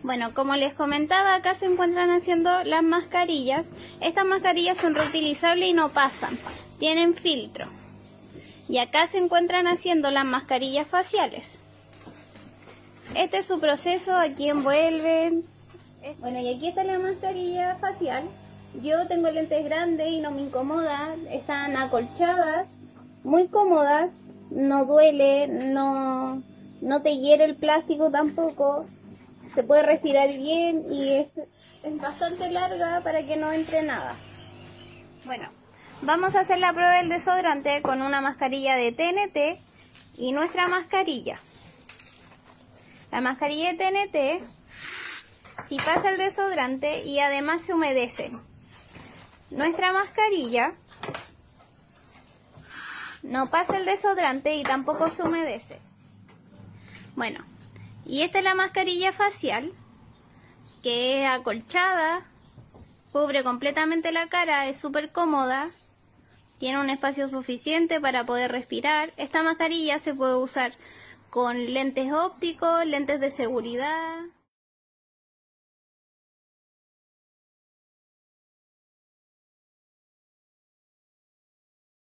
Bueno, 0.03 0.33
como 0.33 0.57
les 0.57 0.73
comentaba, 0.73 1.35
acá 1.35 1.55
se 1.55 1.65
encuentran 1.65 2.09
haciendo 2.09 2.65
las 2.65 2.83
mascarillas. 2.83 3.69
Estas 4.01 4.25
mascarillas 4.25 4.77
son 4.77 4.93
reutilizables 4.93 5.69
y 5.69 5.73
no 5.73 5.93
pasan, 5.93 6.37
tienen 6.77 7.15
filtro. 7.15 7.71
Y 8.67 8.79
acá 8.79 9.07
se 9.07 9.19
encuentran 9.19 9.67
haciendo 9.67 10.11
las 10.11 10.25
mascarillas 10.25 10.89
faciales. 10.89 11.57
Este 13.15 13.37
es 13.37 13.45
su 13.45 13.61
proceso, 13.61 14.13
aquí 14.13 14.49
envuelven, 14.49 15.52
bueno, 16.19 16.39
y 16.39 16.53
aquí 16.53 16.67
está 16.67 16.83
la 16.83 16.99
mascarilla 16.99 17.75
facial. 17.75 18.29
Yo 18.81 19.07
tengo 19.07 19.29
lentes 19.29 19.63
grandes 19.65 20.07
y 20.09 20.19
no 20.19 20.31
me 20.31 20.41
incomoda. 20.41 21.15
Están 21.29 21.77
acolchadas, 21.77 22.75
muy 23.23 23.47
cómodas. 23.47 24.23
No 24.49 24.85
duele, 24.85 25.47
no, 25.47 26.43
no 26.81 27.01
te 27.01 27.17
hiere 27.17 27.45
el 27.45 27.55
plástico 27.55 28.11
tampoco. 28.11 28.85
Se 29.53 29.63
puede 29.63 29.83
respirar 29.83 30.29
bien 30.29 30.85
y 30.91 31.13
es, 31.13 31.27
es 31.83 31.97
bastante 31.97 32.51
larga 32.51 33.01
para 33.03 33.25
que 33.25 33.37
no 33.37 33.51
entre 33.51 33.83
nada. 33.83 34.15
Bueno, 35.25 35.49
vamos 36.01 36.35
a 36.35 36.41
hacer 36.41 36.59
la 36.59 36.73
prueba 36.73 36.97
del 36.97 37.09
desodorante 37.09 37.81
con 37.81 38.01
una 38.01 38.21
mascarilla 38.21 38.75
de 38.75 38.91
TNT 38.91 39.61
y 40.17 40.31
nuestra 40.33 40.67
mascarilla. 40.67 41.35
La 43.11 43.21
mascarilla 43.21 43.73
de 43.73 43.77
TNT 43.77 44.43
si 45.67 45.77
pasa 45.77 46.09
el 46.09 46.17
desodorante 46.17 47.03
y 47.03 47.19
además 47.19 47.61
se 47.61 47.73
humedece. 47.73 48.31
Nuestra 49.49 49.93
mascarilla 49.93 50.73
no 53.21 53.47
pasa 53.47 53.77
el 53.77 53.85
desodorante 53.85 54.55
y 54.55 54.63
tampoco 54.63 55.09
se 55.09 55.23
humedece. 55.23 55.79
Bueno, 57.15 57.43
y 58.05 58.21
esta 58.21 58.39
es 58.39 58.43
la 58.43 58.55
mascarilla 58.55 59.13
facial 59.13 59.73
que 60.83 61.21
es 61.21 61.29
acolchada, 61.29 62.25
cubre 63.13 63.43
completamente 63.43 64.11
la 64.11 64.27
cara, 64.27 64.67
es 64.67 64.77
súper 64.77 65.13
cómoda, 65.13 65.69
tiene 66.59 66.79
un 66.79 66.89
espacio 66.89 67.27
suficiente 67.29 68.01
para 68.01 68.25
poder 68.25 68.51
respirar. 68.51 69.13
Esta 69.15 69.43
mascarilla 69.43 69.99
se 69.99 70.13
puede 70.13 70.35
usar 70.35 70.73
con 71.29 71.73
lentes 71.73 72.11
ópticos, 72.11 72.85
lentes 72.85 73.19
de 73.21 73.31
seguridad. 73.31 74.19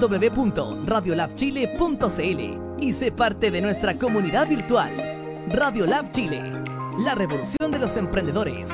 www.radiolabchile.cl 0.00 2.82
y 2.82 2.94
sé 2.94 3.12
parte 3.12 3.50
de 3.50 3.60
nuestra 3.60 3.92
comunidad 3.94 4.48
virtual. 4.48 4.90
Radiolab 5.48 6.10
Chile, 6.12 6.54
la 6.98 7.14
revolución 7.14 7.70
de 7.70 7.78
los 7.78 7.94
emprendedores. 7.96 8.70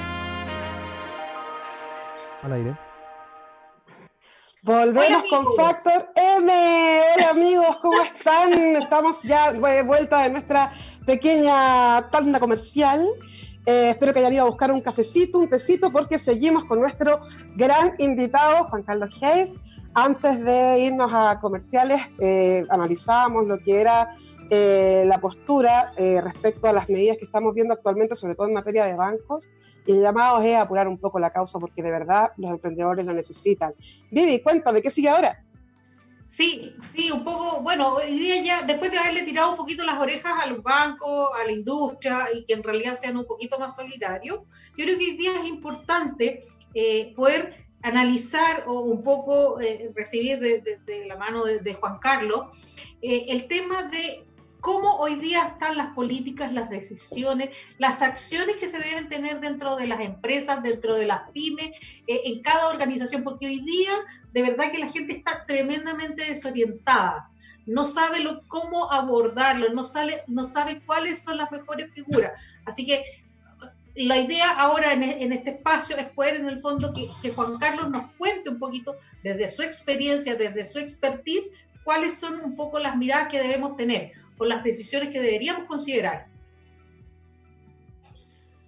Al 2.43 2.53
aire. 2.53 2.77
Volvemos 4.62 5.25
con 5.31 5.45
Factor 5.57 6.09
M. 6.17 6.53
Hola 7.15 7.31
amigos, 7.31 7.79
¿cómo 7.83 8.03
están? 8.03 8.53
Estamos 8.83 9.23
ya 9.23 9.53
de 9.53 9.83
vuelta 9.83 10.23
de 10.23 10.31
nuestra 10.31 10.73
pequeña 11.07 12.09
tanda 12.11 12.41
comercial. 12.41 13.07
Eh, 13.67 13.91
espero 13.91 14.12
que 14.12 14.21
hayan 14.21 14.33
ido 14.33 14.45
a 14.45 14.49
buscar 14.49 14.71
un 14.71 14.81
cafecito, 14.81 15.39
un 15.39 15.49
tecito, 15.49 15.91
porque 15.91 16.19
seguimos 16.19 16.65
con 16.65 16.81
nuestro 16.81 17.21
gran 17.57 17.95
invitado, 17.99 18.69
Juan 18.69 18.83
Carlos 18.85 19.17
Hayes. 19.23 19.57
Antes 19.99 20.45
de 20.45 20.81
irnos 20.81 21.11
a 21.11 21.41
comerciales, 21.41 22.03
eh, 22.21 22.67
analizábamos 22.69 23.47
lo 23.47 23.59
que 23.59 23.81
era 23.81 24.15
eh, 24.51 25.05
la 25.07 25.19
postura 25.23 25.95
eh, 25.97 26.21
respecto 26.21 26.69
a 26.69 26.75
las 26.75 26.87
medidas 26.91 27.17
que 27.17 27.25
estamos 27.25 27.55
viendo 27.55 27.73
actualmente, 27.73 28.15
sobre 28.15 28.35
todo 28.35 28.47
en 28.47 28.53
materia 28.53 28.85
de 28.85 28.95
bancos, 28.95 29.49
y 29.87 29.93
el 29.93 30.03
llamado 30.03 30.43
es 30.43 30.55
apurar 30.55 30.87
un 30.87 30.99
poco 30.99 31.19
la 31.19 31.31
causa 31.31 31.59
porque 31.59 31.83
de 31.83 31.91
verdad 31.91 32.31
los 32.37 32.51
emprendedores 32.51 33.07
lo 33.07 33.15
necesitan. 33.15 33.73
Vivi, 34.11 34.43
cuéntame, 34.43 34.83
¿qué 34.83 34.91
sigue 34.91 35.09
ahora? 35.09 35.43
Sí, 36.29 36.75
sí, 36.93 37.11
un 37.11 37.25
poco, 37.25 37.63
bueno, 37.63 37.95
hoy 37.95 38.19
día 38.19 38.43
ya, 38.43 38.63
después 38.65 38.91
de 38.91 38.99
haberle 38.99 39.23
tirado 39.23 39.53
un 39.53 39.57
poquito 39.57 39.83
las 39.83 39.99
orejas 39.99 40.35
a 40.43 40.47
los 40.47 40.63
bancos, 40.63 41.31
a 41.41 41.47
la 41.47 41.53
industria 41.53 42.27
y 42.35 42.45
que 42.45 42.53
en 42.53 42.63
realidad 42.63 42.99
sean 43.01 43.17
un 43.17 43.25
poquito 43.25 43.59
más 43.59 43.75
solidarios, 43.75 44.41
yo 44.77 44.85
creo 44.85 44.99
que 44.99 45.05
hoy 45.05 45.17
día 45.17 45.31
es 45.41 45.47
importante 45.47 46.43
eh, 46.75 47.15
poder 47.17 47.66
analizar 47.83 48.65
o 48.67 48.81
un 48.81 49.03
poco 49.03 49.61
eh, 49.61 49.91
recibir 49.95 50.39
de, 50.41 51.07
la 51.07 51.17
mano 51.17 51.45
de, 51.45 51.75
Juan 51.75 51.99
Carlos 51.99 52.47
eh, 53.03 53.27
el 53.29 53.47
tema 53.47 53.85
de 53.85 54.27
cómo 54.61 54.97
hoy 54.97 55.15
día 55.17 55.47
están 55.47 55.77
las 55.77 55.95
políticas, 55.95 56.53
las 56.53 56.69
decisiones, 56.69 57.51
las 57.79 58.03
acciones 58.03 58.57
que 58.57 58.67
se 58.67 58.81
deben 58.81 59.09
tener 59.09 59.41
dentro 59.41 59.77
de 59.77 59.87
las 59.87 60.01
empresas, 60.01 60.62
dentro 60.62 60.97
de 60.97 61.07
las 61.07 61.31
pymes, 61.31 61.71
eh, 62.09 62.23
en 62.25 62.43
cada 62.43 62.71
organización, 62.71 63.23
porque 63.23 63.47
hoy 63.47 63.61
día 63.61 63.93
de 64.33 64.43
verdad 64.43 64.73
que 64.73 64.79
la 64.79 64.89
gente 64.89 65.17
está 65.17 65.47
tremendamente 65.47 66.25
desorientada, 66.25 67.31
no 67.65 67.85
sabe 67.85 68.21
lo, 68.21 68.47
cómo 68.49 68.93
abordarlo, 68.93 69.69
no 69.69 69.85
no 70.27 70.45
sabe 70.45 70.83
cuáles 70.85 71.23
son 71.23 71.37
las 71.37 71.51
mejores 71.53 71.93
figuras. 71.93 72.33
Así 72.65 72.87
que 72.87 73.05
la 73.97 74.19
idea 74.19 74.51
ahora 74.59 74.93
en, 74.93 75.03
en, 75.03 75.33
este 75.33 75.51
espacio 75.51 75.97
es 75.97 76.05
poder 76.11 76.37
en 76.37 76.49
el 76.49 76.61
fondo 76.61 76.93
que, 76.93 77.31
Juan 77.31 77.59
Carlos 77.59 77.91
nos 77.91 78.13
cuente 78.13 78.51
un 78.51 78.59
poquito 78.59 78.97
desde 79.23 79.49
su 79.49 79.63
experiencia, 79.63 80.37
desde 80.37 80.65
su 80.65 80.79
expertise, 80.79 81.51
cuáles 81.83 82.15
son 82.15 82.41
un 82.41 82.57
poco 82.57 82.79
las 82.79 82.97
miradas 82.97 83.29
que 83.29 83.41
debemos 83.41 83.77
tener 83.77 84.13
o 84.39 84.45
las 84.45 84.63
decisiones 84.63 85.11
que 85.11 85.21
deberíamos 85.21 85.65
considerar? 85.65 86.27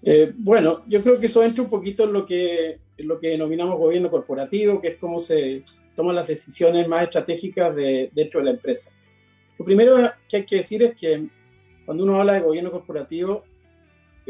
Eh, 0.03 0.33
bueno, 0.37 0.83
yo 0.87 1.03
creo 1.03 1.19
que 1.19 1.27
eso 1.27 1.43
entra 1.43 1.62
un 1.62 1.69
poquito 1.69 2.05
en 2.05 2.12
lo 2.12 2.25
que, 2.25 2.79
lo 2.99 3.19
que 3.19 3.29
denominamos 3.29 3.79
gobierno 3.79 4.11
corporativo, 4.11 4.81
que 4.81 4.88
es 4.88 4.99
cómo 4.99 5.21
se 5.21 5.62
toman 5.95 6.17
las 6.17 6.29
decisiones 6.29 6.87
más 6.88 7.03
estratégicas 7.03 7.75
de, 7.75 8.09
dentro 8.14 8.41
de 8.41 8.47
la 8.47 8.53
empresa. 8.53 8.93
Lo 9.59 9.64
primero 9.64 10.11
que 10.29 10.37
hay 10.37 10.47
que 10.47 10.57
decir 10.57 10.83
es 10.85 10.97
que 10.97 11.27
cuando 11.85 12.05
uno 12.05 12.21
habla 12.21 12.35
de 12.35 12.41
gobierno 12.41 12.71
corporativo, 12.71 13.45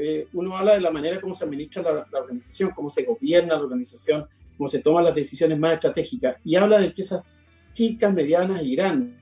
eh, 0.00 0.28
uno 0.32 0.56
habla 0.56 0.74
de 0.74 0.80
la 0.80 0.92
manera 0.92 1.20
como 1.20 1.34
se 1.34 1.44
administra 1.44 1.82
la, 1.82 2.20
organización, 2.20 2.70
cómo 2.70 2.88
se 2.88 3.02
gobierna 3.02 3.54
la 3.54 3.62
organización, 3.62 4.28
cómo 4.56 4.68
se 4.68 4.80
toman 4.80 5.04
las 5.04 5.14
decisiones 5.14 5.58
más 5.58 5.74
estratégicas, 5.74 6.36
y 6.44 6.54
habla 6.54 6.78
de 6.78 6.86
empresas 6.86 7.24
chicas, 7.72 8.14
medianas 8.14 8.62
y 8.62 8.76
grandes. 8.76 9.16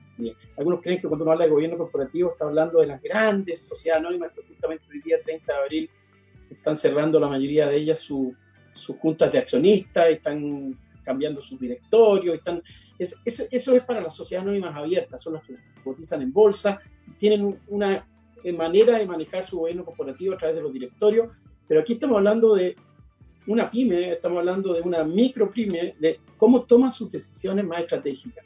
Algunos 0.55 0.81
creen 0.81 0.99
que 0.99 1.07
cuando 1.07 1.23
uno 1.23 1.31
habla 1.31 1.45
de 1.45 1.51
gobierno 1.51 1.77
corporativo 1.77 2.31
está 2.31 2.45
hablando 2.45 2.79
de 2.79 2.87
las 2.87 3.01
grandes 3.01 3.67
sociedades 3.67 4.05
anónimas 4.05 4.31
que 4.33 4.43
justamente 4.43 4.85
hoy 4.91 5.01
día, 5.01 5.19
30 5.19 5.51
de 5.51 5.59
abril, 5.59 5.89
están 6.49 6.77
cerrando 6.77 7.19
la 7.19 7.27
mayoría 7.27 7.67
de 7.67 7.75
ellas 7.75 7.99
sus 7.99 8.35
juntas 8.99 9.31
de 9.31 9.39
accionistas, 9.39 10.09
están 10.09 10.77
cambiando 11.03 11.41
sus 11.41 11.59
directorios, 11.59 12.35
están, 12.35 12.61
es, 12.99 13.15
es, 13.25 13.47
eso 13.49 13.75
es 13.75 13.83
para 13.83 14.01
las 14.01 14.15
sociedades 14.15 14.47
anónimas 14.47 14.75
abiertas, 14.75 15.23
son 15.23 15.33
las 15.33 15.43
que 15.43 15.55
cotizan 15.83 16.21
en 16.21 16.31
bolsa, 16.31 16.79
tienen 17.17 17.59
una 17.67 18.05
manera 18.53 18.97
de 18.97 19.05
manejar 19.05 19.45
su 19.45 19.59
gobierno 19.59 19.85
corporativo 19.85 20.33
a 20.33 20.37
través 20.37 20.55
de 20.55 20.61
los 20.61 20.73
directorios, 20.73 21.29
pero 21.67 21.81
aquí 21.81 21.93
estamos 21.93 22.17
hablando 22.17 22.55
de 22.55 22.75
una 23.47 23.71
pyme, 23.71 24.13
estamos 24.13 24.39
hablando 24.39 24.73
de 24.73 24.81
una 24.81 25.03
micro 25.03 25.51
pyme, 25.51 25.95
de 25.99 26.19
cómo 26.37 26.63
toma 26.63 26.91
sus 26.91 27.11
decisiones 27.11 27.65
más 27.65 27.81
estratégicas 27.81 28.45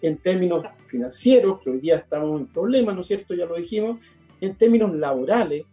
en 0.00 0.16
términos 0.18 0.66
financieros, 0.86 1.60
que 1.60 1.70
hoy 1.70 1.80
día 1.80 1.96
estamos 1.96 2.40
en 2.40 2.46
problemas, 2.46 2.94
¿no 2.94 3.00
es 3.00 3.06
cierto? 3.06 3.34
Ya 3.34 3.46
lo 3.46 3.56
dijimos, 3.56 3.98
en 4.40 4.54
términos 4.54 4.94
laborales, 4.94 5.64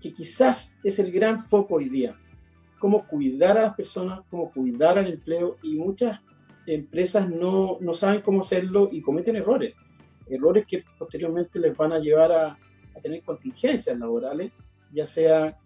que 0.00 0.12
quizás 0.12 0.76
es 0.82 0.98
el 0.98 1.10
gran 1.10 1.42
foco 1.42 1.76
hoy 1.76 1.88
día. 1.88 2.16
Cómo 2.78 3.06
cuidar 3.06 3.58
a 3.58 3.62
las 3.62 3.74
personas, 3.74 4.20
cómo 4.30 4.50
cuidar 4.50 4.98
al 4.98 5.08
empleo 5.08 5.56
y 5.62 5.74
muchas 5.74 6.20
empresas 6.66 7.28
no, 7.28 7.78
no 7.80 7.94
saben 7.94 8.20
cómo 8.20 8.40
hacerlo 8.40 8.88
y 8.90 9.00
cometen 9.00 9.36
errores. 9.36 9.74
Errores 10.28 10.64
que 10.66 10.84
posteriormente 10.98 11.58
les 11.58 11.76
van 11.76 11.92
a 11.92 11.98
llevar 11.98 12.32
a, 12.32 12.58
a 12.96 13.00
tener 13.00 13.22
contingencias 13.22 13.98
laborales, 13.98 14.52
ya 14.92 15.06
sea 15.06 15.58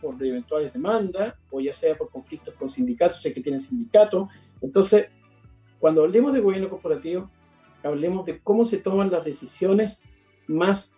por 0.00 0.22
eventuales 0.22 0.72
demandas 0.72 1.34
o 1.50 1.60
ya 1.60 1.72
sea 1.72 1.96
por 1.96 2.10
conflictos 2.10 2.54
con 2.54 2.68
sindicatos, 2.68 3.22
sé 3.22 3.32
que 3.32 3.40
tienen 3.40 3.60
sindicatos. 3.60 4.28
Entonces, 4.60 5.06
cuando 5.78 6.04
hablemos 6.04 6.32
de 6.32 6.40
gobierno 6.40 6.68
corporativo, 6.68 7.30
hablemos 7.82 8.26
de 8.26 8.40
cómo 8.40 8.64
se 8.64 8.78
toman 8.78 9.10
las 9.10 9.24
decisiones 9.24 10.02
más 10.46 10.94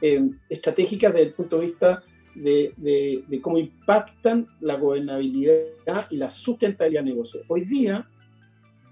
eh, 0.00 0.30
estratégicas 0.48 1.12
desde 1.12 1.26
el 1.26 1.34
punto 1.34 1.58
de 1.58 1.66
vista 1.66 2.02
de, 2.34 3.40
cómo 3.42 3.58
impactan 3.58 4.46
la 4.60 4.76
gobernabilidad 4.76 6.06
y 6.10 6.16
la 6.16 6.30
sustentabilidad 6.30 7.02
del 7.02 7.14
negocio. 7.14 7.40
Hoy 7.48 7.64
día, 7.64 8.08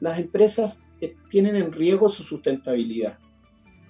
las 0.00 0.18
empresas 0.18 0.80
eh, 1.00 1.14
tienen 1.30 1.56
en 1.56 1.72
riesgo 1.72 2.08
su 2.08 2.22
sustentabilidad. 2.22 3.18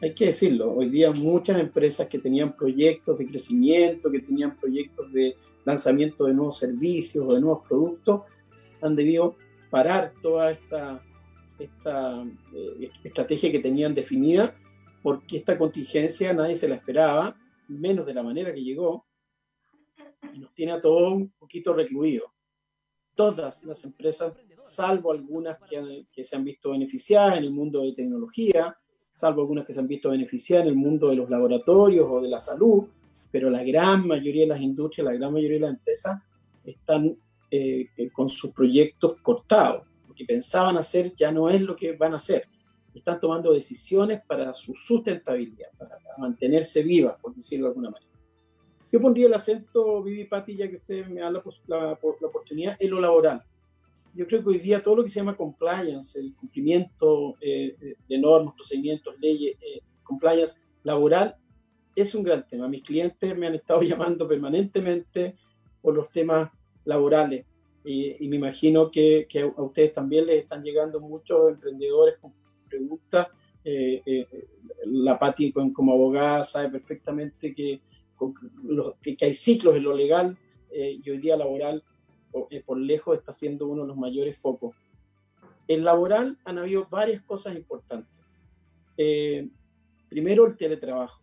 Hay 0.02 0.14
que 0.14 0.26
decirlo, 0.26 0.72
hoy 0.72 0.90
día 0.90 1.10
muchas 1.10 1.58
empresas 1.58 2.06
que 2.06 2.18
tenían 2.18 2.54
proyectos 2.54 3.16
de 3.16 3.26
crecimiento, 3.26 4.10
que 4.10 4.20
tenían 4.20 4.56
proyectos 4.56 5.10
de 5.12 5.36
lanzamiento 5.64 6.26
de 6.26 6.34
nuevos 6.34 6.58
servicios 6.58 7.24
o 7.26 7.34
de 7.34 7.40
nuevos 7.40 7.66
productos, 7.66 8.22
han 8.82 8.94
debido 8.94 9.36
parar 9.70 10.12
toda 10.22 10.52
esta 10.52 11.02
esta 11.58 12.22
eh, 12.54 12.90
estrategia 13.02 13.50
que 13.50 13.58
tenían 13.58 13.94
definida, 13.94 14.54
porque 15.02 15.38
esta 15.38 15.56
contingencia 15.56 16.32
nadie 16.32 16.56
se 16.56 16.68
la 16.68 16.76
esperaba, 16.76 17.36
menos 17.68 18.06
de 18.06 18.14
la 18.14 18.22
manera 18.22 18.52
que 18.52 18.62
llegó, 18.62 19.06
y 20.32 20.38
nos 20.38 20.52
tiene 20.54 20.72
a 20.72 20.80
todos 20.80 21.12
un 21.12 21.30
poquito 21.38 21.72
recluidos. 21.72 22.30
Todas 23.14 23.64
las 23.64 23.84
empresas, 23.84 24.34
salvo 24.60 25.12
algunas 25.12 25.58
que, 25.68 26.06
que 26.12 26.24
se 26.24 26.36
han 26.36 26.44
visto 26.44 26.72
beneficiadas 26.72 27.38
en 27.38 27.44
el 27.44 27.50
mundo 27.50 27.82
de 27.82 27.92
tecnología, 27.92 28.76
salvo 29.16 29.40
algunas 29.40 29.64
que 29.64 29.72
se 29.72 29.80
han 29.80 29.88
visto 29.88 30.10
beneficiadas 30.10 30.66
en 30.66 30.70
el 30.70 30.76
mundo 30.76 31.08
de 31.08 31.16
los 31.16 31.30
laboratorios 31.30 32.06
o 32.08 32.20
de 32.20 32.28
la 32.28 32.38
salud, 32.38 32.84
pero 33.30 33.50
la 33.50 33.64
gran 33.64 34.06
mayoría 34.06 34.42
de 34.42 34.48
las 34.48 34.60
industrias, 34.60 35.06
la 35.06 35.14
gran 35.14 35.32
mayoría 35.32 35.56
de 35.56 35.62
las 35.62 35.70
empresas 35.70 36.22
están 36.64 37.16
eh, 37.50 37.88
con 38.12 38.28
sus 38.28 38.52
proyectos 38.52 39.16
cortados 39.22 39.82
que 40.16 40.24
pensaban 40.24 40.76
hacer 40.76 41.14
ya 41.14 41.30
no 41.30 41.48
es 41.48 41.60
lo 41.60 41.76
que 41.76 41.92
van 41.92 42.14
a 42.14 42.16
hacer. 42.16 42.48
Están 42.94 43.20
tomando 43.20 43.52
decisiones 43.52 44.22
para 44.26 44.52
su 44.54 44.74
sustentabilidad, 44.74 45.68
para 45.78 45.98
mantenerse 46.16 46.82
vivas, 46.82 47.16
por 47.20 47.34
decirlo 47.34 47.66
de 47.66 47.68
alguna 47.68 47.90
manera. 47.90 48.10
Yo 48.90 49.00
pondría 49.00 49.26
el 49.26 49.34
acento, 49.34 50.02
Vivi 50.02 50.24
Pati, 50.24 50.56
ya 50.56 50.70
que 50.70 50.76
usted 50.76 51.06
me 51.06 51.20
da 51.20 51.30
la, 51.30 51.42
la, 51.66 51.78
la, 51.78 51.92
oportunidad, 51.92 52.76
en 52.78 52.90
lo 52.90 53.00
laboral. 53.00 53.42
Yo 54.16 54.26
creo 54.26 54.42
que 54.42 54.48
hoy 54.50 54.58
día 54.58 54.82
todo 54.82 54.96
lo 54.96 55.02
que 55.02 55.10
se 55.10 55.20
llama 55.20 55.36
compliance, 55.36 56.18
el 56.18 56.34
cumplimiento 56.34 57.36
eh, 57.40 57.76
de 58.08 58.18
normas, 58.18 58.54
procedimientos, 58.54 59.14
leyes, 59.20 59.56
eh, 59.60 59.82
compliance 60.02 60.60
laboral, 60.82 61.36
es 61.94 62.14
un 62.14 62.22
gran 62.22 62.46
tema. 62.46 62.68
Mis 62.68 62.82
clientes 62.82 63.36
me 63.36 63.46
han 63.46 63.54
estado 63.54 63.82
llamando 63.82 64.26
permanentemente 64.26 65.36
por 65.82 65.94
los 65.94 66.10
temas 66.10 66.50
laborales 66.84 67.46
y, 67.84 68.26
me 68.26 68.36
imagino 68.36 68.90
que, 68.90 69.26
que, 69.28 69.42
a 69.42 69.62
ustedes 69.62 69.94
también 69.94 70.26
les 70.26 70.42
están 70.42 70.62
llegando 70.64 71.00
muchos 71.00 71.50
emprendedores 71.50 72.16
con 72.18 72.32
preguntas. 72.68 73.28
Eh, 73.62 74.02
eh, 74.04 74.26
la 74.86 75.18
Pati 75.18 75.52
como 75.52 75.92
abogada 75.92 76.42
sabe 76.42 76.70
perfectamente 76.70 77.54
que, 77.54 77.80
que, 79.02 79.24
hay 79.24 79.34
ciclos 79.34 79.76
en 79.76 79.84
lo 79.84 79.94
legal 79.94 80.36
eh, 80.70 80.98
y 81.02 81.10
hoy 81.10 81.18
día 81.18 81.36
laboral 81.36 81.76
eh, 81.76 81.82
por 82.64 82.78
lejos 82.78 83.18
está 83.18 83.32
siendo 83.32 83.66
uno 83.66 83.82
de 83.82 83.88
los 83.88 83.96
mayores 83.96 84.36
focos. 84.38 84.74
En 85.68 85.84
laboral 85.84 86.38
han 86.44 86.58
habido 86.58 86.86
varias 86.88 87.22
cosas 87.22 87.56
importantes. 87.56 88.12
Eh, 88.96 89.48
primero, 90.08 90.46
el 90.46 90.56
teletrabajo. 90.56 91.20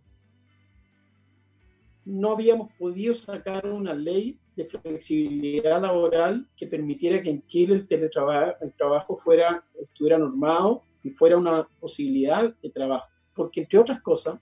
no 2.05 2.33
habíamos 2.33 2.69
podido 2.73 3.13
sacar 3.13 3.65
una 3.65 3.93
ley 3.93 4.37
de 4.57 4.65
flexibilidad 4.65 5.81
laboral 5.81 6.45
que 6.55 6.67
permitiera 6.67 7.21
que 7.21 7.29
en 7.29 7.45
Chile 7.47 7.75
el 7.75 7.87
teletrabajo 7.87 8.57
el 8.61 8.73
trabajo 8.73 9.15
fuera, 9.15 9.63
estuviera 9.81 10.17
normado 10.17 10.83
y 11.01 11.09
fuera 11.11 11.37
una 11.37 11.67
posibilidad 11.79 12.53
de 12.61 12.69
trabajo. 12.69 13.07
Porque, 13.33 13.61
entre 13.61 13.79
otras 13.79 14.01
cosas, 14.01 14.39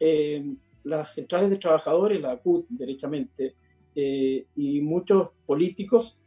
eh, 0.00 0.54
las 0.84 1.14
centrales 1.14 1.50
de 1.50 1.56
trabajadores, 1.56 2.20
la 2.20 2.36
CUT, 2.36 2.66
derechamente, 2.68 3.54
eh, 3.94 4.46
y 4.56 4.80
muchos 4.80 5.30
políticos 5.46 6.22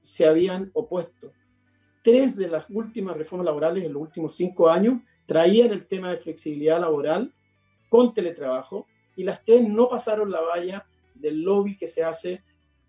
se 0.00 0.26
habían 0.26 0.70
opuesto. 0.74 1.32
Tres 2.02 2.36
de 2.36 2.48
las 2.48 2.66
últimas 2.70 3.16
reformas 3.16 3.46
laborales 3.46 3.84
en 3.84 3.92
los 3.92 4.02
últimos 4.02 4.34
cinco 4.34 4.68
años 4.68 5.00
traían 5.26 5.70
el 5.72 5.86
tema 5.86 6.10
de 6.10 6.18
flexibilidad 6.18 6.80
laboral 6.80 7.32
con 7.88 8.14
teletrabajo 8.14 8.86
y 9.16 9.24
las 9.24 9.44
tres 9.44 9.68
no 9.68 9.88
pasaron 9.88 10.30
la 10.30 10.40
valla 10.40 10.86
del 11.14 11.42
lobby 11.42 11.76
que 11.76 11.88
se 11.88 12.02
hace 12.02 12.42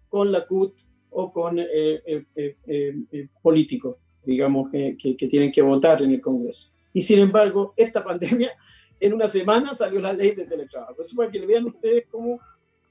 con 0.07 0.31
la 0.31 0.45
CUT 0.45 0.73
o 1.09 1.33
con 1.33 1.57
eh, 1.59 2.25
eh, 2.35 3.27
políticos, 3.41 3.99
digamos, 4.23 4.71
que, 4.71 4.95
que, 4.97 5.27
tienen 5.27 5.51
que 5.51 5.61
votar 5.61 6.01
en 6.01 6.11
el 6.11 6.21
Congreso. 6.21 6.73
Y 6.93 7.01
sin 7.01 7.19
embargo, 7.19 7.73
esta 7.75 8.03
pandemia, 8.03 8.51
en 8.99 9.13
una 9.13 9.27
semana 9.27 9.73
salió 9.73 9.99
la 9.99 10.13
ley 10.13 10.31
de 10.31 10.45
teletrabajo. 10.45 11.01
Eso 11.01 11.15
para 11.15 11.31
que 11.31 11.39
le 11.39 11.45
vean 11.45 11.65
ustedes 11.65 12.05
cómo, 12.09 12.39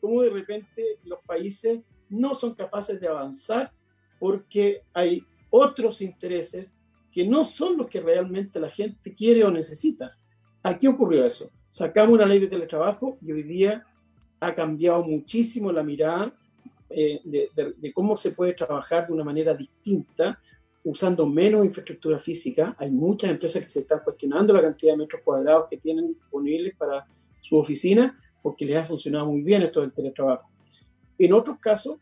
cómo 0.01 0.22
de 0.22 0.30
repente 0.30 0.99
los 1.05 1.20
países 1.26 1.80
no 2.09 2.34
son 2.34 2.55
capaces 2.55 3.01
de 3.01 3.09
avanzar 3.09 3.72
porque 4.18 4.82
hay 4.92 5.22
otros 5.51 6.01
intereses 6.03 6.72
que 7.12 7.26
no 7.26 7.44
son 7.44 7.76
los 7.76 7.88
que 7.88 8.01
realmente 8.01 8.61
la 8.61 8.70
gente 8.70 9.14
quiere 9.14 9.44
o 9.44 9.51
necesita. 9.51 10.12
¿A 10.62 10.78
qué 10.78 10.88
ocurrió 10.88 11.24
eso? 11.24 11.51
Sacamos 11.70 12.14
una 12.14 12.26
ley 12.26 12.38
de 12.38 12.49
teletrabajo 12.49 13.18
y 13.20 13.32
hoy 13.32 13.42
día 13.42 13.84
ha 14.40 14.55
cambiado 14.55 15.03
muchísimo 15.05 15.72
la 15.72 15.82
mirada 15.82 16.32
eh, 16.90 17.20
de, 17.24 17.51
de, 17.76 17.92
cómo 17.92 18.16
se 18.16 18.32
puede 18.32 18.55
trabajar 18.55 19.07
de 19.07 19.12
una 19.12 19.24
manera 19.24 19.55
distinta, 19.55 20.40
usando 20.84 21.26
menos 21.26 21.64
infraestructura 21.64 22.18
física. 22.18 22.74
Hay 22.78 22.90
muchas 22.90 23.30
empresas 23.30 23.62
que 23.62 23.68
se 23.68 23.80
están 23.80 24.01
cuestionando 24.03 24.55
la 24.55 24.62
cantidad 24.62 24.92
de 24.92 24.99
metros 24.99 25.22
cuadrados 25.22 25.66
que 25.68 25.76
tienen 25.76 26.09
disponibles 26.09 26.76
para 26.76 27.07
su 27.40 27.57
oficina 27.57 28.18
porque 28.43 28.64
les 28.64 28.76
ha 28.76 28.84
funcionado 28.84 29.26
muy 29.26 29.43
bien 29.43 29.62
esto 29.62 29.80
del 29.80 29.93
teletrabajo. 29.93 30.49
En 31.18 31.32
otros 31.32 31.59
casos, 31.59 31.99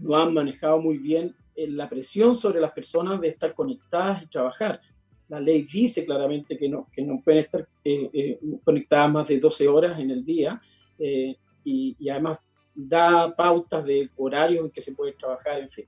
no 0.00 0.16
han 0.16 0.34
manejado 0.34 0.80
muy 0.80 0.98
bien 0.98 1.34
eh, 1.54 1.68
la 1.68 1.88
presión 1.88 2.36
sobre 2.36 2.60
las 2.60 2.72
personas 2.72 3.20
de 3.20 3.28
estar 3.28 3.54
conectadas 3.54 4.22
y 4.22 4.26
trabajar. 4.26 4.80
La 5.28 5.40
ley 5.40 5.62
dice 5.62 6.04
claramente 6.04 6.56
que 6.56 6.68
no, 6.68 6.88
que 6.92 7.02
no 7.02 7.20
pueden 7.24 7.44
estar 7.44 7.66
eh, 7.84 8.10
eh, 8.12 8.38
conectadas 8.64 9.12
más 9.12 9.28
de 9.28 9.40
12 9.40 9.68
horas 9.68 9.98
en 9.98 10.10
el 10.10 10.24
día 10.24 10.60
y, 10.98 11.96
y, 11.98 12.08
además 12.08 12.38
da 12.74 13.34
pautas 13.34 13.84
de 13.84 14.08
horarios 14.16 14.64
en 14.64 14.70
que 14.70 14.80
se 14.80 14.92
puede 14.92 15.12
trabajar, 15.12 15.60
en 15.60 15.68
fin. 15.68 15.86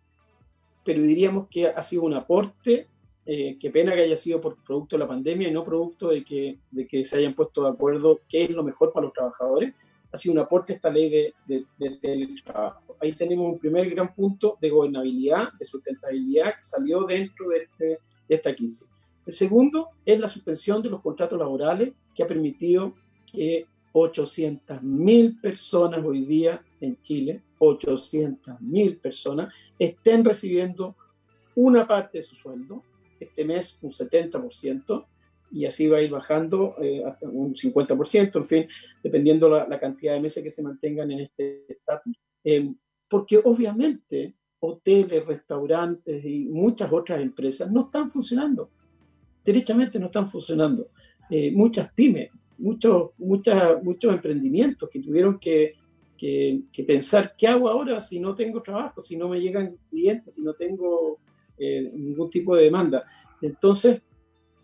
Pero 0.84 1.02
diríamos 1.02 1.46
que 1.48 1.68
ha 1.68 1.82
sido 1.82 2.02
un 2.02 2.14
aporte, 2.14 2.88
qué 3.60 3.70
pena 3.70 3.94
que 3.94 4.00
haya 4.00 4.16
sido 4.16 4.40
por 4.40 4.56
producto 4.64 4.96
de 4.96 5.00
la 5.00 5.08
pandemia 5.08 5.48
y 5.48 5.52
no 5.52 5.62
producto 5.62 6.08
de 6.08 6.24
que, 6.24 6.60
de 6.70 6.86
que 6.86 7.04
se 7.04 7.18
hayan 7.18 7.34
puesto 7.34 7.62
de 7.62 7.70
acuerdo 7.70 8.20
qué 8.26 8.44
es 8.44 8.50
lo 8.50 8.62
mejor 8.62 8.90
para 8.90 9.04
los 9.04 9.12
trabajadores, 9.12 9.74
ha 10.10 10.16
sido 10.16 10.32
un 10.32 10.38
aporte 10.38 10.72
esta 10.72 10.88
ley 10.88 11.10
de, 11.10 11.34
de, 11.46 11.66
de, 11.76 11.96
teletrabajo. 11.98 12.96
Ahí 13.00 13.12
tenemos 13.12 13.52
un 13.52 13.58
primer 13.58 13.90
gran 13.90 14.14
punto 14.14 14.56
de 14.62 14.70
gobernabilidad, 14.70 15.52
de 15.58 15.66
sustentabilidad 15.66 16.56
que 16.56 16.62
salió 16.62 17.04
dentro 17.04 17.50
de, 17.50 17.58
este, 17.64 17.98
de 18.28 18.34
esta 18.34 18.54
crisis. 18.54 18.88
El 19.26 19.34
segundo 19.34 19.90
es 20.06 20.18
la 20.18 20.26
suspensión 20.26 20.80
de 20.80 20.88
los 20.88 21.02
contratos 21.02 21.38
laborales 21.38 21.92
que 22.14 22.22
ha 22.22 22.26
permitido 22.26 22.94
que 23.30 23.66
800.000 23.92 25.38
personas 25.42 26.02
hoy 26.02 26.24
día 26.24 26.62
en 26.80 26.98
Chile, 27.02 27.42
800.000 27.58 29.00
personas, 29.00 29.52
estén 29.78 30.24
recibiendo 30.24 30.96
una 31.54 31.86
parte 31.86 32.18
de 32.18 32.24
su 32.24 32.34
sueldo, 32.36 32.82
este 33.24 33.44
mes 33.44 33.78
un 33.82 33.90
70%, 33.90 35.06
y 35.50 35.64
así 35.64 35.86
va 35.88 35.98
a 35.98 36.02
ir 36.02 36.10
bajando 36.10 36.74
eh, 36.80 37.02
hasta 37.04 37.28
un 37.28 37.54
50%, 37.54 38.36
en 38.36 38.46
fin, 38.46 38.68
dependiendo 39.02 39.48
la, 39.48 39.66
la, 39.66 39.80
cantidad 39.80 40.12
de 40.12 40.20
meses 40.20 40.42
que 40.42 40.50
se 40.50 40.62
mantengan 40.62 41.10
en 41.10 41.20
este 41.20 41.64
estatus. 41.68 42.16
Eh, 42.44 42.72
porque 43.08 43.40
obviamente 43.42 44.34
hoteles, 44.60 45.24
restaurantes 45.24 46.24
y 46.24 46.46
muchas 46.46 46.92
otras 46.92 47.20
empresas 47.20 47.70
no 47.70 47.86
están 47.86 48.10
funcionando. 48.10 48.70
Derechamente 49.44 49.98
no 49.98 50.06
están 50.06 50.28
funcionando. 50.28 50.88
Eh, 51.30 51.50
muchas 51.52 51.92
pymes, 51.92 52.30
muchos, 52.58 53.10
muchos 53.18 54.12
emprendimientos 54.12 54.88
que 54.90 55.00
tuvieron 55.00 55.38
que, 55.38 55.74
que, 56.16 56.62
que, 56.72 56.84
pensar, 56.84 57.34
¿qué 57.36 57.46
hago 57.46 57.68
ahora 57.68 58.00
si 58.00 58.18
no 58.18 58.34
tengo 58.34 58.62
trabajo, 58.62 59.00
si 59.00 59.16
no 59.16 59.28
me 59.28 59.40
llegan 59.40 59.76
clientes, 59.88 60.34
si 60.34 60.42
no 60.42 60.54
tengo 60.54 61.18
ningún 61.58 62.30
tipo 62.30 62.56
de 62.56 62.64
demanda? 62.64 63.04
Entonces, 63.40 64.02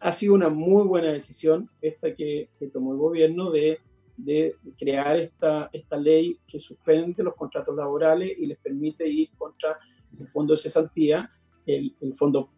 ha 0.01 0.13
sido 0.13 0.35
una 0.35 0.51
muy 0.51 0.87
buena 0.87 1.13
decisión 1.13 1.71
esta 1.81 2.15
que, 2.15 2.51
tomó 2.73 2.93
el 2.93 2.99
gobierno 2.99 3.51
de, 3.51 3.81
de, 4.17 4.55
crear 4.79 5.17
esta, 5.17 5.71
esta 5.73 5.97
ley 5.97 6.39
que 6.47 6.59
suspende 6.59 7.23
los 7.23 7.35
contratos 7.35 7.75
laborales 7.75 8.33
y 8.39 8.47
les 8.47 8.59
permite 8.59 9.09
ir 9.09 9.31
contra 9.37 9.79
el 10.19 10.29
fondo 10.29 10.53
de 10.53 10.59
cesantía, 10.59 11.31
el, 11.65 11.97
el 12.01 12.15
fondo 12.15 12.51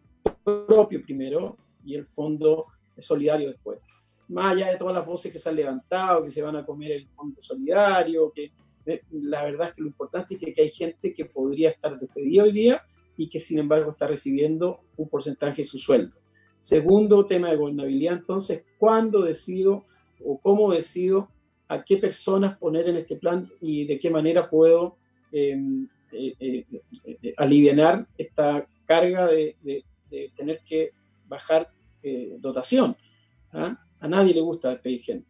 propio 0.43 1.01
primero 1.01 1.57
y 1.85 1.95
el 1.95 2.05
fondo 2.05 2.65
solidario 2.97 3.49
después. 3.49 3.85
Más 4.27 4.53
allá 4.53 4.71
de 4.71 4.77
todas 4.77 4.95
las 4.95 5.05
voces 5.05 5.31
que 5.31 5.39
se 5.39 5.47
han 5.47 5.55
levantado, 5.55 6.25
que 6.25 6.31
se 6.31 6.41
van 6.41 6.57
a 6.57 6.65
comer 6.65 6.91
el 6.91 7.07
fondo 7.07 7.41
solidario, 7.41 8.31
que 8.33 8.51
eh, 8.85 9.03
la 9.11 9.45
verdad 9.45 9.69
es 9.69 9.75
que 9.75 9.81
lo 9.81 9.87
importante 9.87 10.33
es 10.33 10.39
que, 10.39 10.53
que 10.53 10.63
hay 10.63 10.69
gente 10.69 11.13
que 11.13 11.25
podría 11.25 11.69
estar 11.69 11.97
despedida 11.97 12.43
hoy 12.43 12.51
día 12.51 12.83
y 13.17 13.27
que 13.29 13.39
sin 13.39 13.59
embargo 13.59 13.91
está 13.91 14.07
recibiendo 14.07 14.81
un 14.95 15.09
porcentaje 15.09 15.63
de 15.63 15.67
su 15.67 15.79
sueldo. 15.79 16.15
Segundo 16.61 17.25
tema 17.25 17.49
de 17.49 17.57
gobernabilidad, 17.57 18.17
entonces, 18.17 18.63
¿cuándo 18.77 19.23
decido 19.23 19.85
o 20.23 20.39
cómo 20.39 20.71
decido 20.71 21.29
a 21.67 21.83
qué 21.83 21.97
personas 21.97 22.57
poner 22.57 22.87
en 22.87 22.97
este 22.97 23.15
plan 23.15 23.49
y 23.59 23.85
de 23.85 23.99
qué 23.99 24.09
manera 24.09 24.49
puedo 24.49 24.95
em, 25.31 25.87
eh, 26.11 26.33
eh, 26.39 26.65
eh, 27.05 27.33
aliviar 27.37 28.07
esta 28.17 28.67
carga 28.85 29.27
de, 29.27 29.55
tener 30.35 30.61
que 30.65 30.91
bajar 31.27 31.69
dotación? 32.39 32.95
¿ah? 33.51 33.77
A 33.99 34.07
nadie 34.07 34.33
le 34.33 34.41
gusta 34.41 34.69
despedir 34.69 35.01
gente. 35.01 35.27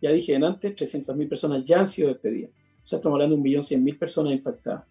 Ya 0.00 0.10
dije 0.10 0.36
antes, 0.36 0.74
300.000 0.74 1.28
personas 1.28 1.64
ya 1.64 1.80
han 1.80 1.88
sido 1.88 2.08
despedidas. 2.08 2.50
O 2.50 2.86
sea, 2.86 2.98
estamos 2.98 3.16
hablando 3.16 3.36
de 3.36 3.42
1.100.000 3.42 3.98
personas 3.98 4.32
impactadas. 4.32 4.84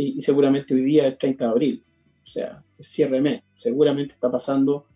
Y, 0.00 0.16
y, 0.16 0.22
seguramente 0.22 0.72
hoy 0.72 0.82
día 0.82 1.08
es 1.08 1.18
30 1.18 1.44
de 1.44 1.50
abril. 1.50 1.84
O 2.24 2.26
sea, 2.26 2.62
es 2.78 2.86
cierre 2.86 3.20
mes. 3.20 3.42
Seguramente 3.54 4.14
está 4.14 4.30
pasando 4.30 4.86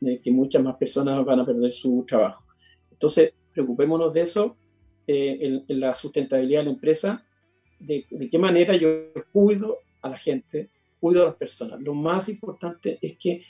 de 0.00 0.20
que 0.20 0.30
muchas 0.30 0.62
más 0.62 0.76
personas 0.76 1.22
van 1.22 1.40
a 1.40 1.44
perder 1.44 1.70
su 1.70 2.02
trabajo. 2.08 2.42
Entonces, 2.90 3.34
preocupémonos 3.52 4.14
de 4.14 4.22
eso, 4.22 4.56
eh, 5.06 5.62
en, 5.68 5.80
la 5.80 5.94
sustentabilidad 5.94 6.60
de 6.60 6.64
la 6.64 6.70
empresa, 6.70 7.22
de, 7.78 8.06
de, 8.10 8.30
qué 8.30 8.38
manera 8.38 8.74
yo 8.74 8.88
cuido 9.34 9.80
a 10.00 10.08
la 10.08 10.16
gente, 10.16 10.70
cuido 10.98 11.24
a 11.24 11.26
las 11.26 11.34
personas. 11.34 11.78
Lo 11.82 11.92
más 11.92 12.30
importante 12.30 12.98
es 13.02 13.18
que 13.18 13.42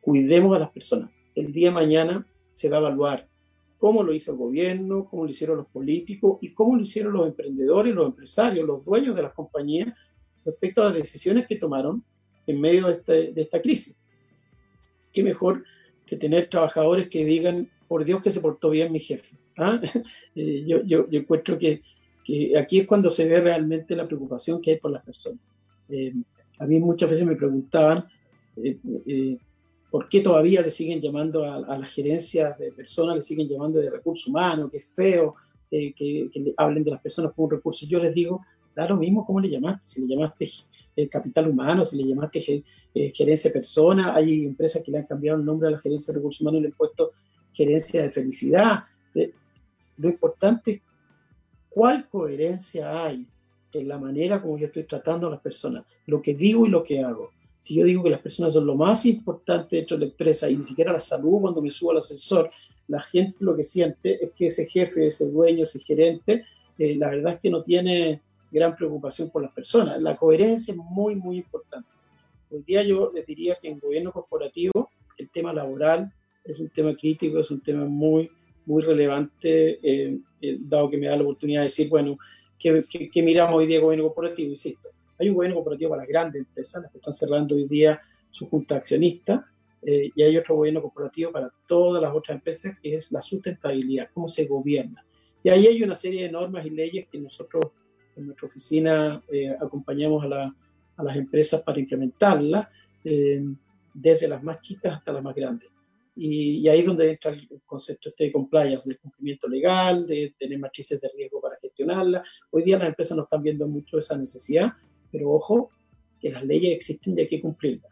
cuidemos 0.00 0.56
a 0.56 0.60
las 0.60 0.70
personas. 0.70 1.10
El 1.34 1.52
día 1.52 1.68
de 1.68 1.74
mañana 1.74 2.26
se 2.54 2.70
va 2.70 2.78
a 2.78 2.80
evaluar 2.80 3.28
cómo 3.76 4.02
lo 4.02 4.14
hizo 4.14 4.32
el 4.32 4.38
gobierno, 4.38 5.06
cómo 5.10 5.24
lo 5.24 5.30
hicieron 5.30 5.58
los 5.58 5.66
políticos 5.66 6.38
y 6.40 6.54
cómo 6.54 6.76
lo 6.76 6.82
hicieron 6.82 7.12
los 7.12 7.26
emprendedores, 7.26 7.94
los 7.94 8.06
empresarios, 8.06 8.66
los 8.66 8.86
dueños 8.86 9.14
de 9.14 9.22
las 9.22 9.34
compañías 9.34 9.92
respecto 10.44 10.82
a 10.82 10.86
las 10.86 10.94
decisiones 10.94 11.46
que 11.46 11.56
tomaron 11.56 12.04
en 12.46 12.60
medio 12.60 12.88
de, 12.88 12.94
este, 12.94 13.32
de 13.32 13.42
esta 13.42 13.60
crisis 13.60 13.96
qué 15.12 15.22
mejor 15.22 15.64
que 16.06 16.16
tener 16.16 16.48
trabajadores 16.48 17.08
que 17.08 17.24
digan, 17.24 17.68
por 17.86 18.04
Dios 18.04 18.22
que 18.22 18.30
se 18.30 18.40
portó 18.40 18.70
bien 18.70 18.92
mi 18.92 19.00
jefe. 19.00 19.36
¿ah? 19.56 19.80
Eh, 20.34 20.64
yo, 20.66 20.82
yo, 20.84 21.06
yo, 21.10 21.20
encuentro 21.20 21.58
que, 21.58 21.82
que, 22.24 22.56
aquí 22.58 22.78
es 22.78 22.86
cuando 22.86 23.10
se 23.10 23.28
ve 23.28 23.38
realmente 23.38 23.94
la 23.94 24.06
preocupación 24.06 24.62
que 24.62 24.70
hay 24.70 24.78
por 24.78 24.90
las 24.90 25.04
personas. 25.04 25.40
Eh, 25.90 26.14
a 26.58 26.66
mí 26.66 26.80
muchas 26.80 27.10
veces 27.10 27.26
me 27.26 27.36
preguntaban 27.36 28.06
eh, 28.56 29.36
por 29.90 30.08
qué 30.08 30.22
todavía 30.22 30.62
le 30.62 30.70
siguen 30.70 31.02
llamando 31.02 31.44
a, 31.44 31.56
a 31.56 31.76
las 31.78 31.90
gerencias 31.90 32.58
de 32.58 32.72
personas, 32.72 33.16
le 33.16 33.20
siguen 33.20 33.46
llamando 33.46 33.78
de 33.78 33.90
recursos 33.90 34.26
humanos, 34.26 34.70
que 34.70 34.78
es 34.78 34.86
feo 34.86 35.34
que, 35.70 35.92
que, 35.94 36.54
hablen 36.56 36.82
de 36.82 36.92
las 36.92 37.02
personas 37.02 37.32
como 37.34 37.48
un 37.48 37.50
recurso. 37.56 37.84
Yo 37.86 37.98
les 37.98 38.14
digo, 38.14 38.40
da 38.74 38.88
lo 38.88 38.96
mismo 38.96 39.24
cómo 39.24 39.40
le 39.40 39.50
llamaste, 39.50 39.86
si 39.86 40.02
le 40.02 40.14
llamaste 40.14 40.48
el 40.96 41.08
capital 41.08 41.48
humano, 41.48 41.84
si 41.84 41.96
le 41.96 42.08
llamaste 42.08 42.64
eh, 42.94 43.12
gerencia 43.14 43.50
de 43.50 43.54
persona, 43.54 44.14
hay 44.14 44.44
empresas 44.44 44.82
que 44.82 44.90
le 44.90 44.98
han 44.98 45.06
cambiado 45.06 45.38
el 45.38 45.44
nombre 45.44 45.68
a 45.68 45.72
la 45.72 45.80
gerencia 45.80 46.12
de 46.12 46.18
recursos 46.18 46.40
humanos 46.40 46.58
y 46.58 46.62
le 46.62 46.68
han 46.68 46.74
puesto 46.74 47.12
gerencia 47.52 48.02
de 48.02 48.10
felicidad. 48.10 48.84
Eh, 49.14 49.32
lo 49.98 50.08
importante 50.08 50.70
es 50.72 50.80
cuál 51.68 52.08
coherencia 52.08 53.04
hay 53.04 53.26
en 53.72 53.88
la 53.88 53.98
manera 53.98 54.40
como 54.40 54.58
yo 54.58 54.66
estoy 54.66 54.84
tratando 54.84 55.28
a 55.28 55.30
las 55.30 55.40
personas, 55.40 55.84
lo 56.06 56.20
que 56.20 56.34
digo 56.34 56.66
y 56.66 56.70
lo 56.70 56.84
que 56.84 57.00
hago. 57.00 57.30
Si 57.58 57.74
yo 57.76 57.84
digo 57.84 58.02
que 58.02 58.10
las 58.10 58.20
personas 58.20 58.52
son 58.52 58.66
lo 58.66 58.74
más 58.74 59.06
importante 59.06 59.76
dentro 59.76 59.96
de 59.96 60.06
la 60.06 60.10
empresa 60.10 60.50
y 60.50 60.56
ni 60.56 60.62
siquiera 60.62 60.92
la 60.92 61.00
salud 61.00 61.40
cuando 61.40 61.62
me 61.62 61.70
subo 61.70 61.92
al 61.92 61.98
ascensor, 61.98 62.50
la 62.88 63.00
gente 63.00 63.36
lo 63.40 63.56
que 63.56 63.62
siente 63.62 64.22
es 64.22 64.32
que 64.32 64.46
ese 64.46 64.66
jefe, 64.66 65.06
ese 65.06 65.30
dueño, 65.30 65.62
ese 65.62 65.78
gerente 65.78 66.44
eh, 66.78 66.96
la 66.96 67.10
verdad 67.10 67.34
es 67.34 67.40
que 67.40 67.50
no 67.50 67.62
tiene 67.62 68.20
gran 68.52 68.76
preocupación 68.76 69.30
por 69.30 69.42
las 69.42 69.52
personas. 69.52 70.00
La 70.00 70.16
coherencia 70.16 70.72
es 70.72 70.78
muy, 70.78 71.16
muy 71.16 71.38
importante. 71.38 71.88
Hoy 72.50 72.62
día 72.62 72.82
yo 72.82 73.10
les 73.12 73.26
diría 73.26 73.56
que 73.60 73.68
en 73.68 73.78
gobierno 73.78 74.12
corporativo 74.12 74.90
el 75.16 75.30
tema 75.30 75.52
laboral 75.52 76.12
es 76.44 76.60
un 76.60 76.68
tema 76.68 76.94
crítico, 76.94 77.40
es 77.40 77.50
un 77.50 77.62
tema 77.62 77.86
muy, 77.86 78.30
muy 78.66 78.82
relevante, 78.82 79.78
eh, 79.82 80.18
eh, 80.40 80.58
dado 80.60 80.90
que 80.90 80.98
me 80.98 81.06
da 81.06 81.16
la 81.16 81.22
oportunidad 81.22 81.60
de 81.60 81.64
decir, 81.64 81.88
bueno, 81.88 82.18
¿qué, 82.58 83.22
miramos 83.22 83.56
hoy 83.56 83.66
día 83.66 83.80
gobierno 83.80 84.04
corporativo? 84.06 84.50
Insisto, 84.50 84.90
hay 85.18 85.28
un 85.28 85.34
gobierno 85.34 85.56
corporativo 85.56 85.90
para 85.90 86.02
las 86.02 86.08
grandes 86.08 86.40
empresas, 86.40 86.82
las 86.82 86.92
que 86.92 86.98
están 86.98 87.14
cerrando 87.14 87.54
hoy 87.54 87.66
día 87.66 88.00
su 88.30 88.48
junta 88.48 88.76
accionista, 88.76 89.46
eh, 89.82 90.10
y 90.14 90.22
hay 90.22 90.36
otro 90.36 90.56
gobierno 90.56 90.82
corporativo 90.82 91.32
para 91.32 91.50
todas 91.66 92.02
las 92.02 92.14
otras 92.14 92.36
empresas, 92.36 92.78
que 92.80 92.96
es 92.96 93.10
la 93.10 93.20
sustentabilidad, 93.20 94.10
cómo 94.12 94.28
se 94.28 94.44
gobierna. 94.44 95.04
Y 95.42 95.48
ahí 95.48 95.66
hay 95.66 95.82
una 95.82 95.94
serie 95.94 96.22
de 96.22 96.30
normas 96.30 96.64
y 96.66 96.70
leyes 96.70 97.08
que 97.08 97.18
nosotros 97.18 97.64
en 98.16 98.26
nuestra 98.26 98.46
oficina 98.46 99.22
acompañamos 99.60 100.24
a, 100.24 100.54
a, 100.96 101.04
las 101.04 101.16
empresas 101.16 101.62
para 101.62 101.80
implementarlas, 101.80 102.68
desde 103.94 104.28
las 104.28 104.42
más 104.42 104.60
chicas 104.60 104.94
hasta 104.94 105.12
las 105.12 105.22
más 105.22 105.34
grandes. 105.34 105.72
Y, 106.14 106.68
ahí 106.68 106.80
es 106.80 106.86
donde 106.86 107.10
entra 107.10 107.30
el 107.30 107.48
concepto 107.64 108.10
este 108.10 108.24
de 108.24 108.32
compliance, 108.32 108.88
del 108.88 108.98
cumplimiento 108.98 109.48
legal, 109.48 110.06
de 110.06 110.34
tener 110.38 110.58
matrices 110.58 111.00
de 111.00 111.08
riesgo 111.16 111.40
para 111.40 111.56
gestionarla. 111.56 112.22
Hoy 112.50 112.62
día 112.62 112.78
las 112.78 112.88
empresas 112.88 113.16
no 113.16 113.24
están 113.24 113.42
viendo 113.42 113.66
mucho 113.66 113.98
esa 113.98 114.16
necesidad, 114.16 114.72
pero 115.10 115.30
ojo, 115.30 115.70
que 116.20 116.30
las 116.30 116.44
leyes 116.44 116.74
existen 116.74 117.16
y 117.16 117.22
hay 117.22 117.28
que 117.28 117.40
cumplirlas. 117.40 117.90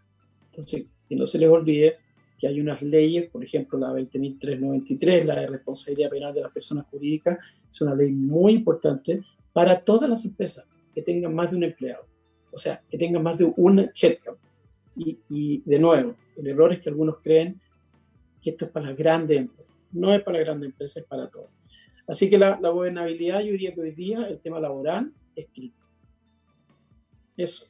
Entonces, 0.50 0.84
que 1.08 1.16
no 1.16 1.26
se 1.26 1.38
les 1.38 1.48
olvide 1.48 1.96
que 2.38 2.46
hay 2.46 2.60
unas 2.60 2.80
leyes, 2.80 3.28
por 3.30 3.44
ejemplo, 3.44 3.78
la 3.78 3.92
20.393, 3.92 5.24
la 5.24 5.40
de 5.40 5.46
responsabilidad 5.46 6.10
penal 6.10 6.32
de 6.32 6.40
las 6.40 6.52
personas 6.52 6.86
jurídicas, 6.86 7.38
es 7.70 7.80
una 7.82 7.94
ley 7.94 8.10
muy 8.12 8.54
importante 8.54 9.22
para 9.52 9.80
todas 9.80 10.08
las 10.08 10.24
empresas 10.24 10.66
que 10.94 11.02
tengan 11.02 11.34
más 11.34 11.50
de 11.50 11.56
un 11.56 11.64
empleado, 11.64 12.04
o 12.52 12.58
sea, 12.58 12.82
que 12.90 12.98
tengan 12.98 13.22
más 13.22 13.38
de 13.38 13.52
un 13.56 13.78
headcount. 13.78 14.38
Y, 14.96 15.18
y 15.28 15.62
de 15.64 15.78
nuevo, 15.78 16.14
el 16.36 16.46
error 16.46 16.72
es 16.72 16.80
que 16.80 16.88
algunos 16.88 17.18
creen 17.22 17.60
que 18.42 18.50
esto 18.50 18.66
es 18.66 18.70
para 18.70 18.86
las 18.86 18.96
grandes 18.96 19.38
empresas. 19.38 19.74
No 19.92 20.14
es 20.14 20.22
para 20.22 20.38
las 20.38 20.46
grandes 20.46 20.70
empresas, 20.70 20.98
es 20.98 21.08
para 21.08 21.28
todos. 21.28 21.50
Así 22.06 22.28
que 22.28 22.38
la, 22.38 22.58
la 22.60 22.70
gobernabilidad, 22.70 23.40
yo 23.40 23.52
diría 23.52 23.74
que 23.74 23.80
hoy 23.80 23.92
día 23.92 24.26
el 24.26 24.40
tema 24.40 24.58
laboral 24.58 25.12
es 25.36 25.46
crítico. 25.46 25.86
Eso. 27.36 27.66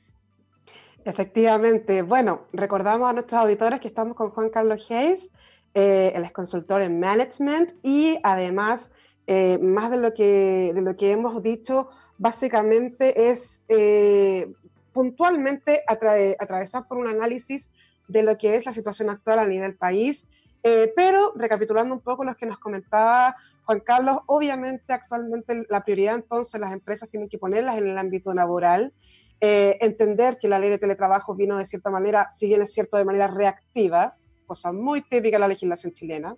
Efectivamente. 1.05 2.03
Bueno, 2.03 2.47
recordamos 2.53 3.09
a 3.09 3.13
nuestros 3.13 3.41
auditores 3.41 3.81
que 3.81 3.89
estamos 3.89 4.17
con 4.17 4.31
Juan 4.31 4.51
Carlos 4.51 4.91
Hayes, 4.91 5.31
eh, 5.75 6.13
él 6.15 6.25
es 6.25 6.33
consultor 6.33 6.83
en 6.83 6.99
management 6.99 7.75
y 7.83 8.19
además, 8.23 8.93
eh, 9.33 9.61
más 9.61 9.93
de 9.93 9.99
lo, 9.99 10.13
que, 10.13 10.73
de 10.75 10.83
lo 10.83 10.97
que 10.97 11.13
hemos 11.13 11.41
dicho, 11.41 11.89
básicamente 12.19 13.31
es 13.31 13.63
eh, 13.69 14.53
puntualmente 14.93 15.85
atravesar 15.87 16.89
por 16.89 16.99
un 16.99 17.07
análisis 17.07 17.71
de 18.09 18.25
lo 18.25 18.37
que 18.37 18.57
es 18.57 18.67
la 18.67 18.73
situación 18.73 19.09
actual 19.09 19.39
a 19.39 19.47
nivel 19.47 19.77
país. 19.77 20.27
Eh, 20.65 20.93
pero 20.97 21.33
recapitulando 21.37 21.95
un 21.95 22.01
poco 22.01 22.25
lo 22.25 22.35
que 22.35 22.45
nos 22.45 22.59
comentaba 22.59 23.37
Juan 23.67 23.79
Carlos, 23.79 24.19
obviamente 24.27 24.93
actualmente 24.93 25.65
la 25.69 25.85
prioridad 25.85 26.17
entonces 26.17 26.61
las 26.61 26.73
empresas 26.73 27.09
tienen 27.09 27.29
que 27.29 27.39
ponerlas 27.39 27.79
en 27.79 27.87
el 27.87 27.99
ámbito 27.99 28.35
laboral, 28.35 28.93
entender 29.41 30.39
que 30.39 30.49
la 30.49 30.59
ley 30.59 30.71
de 30.71 30.79
teletrabajo 30.79 31.37
vino 31.37 31.57
de 31.57 31.67
cierta 31.67 31.91
manera, 31.91 32.29
si 32.33 32.49
bien 32.49 32.63
es 32.63 32.73
cierto, 32.73 32.99
de 32.99 33.05
manera 33.05 33.29
reactiva, 33.29 34.17
cosa 34.45 34.73
muy 34.73 35.03
típica 35.03 35.37
de 35.37 35.39
la 35.39 35.49
legislación 35.49 35.93
chilena, 35.93 36.37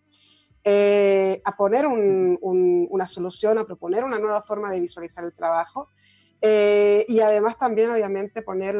eh, 0.64 1.40
a 1.44 1.56
poner 1.56 1.86
una 1.86 3.08
solución, 3.08 3.58
a 3.58 3.64
proponer 3.64 4.04
una 4.04 4.18
nueva 4.18 4.42
forma 4.42 4.70
de 4.70 4.80
visualizar 4.80 5.24
el 5.24 5.34
trabajo. 5.34 5.88
y 6.42 7.20
además 7.20 7.56
también, 7.56 7.90
obviamente, 7.90 8.42
poner 8.42 8.76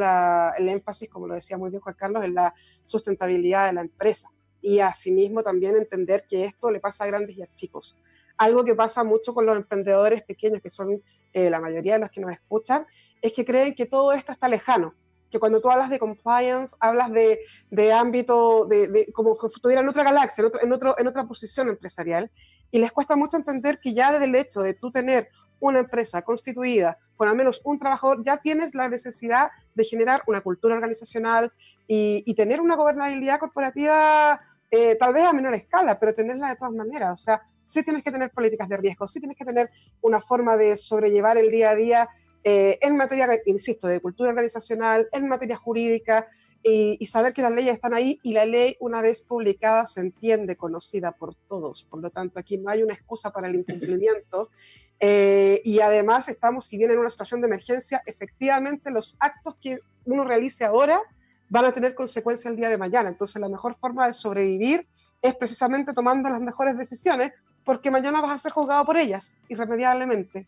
el 0.59 0.69
énfasis, 0.69 1.09
como 1.09 1.29
lo 1.29 1.35
decía 1.35 1.59
muy 1.59 1.71
bien 1.71 1.81
Juan 1.81 1.97
Carlos, 1.99 2.25
en 2.25 2.35
la 2.35 2.55
sustentabilidad 2.85 3.67
de 3.67 3.75
la 3.75 3.83
empresa 3.83 4.29
y 4.63 4.79
asimismo 4.79 5.43
también 5.43 5.77
entender 5.77 6.25
que 6.27 6.45
esto 6.45 6.71
le 6.71 6.81
pasa 6.81 7.05
a 7.05 7.09
grandes 7.09 7.37
y 7.37 7.43
a 7.43 7.53
chicos. 7.55 7.99
Algo 8.39 8.65
que 8.65 8.75
pasa 8.75 9.05
mucho 9.05 9.35
con 9.35 9.45
los 9.45 9.57
emprendedores 9.57 10.23
pequeños, 10.23 10.63
que 10.63 10.71
son 10.71 11.03
eh, 11.33 11.51
la 11.51 11.61
mayoría 11.61 11.95
de 11.95 11.99
los 11.99 12.11
que 12.11 12.21
nos 12.21 12.33
escuchan, 12.33 12.87
es 13.21 13.33
que 13.33 13.45
creen 13.45 13.75
que 13.75 13.87
todo 13.87 14.13
esto 14.13 14.33
está 14.33 14.49
lejano, 14.49 14.95
que 15.33 15.41
cuando 15.41 15.61
tú 15.61 15.71
hablas 15.71 15.91
de 15.91 15.99
compliance, 15.99 16.77
hablas 16.79 17.11
de, 17.11 17.41
de 17.71 17.93
ámbito, 17.93 18.67
de, 18.67 19.11
como 19.13 19.37
que 19.37 19.49
estuviera 19.49 19.81
en 19.81 19.89
otra 19.89 20.05
galaxia, 20.05 20.43
en, 20.43 20.47
otro, 20.47 20.63
en, 20.63 20.73
otro, 20.73 20.95
en 20.99 21.09
otra 21.09 21.25
posición 21.25 21.69
empresarial, 21.69 22.31
y 22.71 22.79
les 22.79 22.93
cuesta 22.93 23.17
mucho 23.17 23.39
entender 23.39 23.81
que 23.81 23.95
ya 23.95 24.13
desde 24.13 24.27
el 24.27 24.35
hecho 24.37 24.61
de 24.61 24.75
tú 24.75 24.91
tener 24.91 25.31
una 25.59 25.81
empresa 25.81 26.23
constituida 26.23 26.99
con 27.17 27.29
al 27.29 27.37
menos 27.37 27.61
un 27.65 27.79
trabajador, 27.79 28.23
ya 28.25 28.37
tienes 28.37 28.75
la 28.75 28.89
necesidad 28.89 29.51
de 29.75 29.85
generar 29.85 30.23
una 30.27 30.41
cultura 30.41 30.75
organizacional 30.75 31.53
y, 31.89 32.23
y 32.27 32.35
tener 32.35 32.61
una 32.61 32.77
gobernabilidad 32.77 33.39
corporativa 33.39 34.41
eh, 34.75 34.97
tal 34.97 35.13
vez 35.13 35.25
a 35.25 35.35
menor 35.35 35.55
escala, 35.55 35.99
pero 35.99 36.15
tenerla 36.15 36.49
de 36.49 36.57
todas 36.57 36.73
maneras. 36.73 37.21
O 37.21 37.23
sea, 37.23 37.43
sí 37.63 37.83
tienes 37.83 38.03
que 38.03 38.11
tener 38.11 38.31
políticas 38.31 38.71
de 38.71 38.79
riesgo, 38.79 39.07
sí 39.07 39.21
tienes 39.21 39.37
que 39.37 39.45
tener 39.45 39.71
una 40.01 40.19
forma 40.19 40.57
de 40.57 40.79
sobrellevar 40.79 41.37
el 41.37 41.51
día 41.51 41.71
a 41.71 41.75
día 41.77 42.09
eh, 42.45 42.79
en 42.81 42.97
materia, 42.97 43.29
insisto, 43.47 43.87
de 43.87 44.01
cultura 44.01 44.31
organizacional, 44.31 45.09
en 45.13 45.29
materia 45.29 45.57
jurídica, 45.57 46.27
y, 46.65 47.05
saber 47.07 47.33
que 47.33 47.43
las 47.43 47.53
leyes 47.53 47.75
están 47.75 47.93
ahí 47.93 48.21
y 48.23 48.33
la 48.33 48.47
ley, 48.47 48.77
una 48.79 49.03
vez 49.03 49.23
publicada, 49.23 49.87
se 49.87 50.01
entiende, 50.01 50.57
conocida 50.57 51.13
por 51.13 51.35
todos. 51.49 51.85
Por 51.85 52.01
lo 52.01 52.11
tanto, 52.11 52.39
aquí 52.39 52.57
no 52.57 52.71
hay 52.71 52.83
una 52.83 52.95
excusa 52.95 53.31
para 53.31 53.49
el 53.49 53.57
incumplimiento. 53.57 54.51
Eh, 55.05 55.61
y 55.65 55.81
además 55.81 56.29
estamos, 56.29 56.65
si 56.67 56.77
bien 56.77 56.93
en 56.93 56.99
una 57.01 57.11
situación 57.11 57.41
de 57.41 57.49
emergencia, 57.49 58.05
efectivamente 58.07 58.93
los 58.93 59.17
actos 59.19 59.57
que 59.61 59.81
uno 60.05 60.23
realice 60.23 60.65
ahora 60.65 61.03
van 61.49 61.65
a 61.65 61.73
tener 61.73 61.97
consecuencias 61.97 62.49
el 62.49 62.57
día 62.57 62.69
de 62.69 62.79
mañana. 62.79 63.09
Entonces 63.09 63.41
la 63.41 63.49
mejor 63.49 63.75
forma 63.75 64.07
de 64.07 64.13
sobrevivir 64.13 64.87
es 65.21 65.35
precisamente 65.35 65.93
tomando 65.93 66.31
las 66.31 66.41
mejores 66.41 66.79
decisiones, 66.79 67.33
porque 67.65 67.91
mañana 67.91 68.21
vas 68.21 68.31
a 68.31 68.39
ser 68.39 68.53
juzgado 68.53 68.85
por 68.85 68.97
ellas, 68.97 69.35
irremediablemente. 69.49 70.47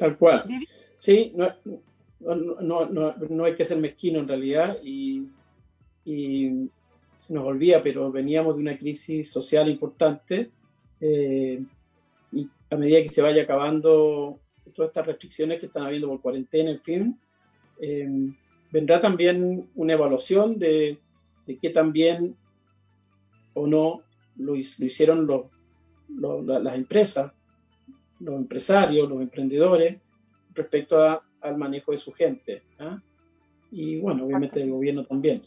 Tal 0.00 0.16
cual. 0.16 0.44
Sí, 0.96 1.34
no, 1.36 1.52
no, 2.20 2.86
no, 2.86 3.14
no 3.28 3.44
hay 3.44 3.54
que 3.54 3.66
ser 3.66 3.76
mezquino 3.76 4.18
en 4.18 4.28
realidad 4.28 4.78
y, 4.82 5.28
y, 6.06 6.70
se 7.18 7.34
nos 7.34 7.44
olvida, 7.44 7.82
pero 7.82 8.10
veníamos 8.10 8.56
de 8.56 8.62
una 8.62 8.78
crisis 8.78 9.30
social 9.30 9.68
importante 9.68 10.50
eh, 11.02 11.62
y 12.32 12.48
a 12.70 12.76
medida 12.76 13.02
que 13.02 13.08
se 13.08 13.20
vaya 13.20 13.42
acabando 13.42 14.40
todas 14.74 14.88
estas 14.88 15.06
restricciones 15.06 15.60
que 15.60 15.66
están 15.66 15.82
habiendo 15.82 16.08
por 16.08 16.22
cuarentena, 16.22 16.70
en 16.70 16.80
fin, 16.80 17.20
eh, 17.78 18.08
vendrá 18.72 19.00
también 19.00 19.68
una 19.74 19.92
evaluación 19.92 20.58
de, 20.58 20.96
de 21.46 21.58
qué 21.58 21.68
también 21.68 22.36
o 23.52 23.66
no 23.66 24.00
lo, 24.36 24.56
hicieron 24.56 25.26
los, 25.26 25.44
las 26.08 26.74
empresas, 26.74 27.32
los 28.20 28.36
empresarios, 28.36 29.08
los 29.08 29.20
emprendedores, 29.20 29.98
respecto 30.54 31.22
al 31.40 31.56
manejo 31.56 31.92
de 31.92 31.98
su 31.98 32.12
gente. 32.12 32.62
¿ah? 32.78 33.00
Y 33.70 33.98
bueno, 33.98 34.24
obviamente 34.24 34.60
el 34.60 34.70
gobierno 34.70 35.04
también. 35.04 35.42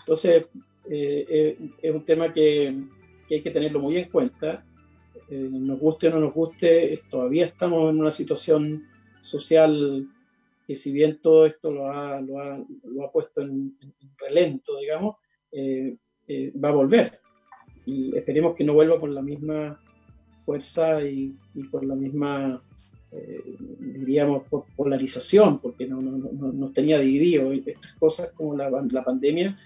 Entonces, 0.00 0.48
eh, 0.90 1.26
eh, 1.28 1.58
es 1.80 1.94
un 1.94 2.04
tema 2.04 2.32
que, 2.32 2.74
que, 3.28 3.36
hay 3.36 3.42
que 3.42 3.50
tenerlo 3.50 3.80
muy 3.80 3.96
en 3.98 4.08
cuenta. 4.10 4.64
Eh, 5.28 5.48
nos 5.50 5.78
guste 5.78 6.08
o 6.08 6.10
no 6.10 6.20
nos 6.20 6.34
guste, 6.34 7.02
todavía 7.10 7.46
estamos 7.46 7.90
en 7.90 8.00
una 8.00 8.10
situación 8.10 8.84
social 9.20 10.08
que 10.66 10.76
si 10.76 10.92
bien 10.92 11.18
todo 11.20 11.46
esto 11.46 11.70
lo 11.70 11.90
ha, 11.90 12.20
lo 12.20 12.38
ha, 12.38 12.60
lo 12.84 13.04
ha 13.04 13.12
puesto 13.12 13.42
en, 13.42 13.76
relento, 14.18 14.78
digamos, 14.78 15.16
va 15.52 16.68
a 16.68 16.72
volver. 16.72 17.20
Y 17.84 18.16
esperemos 18.16 18.54
que 18.54 18.64
no 18.64 18.74
vuelva 18.74 19.00
con 19.00 19.14
la 19.14 19.22
misma 19.22 19.80
fuerza 20.44 21.02
y, 21.02 21.34
y 21.54 21.62
con 21.68 21.86
la 21.88 21.94
misma, 21.94 22.62
eh, 23.12 23.56
diríamos, 23.78 24.44
polarización, 24.76 25.58
porque 25.58 25.86
nos 25.86 26.02
no, 26.02 26.18
no, 26.32 26.52
no, 26.52 26.68
tenía 26.70 26.98
dividido. 26.98 27.52
Estas 27.52 27.94
cosas 27.94 28.32
como 28.32 28.56
la, 28.56 28.70
la 28.70 29.04
pandemia, 29.04 29.58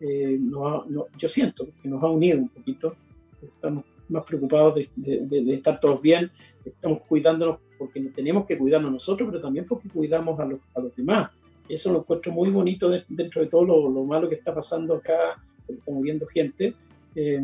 yo 0.00 1.28
siento 1.28 1.68
que 1.82 1.88
nos 1.88 2.02
ha 2.02 2.08
unido 2.08 2.38
un 2.38 2.48
poquito. 2.48 2.94
Estamos 3.42 3.84
más 4.08 4.24
preocupados 4.24 4.74
de, 4.74 4.88
de, 4.96 5.44
de 5.44 5.54
estar 5.54 5.78
todos 5.78 6.02
bien, 6.02 6.30
estamos 6.64 7.02
cuidándonos 7.02 7.58
porque 7.78 8.00
tenemos 8.14 8.46
que 8.46 8.58
cuidarnos 8.58 8.92
nosotros, 8.92 9.28
pero 9.30 9.40
también 9.40 9.66
porque 9.66 9.88
cuidamos 9.88 10.38
a 10.38 10.44
los, 10.44 10.60
a 10.74 10.80
los 10.80 10.94
demás. 10.94 11.30
Eso 11.66 11.90
lo 11.90 12.00
encuentro 12.00 12.30
muy 12.30 12.50
bonito 12.50 12.90
dentro 13.08 13.40
de 13.40 13.48
todo 13.48 13.64
lo, 13.64 13.88
lo, 13.88 14.04
malo 14.04 14.28
que 14.28 14.34
está 14.34 14.54
pasando 14.54 14.96
acá, 14.96 15.40
estamos 15.66 16.02
viendo 16.02 16.26
gente. 16.26 16.74
Eh, 17.14 17.42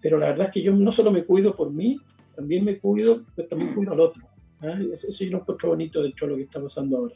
pero 0.00 0.18
la 0.18 0.28
verdad 0.28 0.46
es 0.46 0.52
que 0.52 0.62
yo 0.62 0.72
no 0.72 0.92
solo 0.92 1.10
me 1.10 1.24
cuido 1.24 1.54
por 1.56 1.70
mí, 1.70 2.00
también 2.34 2.64
me 2.64 2.78
cuido, 2.78 3.24
pero 3.34 3.48
también 3.48 3.74
cuido 3.74 3.92
al 3.92 4.00
otro. 4.00 4.22
¿eh? 4.62 4.90
Eso, 4.92 5.24
yo 5.24 5.30
lo 5.30 5.38
encuentro 5.38 5.70
bonito 5.70 6.02
dentro 6.02 6.26
de 6.26 6.30
lo 6.32 6.36
que 6.36 6.44
está 6.44 6.60
pasando 6.60 6.98
ahora. 6.98 7.14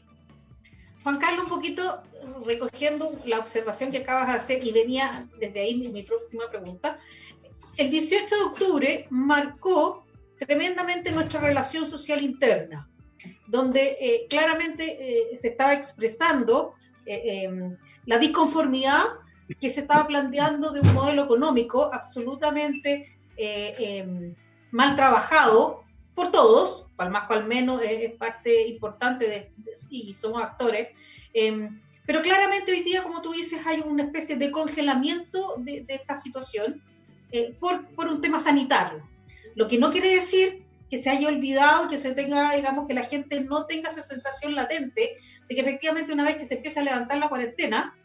Juan 1.03 1.17
Carlos, 1.17 1.45
un 1.45 1.49
poquito 1.49 2.01
recogiendo 2.45 3.11
la 3.25 3.39
observación 3.39 3.91
que 3.91 3.99
acabas 3.99 4.27
de 4.27 4.33
hacer 4.33 4.65
y 4.65 4.71
venía 4.71 5.27
desde 5.39 5.61
ahí 5.61 5.77
mi, 5.77 5.89
mi 5.89 6.03
próxima 6.03 6.43
pregunta. 6.49 6.99
El 7.77 7.89
18 7.89 8.35
de 8.35 8.41
octubre 8.43 9.07
marcó 9.09 10.03
tremendamente 10.37 11.11
nuestra 11.11 11.41
relación 11.41 11.85
social 11.85 12.21
interna, 12.21 12.89
donde 13.47 13.97
eh, 13.99 14.27
claramente 14.29 14.83
eh, 14.99 15.37
se 15.37 15.49
estaba 15.49 15.73
expresando 15.73 16.73
eh, 17.05 17.43
em, 17.43 17.77
la 18.05 18.17
disconformidad 18.17 19.03
que 19.59 19.69
se 19.69 19.81
estaba 19.81 20.07
planteando 20.07 20.71
de 20.71 20.81
un 20.81 20.93
modelo 20.93 21.23
económico 21.23 21.93
absolutamente 21.93 23.17
em, 23.37 24.35
mal 24.71 24.95
trabajado 24.95 25.83
por 26.15 26.31
todos, 26.31 26.87
cual 26.95 27.09
más 27.09 27.27
cual 27.27 27.45
menos 27.45 27.81
es, 27.81 28.13
parte 28.15 28.67
importante 28.67 29.27
de, 29.27 29.51
y 29.89 30.13
somos 30.13 30.41
actores, 30.41 30.89
em, 31.33 31.81
pero 32.05 32.21
claramente 32.21 32.71
hoy 32.71 32.83
día, 32.83 33.03
como 33.03 33.21
tú 33.21 33.31
dices, 33.31 33.65
hay 33.65 33.81
una 33.85 34.03
especie 34.03 34.35
de 34.35 34.51
congelamiento 34.51 35.55
de, 35.57 35.85
esta 35.87 36.17
situación 36.17 36.81
por, 37.59 37.87
por 37.95 38.07
un 38.07 38.21
tema 38.21 38.39
sanitario. 38.39 39.07
Lo 39.55 39.67
que 39.67 39.77
no 39.77 39.91
quiere 39.91 40.13
decir 40.13 40.63
que 40.93 40.99
se 40.99 41.09
haya 41.09 41.27
olvidado, 41.27 41.89
que 41.89 41.97
se 41.97 42.13
tenga, 42.13 42.53
digamos, 42.53 42.85
que 42.87 42.93
la 42.93 43.03
gente 43.03 43.41
no 43.41 43.65
tenga 43.65 43.89
esa 43.89 44.03
sensación 44.03 44.53
latente 44.53 45.17
de 45.49 45.55
que 45.55 45.61
efectivamente 45.61 46.13
una 46.13 46.23
vez 46.23 46.37
que 46.37 46.45
se 46.45 46.57
empieza 46.57 46.81
a 46.81 46.83
levantar 46.83 47.17
la 47.17 47.29
cuarentena, 47.29 47.97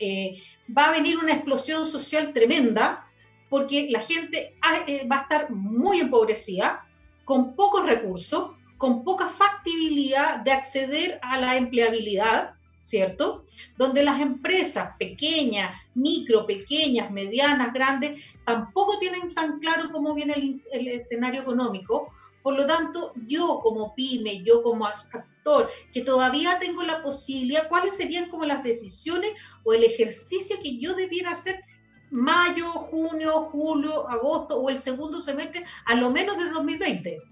eh, 0.00 0.42
va 0.76 0.88
a 0.88 0.92
venir 0.92 1.18
una 1.18 1.34
explosión 1.34 1.84
social 1.84 2.32
tremenda, 2.32 3.06
porque 3.48 3.88
la 3.90 4.00
gente 4.00 4.56
eh, 4.86 5.06
va 5.10 5.18
a 5.18 5.22
estar 5.22 5.50
muy 5.50 6.00
empobrecida, 6.00 6.86
con 7.24 7.54
pocos 7.54 7.86
recursos, 7.86 8.52
con 8.76 9.04
poca 9.04 9.28
factibilidad 9.28 10.40
de 10.40 10.52
acceder 10.52 11.18
a 11.22 11.38
la 11.38 11.56
empleabilidad, 11.56 12.54
¿cierto? 12.82 13.44
Donde 13.76 14.02
las 14.02 14.20
empresas 14.20 14.96
pequeñas, 14.98 15.78
micro, 15.94 16.46
pequeñas, 16.46 17.10
medianas, 17.10 17.72
grandes, 17.72 18.24
tampoco 18.44 18.98
tienen 18.98 19.34
tan 19.34 19.58
claro 19.58 19.90
cómo 19.92 20.14
viene 20.14 20.34
el, 20.72 20.88
escenario 20.88 21.42
económico. 21.42 22.12
Por 22.42 22.56
lo 22.56 22.66
tanto, 22.66 23.12
yo 23.26 23.60
como 23.62 23.94
pyme, 23.94 24.42
yo 24.42 24.62
como 24.62 24.86
actor, 24.86 25.70
que 25.92 26.02
todavía 26.02 26.58
tengo 26.58 26.82
la 26.82 27.02
posibilidad, 27.02 27.68
¿cuáles 27.68 27.96
serían 27.96 28.30
como 28.30 28.44
las 28.44 28.62
decisiones 28.62 29.32
o 29.64 29.72
el 29.74 29.84
ejercicio 29.84 30.56
que 30.62 30.78
yo 30.78 30.94
debiera 30.94 31.32
hacer 31.32 31.64
mayo, 32.10 32.70
junio, 32.70 33.32
julio, 33.52 34.08
agosto 34.08 34.60
o 34.60 34.70
el 34.70 34.78
segundo 34.78 35.20
semestre, 35.20 35.64
a 35.84 35.94
lo 35.94 36.10
menos 36.10 36.38
de 36.38 36.50
2020? 36.50 37.22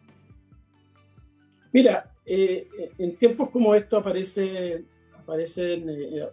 Mira, 1.73 2.13
eh, 2.25 2.69
en 2.99 3.17
tiempos 3.17 3.51
como 3.51 3.75
estos 3.75 4.01
aparece 4.01 4.85
aparecen, 5.29 5.91
eh, 5.91 6.27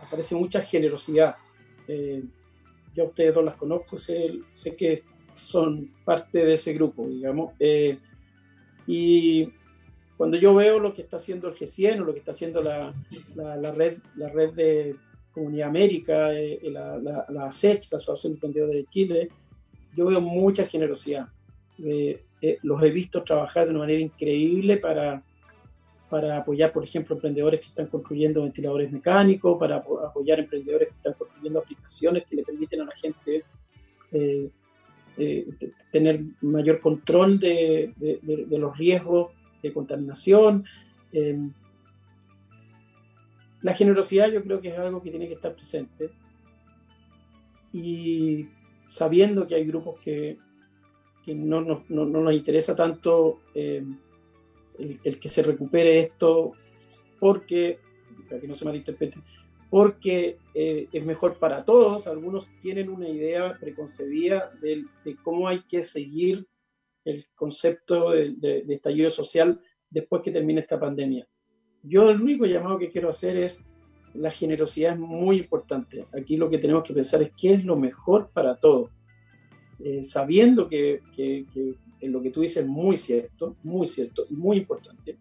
aparece 0.00 0.36
mucha 0.36 0.62
generosidad. 0.62 1.34
Eh, 1.88 2.22
yo 2.94 3.04
a 3.04 3.06
ustedes 3.08 3.34
dos 3.34 3.44
las 3.44 3.56
conozco, 3.56 3.98
sé, 3.98 4.38
sé, 4.52 4.76
que 4.76 5.02
son 5.34 5.90
parte 6.04 6.44
de 6.44 6.54
ese 6.54 6.72
grupo, 6.72 7.06
digamos. 7.06 7.54
Eh, 7.58 7.98
y 8.86 9.48
cuando 10.16 10.36
yo 10.36 10.54
veo 10.54 10.78
lo 10.78 10.94
que 10.94 11.02
está 11.02 11.16
haciendo 11.16 11.48
el 11.48 11.54
G100 11.54 12.00
o 12.00 12.04
lo 12.04 12.12
que 12.12 12.20
está 12.20 12.32
haciendo 12.32 12.62
la, 12.62 12.94
la, 13.34 13.72
red, 13.72 13.98
la 14.16 14.28
red 14.28 14.52
de 14.54 14.96
Comunidad 15.32 15.68
América, 15.68 16.30
la, 16.62 16.98
la, 16.98 17.26
la 17.28 17.46
ASECH, 17.46 17.90
la 17.90 17.96
Asociación 17.96 18.32
de 18.32 18.36
Emprendedores 18.36 18.76
de 18.76 18.90
Chile, 18.90 19.28
yo 19.96 20.06
veo 20.06 20.20
mucha 20.20 20.66
generosidad. 20.66 21.28
los 21.78 22.82
he 22.82 22.90
visto 22.90 23.22
trabajar 23.22 23.64
de 23.64 23.70
una 23.70 23.80
manera 23.80 24.00
increíble 24.00 24.76
para, 24.76 25.22
para 26.12 26.38
apoyar, 26.38 26.72
por 26.72 26.84
ejemplo, 26.84 27.16
emprendedores 27.16 27.60
que 27.60 27.68
están 27.68 27.86
construyendo 27.86 28.42
ventiladores 28.42 28.92
mecánicos, 28.92 29.58
para 29.58 29.76
apoyar 29.76 30.40
emprendedores 30.40 30.88
que 30.88 30.94
están 30.94 31.14
construyendo 31.14 31.60
aplicaciones 31.60 32.24
que 32.24 32.36
le 32.36 32.42
permiten 32.42 32.82
a 32.82 32.84
la 32.84 32.92
gente 32.96 33.44
eh, 34.12 34.50
eh, 35.18 35.46
tener 35.90 36.22
mayor 36.40 36.80
control 36.80 37.38
de, 37.38 37.92
los 38.50 38.76
riesgos 38.76 39.32
de 39.62 39.72
contaminación. 39.72 40.64
Em, 41.12 41.52
la 43.60 43.74
generosidad 43.74 44.30
yo 44.30 44.42
creo 44.42 44.60
que 44.60 44.68
es 44.68 44.78
algo 44.78 45.02
que 45.02 45.10
tiene 45.10 45.28
que 45.28 45.34
estar 45.34 45.54
presente. 45.54 46.10
Y 47.72 48.48
sabiendo 48.86 49.46
que 49.46 49.54
hay 49.54 49.64
grupos 49.64 50.00
que, 50.00 50.38
no, 51.26 51.84
nos 51.88 52.34
interesa 52.34 52.74
tanto 52.74 53.40
em, 53.54 53.96
el, 54.78 55.20
que 55.20 55.28
se 55.28 55.42
recupere 55.42 56.00
esto 56.00 56.52
porque, 57.20 57.78
para 58.28 58.40
que 58.40 58.48
no 58.48 58.54
se 58.54 58.64
malinterprete, 58.64 59.18
porque 59.72 60.36
eh, 60.54 60.86
es 60.92 61.02
mejor 61.02 61.38
para 61.38 61.64
todos. 61.64 62.06
Algunos 62.06 62.46
tienen 62.60 62.90
una 62.90 63.08
idea 63.08 63.56
preconcebida 63.58 64.52
de, 64.60 64.84
cómo 65.22 65.48
hay 65.48 65.62
que 65.62 65.82
seguir 65.82 66.46
el 67.06 67.24
concepto 67.34 68.10
de, 68.10 68.66
estallido 68.68 69.08
social 69.08 69.58
después 69.88 70.20
que 70.20 70.30
termine 70.30 70.60
esta 70.60 70.78
pandemia. 70.78 71.26
Yo 71.82 72.10
el 72.10 72.20
único 72.20 72.44
llamado 72.44 72.78
que 72.78 72.90
quiero 72.90 73.08
hacer 73.08 73.38
es, 73.38 73.64
la 74.12 74.30
generosidad 74.30 74.92
es 74.92 74.98
muy 74.98 75.38
importante. 75.38 76.04
Aquí 76.12 76.36
lo 76.36 76.50
que 76.50 76.58
tenemos 76.58 76.84
que 76.84 76.92
pensar 76.92 77.22
es 77.22 77.30
qué 77.34 77.54
es 77.54 77.64
lo 77.64 77.74
mejor 77.74 78.28
para 78.30 78.58
todos. 78.58 78.90
Eh, 79.82 80.04
sabiendo 80.04 80.68
que, 80.68 81.00
que, 81.16 81.46
en 81.98 82.12
lo 82.12 82.20
que 82.20 82.28
tú 82.28 82.42
dices 82.42 82.66
muy 82.66 82.98
cierto, 82.98 83.56
muy 83.62 83.86
cierto 83.86 84.26
y 84.28 84.34
muy 84.34 84.58
importante. 84.58 85.16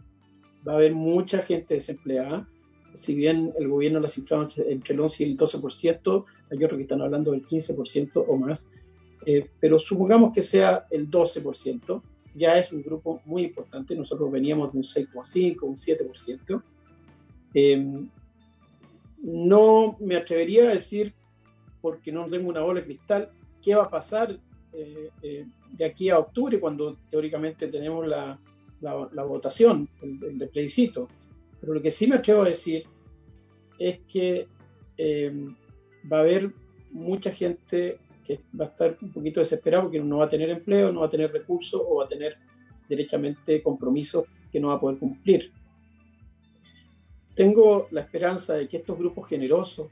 Va 0.67 0.73
a 0.73 0.75
haber 0.75 0.93
mucha 0.93 1.41
gente 1.41 1.75
desempleada. 1.75 2.49
Si 2.93 3.15
bien 3.15 3.53
el 3.57 3.67
gobierno 3.67 3.99
la 3.99 4.07
cifrado 4.07 4.47
entre 4.67 4.93
el 4.93 4.99
11 4.99 5.23
y 5.23 5.31
el 5.31 5.37
12%, 5.37 6.25
hay 6.51 6.63
otros 6.63 6.77
que 6.77 6.83
están 6.83 7.01
hablando 7.01 7.31
del 7.31 7.45
15% 7.45 8.25
o 8.27 8.37
más. 8.37 8.71
Eh, 9.25 9.47
pero 9.59 9.79
supongamos 9.79 10.33
que 10.33 10.41
sea 10.41 10.87
el 10.89 11.09
12%, 11.09 12.01
ya 12.33 12.57
es 12.57 12.71
un 12.73 12.81
grupo 12.81 13.21
muy 13.25 13.43
importante. 13.43 13.95
Nosotros 13.95 14.31
veníamos 14.31 14.73
de 14.73 14.79
un 14.79 14.83
6,5, 14.83 15.61
un 15.63 15.75
7%. 15.75 16.63
Em, 17.53 18.09
no 19.21 19.97
me 19.99 20.15
atrevería 20.15 20.69
a 20.69 20.73
decir, 20.73 21.13
porque 21.81 22.11
no 22.11 22.27
tengo 22.29 22.49
una 22.49 22.61
bola 22.61 22.79
de 22.79 22.85
cristal, 22.85 23.29
qué 23.61 23.75
va 23.75 23.83
a 23.83 23.89
pasar 23.89 24.39
eh, 24.73 25.09
eh, 25.21 25.45
de 25.71 25.85
aquí 25.85 26.09
a 26.09 26.19
octubre, 26.19 26.59
cuando 26.59 26.97
teóricamente 27.09 27.67
tenemos 27.67 28.07
la, 28.07 28.39
la, 28.81 29.23
votación, 29.23 29.87
el, 30.01 30.41
el, 30.41 30.49
plebiscito. 30.49 31.07
Pero 31.61 31.73
lo 31.75 31.81
que 31.81 31.91
sí 31.91 32.07
me 32.07 32.15
atrevo 32.15 32.41
a 32.41 32.47
decir 32.47 32.83
es 33.79 33.99
que 33.99 34.47
em, 34.97 35.55
va 36.11 36.17
a 36.17 36.21
haber 36.21 36.51
mucha 36.91 37.31
gente 37.31 37.99
que 38.25 38.39
va 38.59 38.65
a 38.65 38.67
estar 38.69 38.97
un 39.01 39.11
poquito 39.11 39.39
desesperada 39.39 39.83
porque 39.83 39.99
no 39.99 40.17
va 40.17 40.25
a 40.25 40.29
tener 40.29 40.49
empleo, 40.49 40.91
no 40.91 41.01
va 41.01 41.05
a 41.05 41.09
tener 41.09 41.31
recursos 41.31 41.81
o 41.85 41.97
va 41.97 42.05
a 42.05 42.07
tener 42.07 42.37
derechamente 42.89 43.61
compromisos 43.61 44.25
que 44.51 44.59
no 44.59 44.69
va 44.69 44.75
a 44.75 44.79
poder 44.79 44.99
cumplir. 44.99 45.51
Tengo 47.35 47.87
la 47.91 48.01
esperanza 48.01 48.55
de 48.55 48.67
que 48.67 48.77
estos 48.77 48.97
grupos 48.97 49.29
generosos 49.29 49.87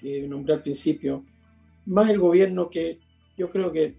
que 0.00 0.26
nombré 0.26 0.54
al 0.54 0.62
principio, 0.62 1.24
más 1.86 2.08
el 2.10 2.18
gobierno 2.18 2.70
que 2.70 2.98
yo 3.36 3.50
creo 3.50 3.72
que 3.72 3.94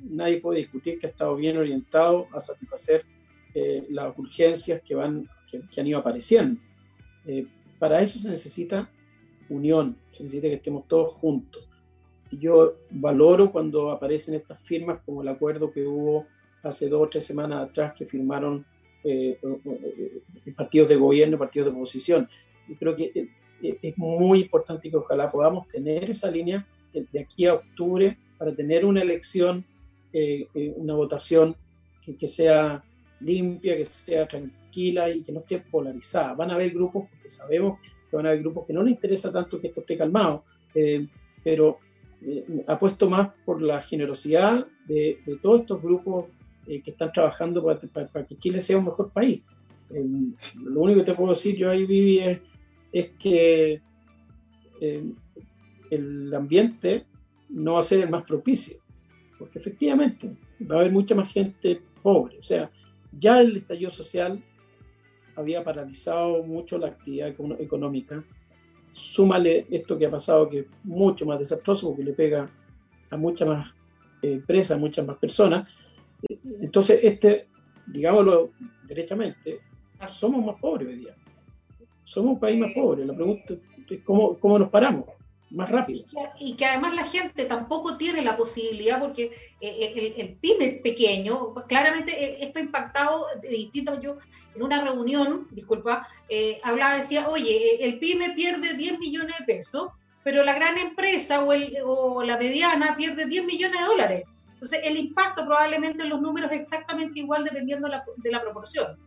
nadie 0.00 0.40
puede 0.40 0.60
discutir 0.60 0.98
que 0.98 1.06
ha 1.06 1.10
estado 1.10 1.36
bien 1.36 1.56
orientado 1.56 2.26
a 2.32 2.40
satisfacer 2.40 3.04
eh, 3.54 3.86
las 3.90 4.18
urgencias 4.18 4.82
que, 4.82 4.94
van, 4.94 5.28
que, 5.70 5.80
han 5.80 5.86
ido 5.86 5.98
apareciendo. 5.98 6.60
Eh, 7.26 7.46
para 7.78 8.02
eso 8.02 8.18
se 8.18 8.28
necesita 8.28 8.90
unión, 9.48 9.96
se 10.16 10.22
necesita 10.22 10.48
que 10.48 10.54
estemos 10.54 10.86
todos 10.88 11.14
juntos. 11.14 11.68
Yo 12.30 12.74
valoro 12.90 13.52
cuando 13.52 13.90
aparecen 13.90 14.34
estas 14.34 14.60
firmas 14.60 15.00
como 15.04 15.22
el 15.22 15.28
acuerdo 15.28 15.70
que 15.70 15.86
hubo 15.86 16.26
hace 16.62 16.88
dos 16.88 17.02
o 17.02 17.08
tres 17.08 17.24
semanas 17.24 17.68
atrás 17.68 17.94
que 17.94 18.06
firmaron 18.06 18.64
eh, 19.04 19.38
partidos 20.56 20.88
de 20.88 20.96
gobierno, 20.96 21.38
partidos 21.38 21.66
de 21.66 21.72
oposición. 21.72 22.28
Creo 22.78 22.96
que 22.96 23.28
es 23.60 23.98
muy 23.98 24.40
importante 24.40 24.90
que 24.90 24.96
ojalá 24.96 25.30
podamos 25.30 25.68
tener 25.68 26.10
esa 26.10 26.30
línea 26.30 26.66
de 26.92 27.20
aquí 27.20 27.46
a 27.46 27.54
octubre 27.54 28.16
para 28.38 28.54
tener 28.54 28.84
una 28.84 29.02
elección 29.02 29.64
eh, 30.16 30.46
eh, 30.54 30.72
una 30.76 30.94
votación 30.94 31.56
que, 32.00 32.28
sea 32.28 32.84
limpia, 33.20 33.76
que 33.76 33.84
sea 33.84 34.26
tranquila 34.26 35.10
y 35.10 35.22
que 35.22 35.32
no 35.32 35.40
esté 35.40 35.58
polarizada. 35.58 36.34
Van 36.34 36.50
a 36.50 36.54
haber 36.54 36.70
grupos, 36.72 37.08
porque 37.10 37.28
sabemos 37.28 37.78
que 38.10 38.16
van 38.16 38.26
a 38.26 38.28
haber 38.30 38.42
grupos 38.42 38.66
que 38.66 38.72
no 38.72 38.82
les 38.82 38.94
interesa 38.94 39.32
tanto 39.32 39.60
que 39.60 39.68
esto 39.68 39.80
esté 39.80 39.96
calmado, 39.96 40.44
eh, 40.74 41.06
pero 41.42 41.78
apuesto 42.66 43.08
más 43.10 43.30
por 43.44 43.60
la 43.60 43.82
generosidad 43.82 44.66
de, 44.86 45.18
todos 45.42 45.62
estos 45.62 45.82
grupos 45.82 46.26
que 46.64 46.82
están 46.86 47.12
trabajando 47.12 47.62
para, 47.62 48.26
que 48.26 48.38
Chile 48.38 48.60
sea 48.60 48.78
un 48.78 48.86
mejor 48.86 49.10
país. 49.10 49.42
lo 49.90 50.80
único 50.80 51.00
que 51.00 51.10
te 51.10 51.16
puedo 51.16 51.30
decir 51.30 51.56
yo 51.56 51.68
ahí, 51.70 51.84
Vivi, 51.84 52.20
es, 52.20 52.40
es 52.90 53.10
que 53.18 53.82
el 55.90 56.34
ambiente 56.34 57.04
no 57.50 57.74
va 57.74 57.80
a 57.80 57.82
ser 57.82 58.00
el 58.00 58.10
más 58.10 58.24
propicio 58.24 58.78
porque 59.38 59.58
efectivamente 59.58 60.30
va 60.70 60.76
a 60.76 60.80
haber 60.80 60.92
mucha 60.92 61.14
más 61.14 61.32
gente 61.32 61.80
pobre. 62.02 62.38
O 62.38 62.42
sea, 62.42 62.70
ya 63.18 63.40
el 63.40 63.56
estallido 63.56 63.90
social 63.90 64.42
había 65.36 65.64
paralizado 65.64 66.42
mucho 66.42 66.78
la 66.78 66.88
actividad 66.88 67.28
económica. 67.58 68.22
Súmale 68.90 69.66
esto 69.70 69.98
que 69.98 70.06
ha 70.06 70.10
pasado, 70.10 70.48
que 70.48 70.60
es 70.60 70.66
mucho 70.84 71.26
más 71.26 71.38
desastroso 71.38 71.88
porque 71.88 72.04
le 72.04 72.12
pega 72.12 72.48
a 73.10 73.16
muchas 73.16 73.48
más 73.48 73.74
eh, 74.22 74.34
empresas, 74.34 74.76
a 74.76 74.80
muchas 74.80 75.06
más 75.06 75.16
personas. 75.16 75.68
Entonces, 76.60 77.00
este, 77.02 77.48
digámoslo 77.86 78.50
derechamente, 78.86 79.60
somos 80.10 80.44
más 80.44 80.60
pobres 80.60 80.88
hoy 80.88 80.96
día. 80.96 81.14
Somos 82.04 82.34
un 82.34 82.40
país 82.40 82.60
más 82.60 82.72
pobre. 82.72 83.04
La 83.04 83.14
pregunta 83.14 83.54
es 83.90 84.00
cómo, 84.04 84.38
cómo 84.38 84.58
nos 84.58 84.68
paramos 84.68 85.06
más 85.54 85.70
rápido. 85.70 86.04
Y 86.38 86.54
que, 86.56 86.66
además 86.66 86.94
la 86.94 87.04
gente 87.04 87.44
tampoco 87.44 87.96
tiene 87.96 88.22
la 88.22 88.36
posibilidad, 88.36 89.00
porque 89.00 89.32
eh, 89.60 89.92
el, 89.94 90.14
el, 90.20 90.36
pyme 90.36 90.80
pequeño, 90.82 91.54
claramente 91.68 92.12
eh, 92.12 92.38
está 92.40 92.60
impactado 92.60 93.26
de 93.40 93.48
distinto. 93.48 94.00
Yo 94.00 94.18
en 94.54 94.62
una 94.62 94.82
reunión, 94.82 95.48
disculpa, 95.50 96.08
eh, 96.28 96.60
hablaba, 96.62 96.96
decía, 96.96 97.28
oye, 97.28 97.84
el 97.84 97.98
pyme 97.98 98.30
pierde 98.30 98.74
10 98.74 98.98
millones 98.98 99.36
de 99.38 99.44
pesos, 99.44 99.88
pero 100.22 100.42
la 100.42 100.54
gran 100.54 100.78
empresa 100.78 101.44
o, 101.44 101.52
el, 101.52 101.76
o 101.84 102.22
la 102.22 102.38
mediana 102.38 102.96
pierde 102.96 103.26
10 103.26 103.44
millones 103.46 103.78
de 103.80 103.86
dólares. 103.86 104.24
Entonces, 104.54 104.80
el 104.84 104.96
impacto 104.96 105.44
probablemente 105.44 106.04
en 106.04 106.10
los 106.10 106.20
números 106.20 106.50
es 106.52 106.60
exactamente 106.60 107.20
igual 107.20 107.44
dependiendo 107.44 107.88
la, 107.88 108.04
de 108.16 108.30
la 108.30 108.40
proporción. 108.40 108.98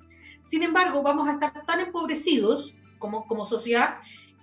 Sin 0.41 0.63
embargo, 0.63 1.01
vamos 1.01 1.27
a 1.27 1.33
estar 1.33 1.65
tan 1.65 1.79
empobrecidos 1.79 2.75
como, 2.99 3.25
como 3.25 3.45
sociedad 3.45 3.97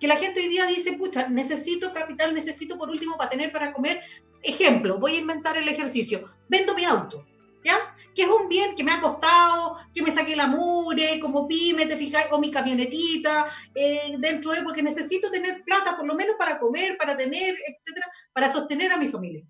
que 0.05 0.09
la 0.09 0.17
gente 0.19 0.41
hoy 0.41 0.49
día 0.49 0.67
dice, 0.67 0.93
pucha, 0.99 1.31
necesito 1.31 1.95
capital, 1.95 2.35
necesito 2.35 2.77
por 2.77 2.91
último 2.91 3.17
para 3.17 3.31
tener 3.31 3.51
para 3.51 3.73
comer. 3.73 4.03
Ejemplo, 4.43 4.99
voy 4.99 5.15
a 5.15 5.21
inventar 5.21 5.57
el 5.57 5.67
ejercicio, 5.67 6.29
vendo 6.47 6.75
mi 6.75 6.85
auto, 6.85 7.25
¿ya? 7.65 7.75
Que 8.15 8.25
es 8.25 8.29
un 8.29 8.51
bien 8.51 8.77
que 8.77 8.85
me 8.85 8.93
ha 8.93 9.01
costado, 9.01 9.79
que 9.95 10.03
me 10.03 10.13
saqué 10.13 10.37
la 10.37 10.47
mure, 10.47 11.19
como 11.21 11.49
pyme, 11.49 11.87
te 11.87 11.97
fijas, 11.97 12.27
o 12.33 12.39
mi 12.39 12.51
camionetita, 12.51 13.47
eh, 13.75 14.17
dentro 14.19 14.53
de, 14.53 14.63
porque 14.63 14.83
necesito 14.83 15.31
tener 15.31 15.63
plata 15.65 15.97
por 15.97 16.07
lo 16.07 16.15
menos 16.15 16.37
para 16.39 16.59
comer, 16.59 16.99
para 16.99 17.17
tener, 17.17 17.57
etcétera, 17.67 18.07
para 18.35 18.53
sostener 18.53 18.93
a 18.93 18.99
mi 18.99 19.09
familia. 19.09 19.43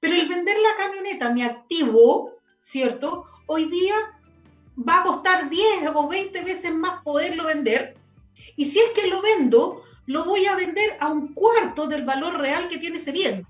Pero 0.00 0.16
el 0.16 0.26
vender 0.26 0.56
la 0.58 0.84
camioneta, 0.84 1.30
mi 1.30 1.44
activo, 1.44 2.40
¿cierto? 2.58 3.24
Hoy 3.46 3.66
día 3.66 3.94
va 4.76 4.98
a 4.98 5.04
costar 5.04 5.48
10 5.48 5.92
o 5.94 6.08
20 6.08 6.42
veces 6.42 6.74
más 6.74 7.04
poderlo 7.04 7.46
vender. 7.46 7.94
Y 8.56 8.64
si 8.64 8.80
es 8.80 8.90
que 8.90 9.06
lo 9.06 9.22
vendo, 9.22 9.84
lo 10.06 10.24
voy 10.24 10.46
a 10.46 10.56
vender 10.56 10.96
a 11.00 11.08
un 11.08 11.32
cuarto 11.32 11.86
del 11.86 12.04
valor 12.04 12.38
real 12.38 12.68
que 12.68 12.78
tiene 12.78 12.98
ese 12.98 13.12
bien. 13.12 13.46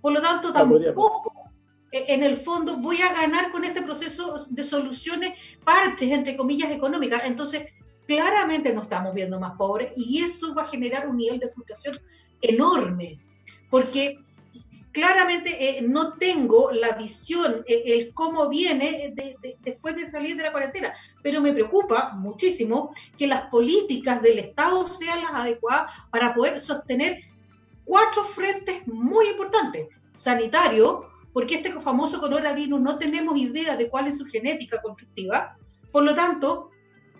Por 0.00 0.12
lo 0.12 0.20
tanto, 0.20 0.52
tampoco 0.52 1.50
eh, 1.92 2.06
en 2.08 2.22
el 2.22 2.36
fondo 2.36 2.78
voy 2.78 3.00
a 3.02 3.12
ganar 3.12 3.52
con 3.52 3.64
este 3.64 3.82
proceso 3.82 4.36
de 4.50 4.64
soluciones 4.64 5.34
parches, 5.64 6.10
entre 6.10 6.36
comillas, 6.36 6.70
económicas. 6.70 7.22
Entonces, 7.24 7.66
claramente 8.06 8.72
nos 8.72 8.84
estamos 8.84 9.14
viendo 9.14 9.38
más 9.38 9.52
pobres 9.56 9.92
y 9.96 10.22
eso 10.22 10.54
va 10.54 10.62
a 10.62 10.68
generar 10.68 11.08
un 11.08 11.16
nivel 11.16 11.38
de 11.38 11.50
frustración 11.50 11.98
enorme, 12.40 13.20
porque 13.70 14.18
claramente 14.92 15.78
eh, 15.78 15.82
no 15.82 16.14
tengo 16.14 16.70
la 16.70 16.92
visión, 16.92 17.64
eh, 17.66 17.82
el 17.86 18.14
cómo 18.14 18.48
viene 18.48 19.14
después 19.60 19.96
de 19.96 20.08
salir 20.08 20.36
de 20.36 20.44
la 20.44 20.52
cuarentena, 20.52 20.94
pero 21.22 21.40
me 21.40 21.52
preocupa 21.52 22.12
muchísimo 22.14 22.90
que 23.16 23.26
las 23.26 23.42
políticas 23.42 24.22
del 24.22 24.38
Estado 24.38 24.86
sean 24.86 25.22
las 25.22 25.32
adecuadas 25.32 25.90
para 26.10 26.34
poder 26.34 26.60
sostener 26.60 27.22
cuatro 27.84 28.22
frentes 28.24 28.86
muy 28.86 29.28
importantes. 29.28 29.88
Sanitario, 30.12 31.08
porque 31.32 31.56
este 31.56 31.72
famoso 31.80 32.20
coronavirus 32.20 32.80
no 32.80 32.98
tenemos 32.98 33.38
idea 33.38 33.76
de 33.76 33.88
cuál 33.88 34.08
es 34.08 34.18
su 34.18 34.26
genética 34.26 34.82
constructiva, 34.82 35.56
por 35.90 36.04
lo 36.04 36.14
tanto, 36.14 36.70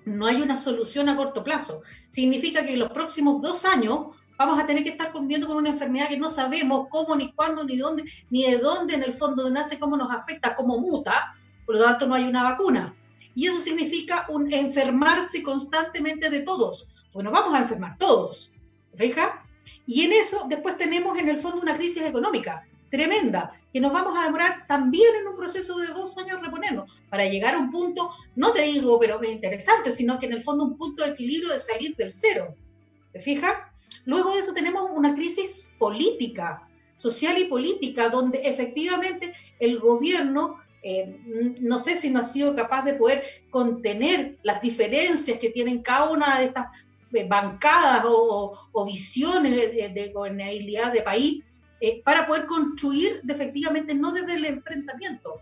no 0.04 0.26
hay 0.26 0.42
una 0.42 0.58
solución 0.58 1.08
a 1.08 1.16
corto 1.16 1.44
plazo. 1.44 1.82
Significa 2.08 2.64
que 2.64 2.72
en 2.72 2.80
los 2.80 2.90
próximos 2.90 3.40
dos 3.40 3.64
años 3.64 4.08
vamos 4.46 4.58
a 4.58 4.66
tener 4.66 4.82
que 4.82 4.90
estar 4.90 5.12
conviviendo 5.12 5.46
con 5.46 5.56
una 5.56 5.70
enfermedad 5.70 6.08
que 6.08 6.18
no 6.18 6.28
sabemos 6.28 6.88
cómo, 6.90 7.14
ni 7.14 7.32
cuándo, 7.32 7.62
ni 7.62 7.76
dónde, 7.76 8.04
ni 8.30 8.42
de 8.44 8.58
dónde 8.58 8.94
en 8.94 9.04
el 9.04 9.14
fondo 9.14 9.48
nace, 9.50 9.78
cómo 9.78 9.96
nos 9.96 10.10
afecta, 10.12 10.56
cómo 10.56 10.78
muta, 10.78 11.34
por 11.64 11.76
lo 11.76 11.84
tanto 11.84 12.06
no 12.06 12.14
hay 12.14 12.24
una 12.24 12.42
vacuna. 12.42 12.94
Y 13.34 13.46
eso 13.46 13.60
significa 13.60 14.26
un 14.28 14.52
enfermarse 14.52 15.42
constantemente 15.42 16.28
de 16.28 16.40
todos. 16.40 16.88
Bueno, 17.12 17.30
vamos 17.30 17.54
a 17.54 17.60
enfermar 17.60 17.96
todos, 17.98 18.52
¿fija? 18.96 19.46
Y 19.86 20.02
en 20.02 20.12
eso 20.12 20.46
después 20.48 20.76
tenemos 20.76 21.16
en 21.18 21.28
el 21.28 21.38
fondo 21.38 21.60
una 21.60 21.76
crisis 21.76 22.02
económica 22.02 22.66
tremenda, 22.90 23.58
que 23.72 23.80
nos 23.80 23.92
vamos 23.92 24.18
a 24.18 24.24
demorar 24.24 24.66
también 24.66 25.14
en 25.20 25.28
un 25.28 25.36
proceso 25.36 25.78
de 25.78 25.86
dos 25.86 26.18
años 26.18 26.42
reponernos, 26.42 27.00
para 27.08 27.26
llegar 27.26 27.54
a 27.54 27.58
un 27.58 27.70
punto, 27.70 28.10
no 28.36 28.52
te 28.52 28.62
digo, 28.62 28.98
pero 29.00 29.22
interesante, 29.24 29.92
sino 29.92 30.18
que 30.18 30.26
en 30.26 30.32
el 30.32 30.42
fondo 30.42 30.64
un 30.64 30.76
punto 30.76 31.04
de 31.04 31.10
equilibrio 31.10 31.52
de 31.52 31.58
salir 31.58 31.96
del 31.96 32.12
cero. 32.12 32.54
¿Te 33.12 33.20
fijas? 33.20 33.54
Luego 34.04 34.32
de 34.32 34.40
eso 34.40 34.52
tenemos 34.52 34.90
una 34.90 35.14
crisis 35.14 35.68
política, 35.78 36.68
social 36.96 37.38
y 37.38 37.44
política, 37.44 38.08
donde 38.08 38.40
efectivamente 38.44 39.32
el 39.58 39.78
gobierno, 39.78 40.58
eh, 40.82 41.16
no 41.60 41.78
sé 41.78 41.96
si 41.96 42.10
no 42.10 42.20
ha 42.20 42.24
sido 42.24 42.54
capaz 42.56 42.84
de 42.84 42.94
poder 42.94 43.24
contener 43.50 44.38
las 44.42 44.60
diferencias 44.60 45.38
que 45.38 45.50
tienen 45.50 45.82
cada 45.82 46.10
una 46.10 46.38
de 46.38 46.46
estas 46.46 46.66
eh, 47.12 47.26
bancadas 47.28 48.04
o, 48.06 48.84
visiones 48.84 49.54
de, 49.54 50.12
gobernabilidad 50.12 50.92
de 50.92 51.02
país 51.02 51.62
eh, 51.80 52.02
para 52.04 52.26
poder 52.26 52.46
construir 52.46 53.20
efectivamente 53.28 53.94
no 53.94 54.12
desde 54.12 54.34
el 54.34 54.44
enfrentamiento. 54.46 55.40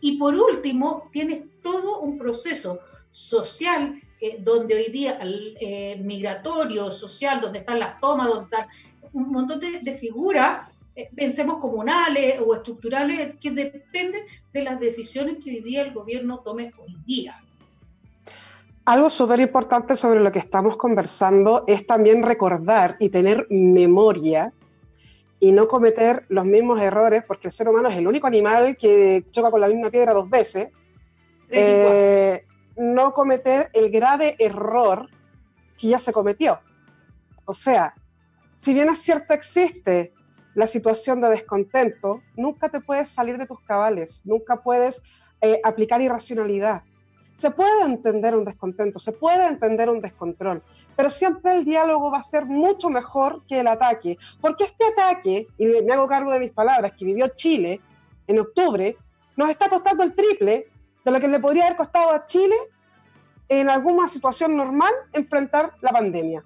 Y 0.00 0.16
por 0.16 0.34
último, 0.34 1.08
tienes 1.12 1.42
todo 1.62 2.00
un 2.00 2.18
proceso 2.18 2.80
social 3.10 4.00
donde 4.40 4.74
hoy 4.74 4.90
día 4.90 5.18
el 5.20 5.56
eh, 5.60 6.00
migratorio, 6.02 6.90
social, 6.90 7.40
donde 7.40 7.60
están 7.60 7.78
las 7.78 8.00
tomas, 8.00 8.28
donde 8.28 8.44
están 8.44 8.68
un 9.12 9.30
montón 9.32 9.60
de, 9.60 9.94
figuras, 9.94 10.68
eh, 10.94 11.08
pensemos 11.16 11.58
comunales 11.58 12.40
o 12.44 12.54
estructurales, 12.54 13.36
que 13.40 13.50
dependen 13.50 14.22
de 14.52 14.62
las 14.62 14.78
decisiones 14.78 15.38
que 15.42 15.50
hoy 15.50 15.60
día 15.60 15.82
el 15.82 15.92
gobierno 15.92 16.40
tome 16.40 16.72
hoy 16.78 16.96
día. 17.06 17.42
Algo 18.84 19.10
súper 19.10 19.40
importante 19.40 19.96
sobre 19.96 20.20
lo 20.20 20.32
que 20.32 20.38
estamos 20.38 20.76
conversando 20.76 21.64
es 21.66 21.86
también 21.86 22.22
recordar 22.22 22.96
y 22.98 23.08
tener 23.08 23.46
memoria 23.50 24.52
y 25.38 25.52
no 25.52 25.68
cometer 25.68 26.26
los 26.28 26.44
mismos 26.44 26.80
errores, 26.80 27.22
porque 27.26 27.48
el 27.48 27.52
ser 27.52 27.68
humano 27.68 27.88
es 27.88 27.96
el 27.96 28.06
único 28.06 28.26
animal 28.26 28.76
que 28.76 29.24
choca 29.30 29.50
con 29.50 29.60
la 29.60 29.68
misma 29.68 29.90
piedra 29.90 30.12
dos 30.12 30.28
veces 30.28 30.68
no 32.76 33.12
cometer 33.12 33.70
el 33.72 33.90
grave 33.90 34.36
error 34.38 35.08
que 35.78 35.88
ya 35.88 35.98
se 35.98 36.12
cometió. 36.12 36.60
O 37.44 37.54
sea, 37.54 37.94
si 38.52 38.74
bien 38.74 38.88
es 38.90 39.00
cierto 39.00 39.34
existe 39.34 40.12
la 40.54 40.66
situación 40.66 41.20
de 41.20 41.30
descontento, 41.30 42.22
nunca 42.36 42.68
te 42.68 42.80
puedes 42.80 43.08
salir 43.08 43.38
de 43.38 43.46
tus 43.46 43.60
cabales, 43.60 44.22
nunca 44.24 44.62
puedes 44.62 45.02
eh, 45.40 45.60
aplicar 45.64 46.02
irracionalidad. 46.02 46.82
Se 47.34 47.50
puede 47.50 47.84
entender 47.84 48.36
un 48.36 48.44
descontento, 48.44 48.98
se 48.98 49.12
puede 49.12 49.46
entender 49.46 49.88
un 49.88 50.00
descontrol, 50.02 50.62
pero 50.96 51.08
siempre 51.08 51.56
el 51.56 51.64
diálogo 51.64 52.10
va 52.10 52.18
a 52.18 52.22
ser 52.22 52.44
mucho 52.44 52.90
mejor 52.90 53.42
que 53.46 53.60
el 53.60 53.68
ataque, 53.68 54.18
porque 54.40 54.64
este 54.64 54.84
ataque, 54.84 55.46
y 55.56 55.66
me 55.66 55.94
hago 55.94 56.06
cargo 56.06 56.32
de 56.32 56.40
mis 56.40 56.52
palabras, 56.52 56.92
que 56.98 57.06
vivió 57.06 57.28
Chile 57.28 57.80
en 58.26 58.40
octubre, 58.40 58.96
nos 59.36 59.48
está 59.48 59.70
costando 59.70 60.02
el 60.02 60.14
triple 60.14 60.68
de 61.04 61.10
lo 61.10 61.20
que 61.20 61.28
le 61.28 61.40
podría 61.40 61.66
haber 61.66 61.76
costado 61.76 62.12
a 62.12 62.26
Chile 62.26 62.54
en 63.48 63.68
alguna 63.68 64.08
situación 64.08 64.56
normal 64.56 64.92
enfrentar 65.12 65.74
la 65.80 65.90
pandemia. 65.90 66.44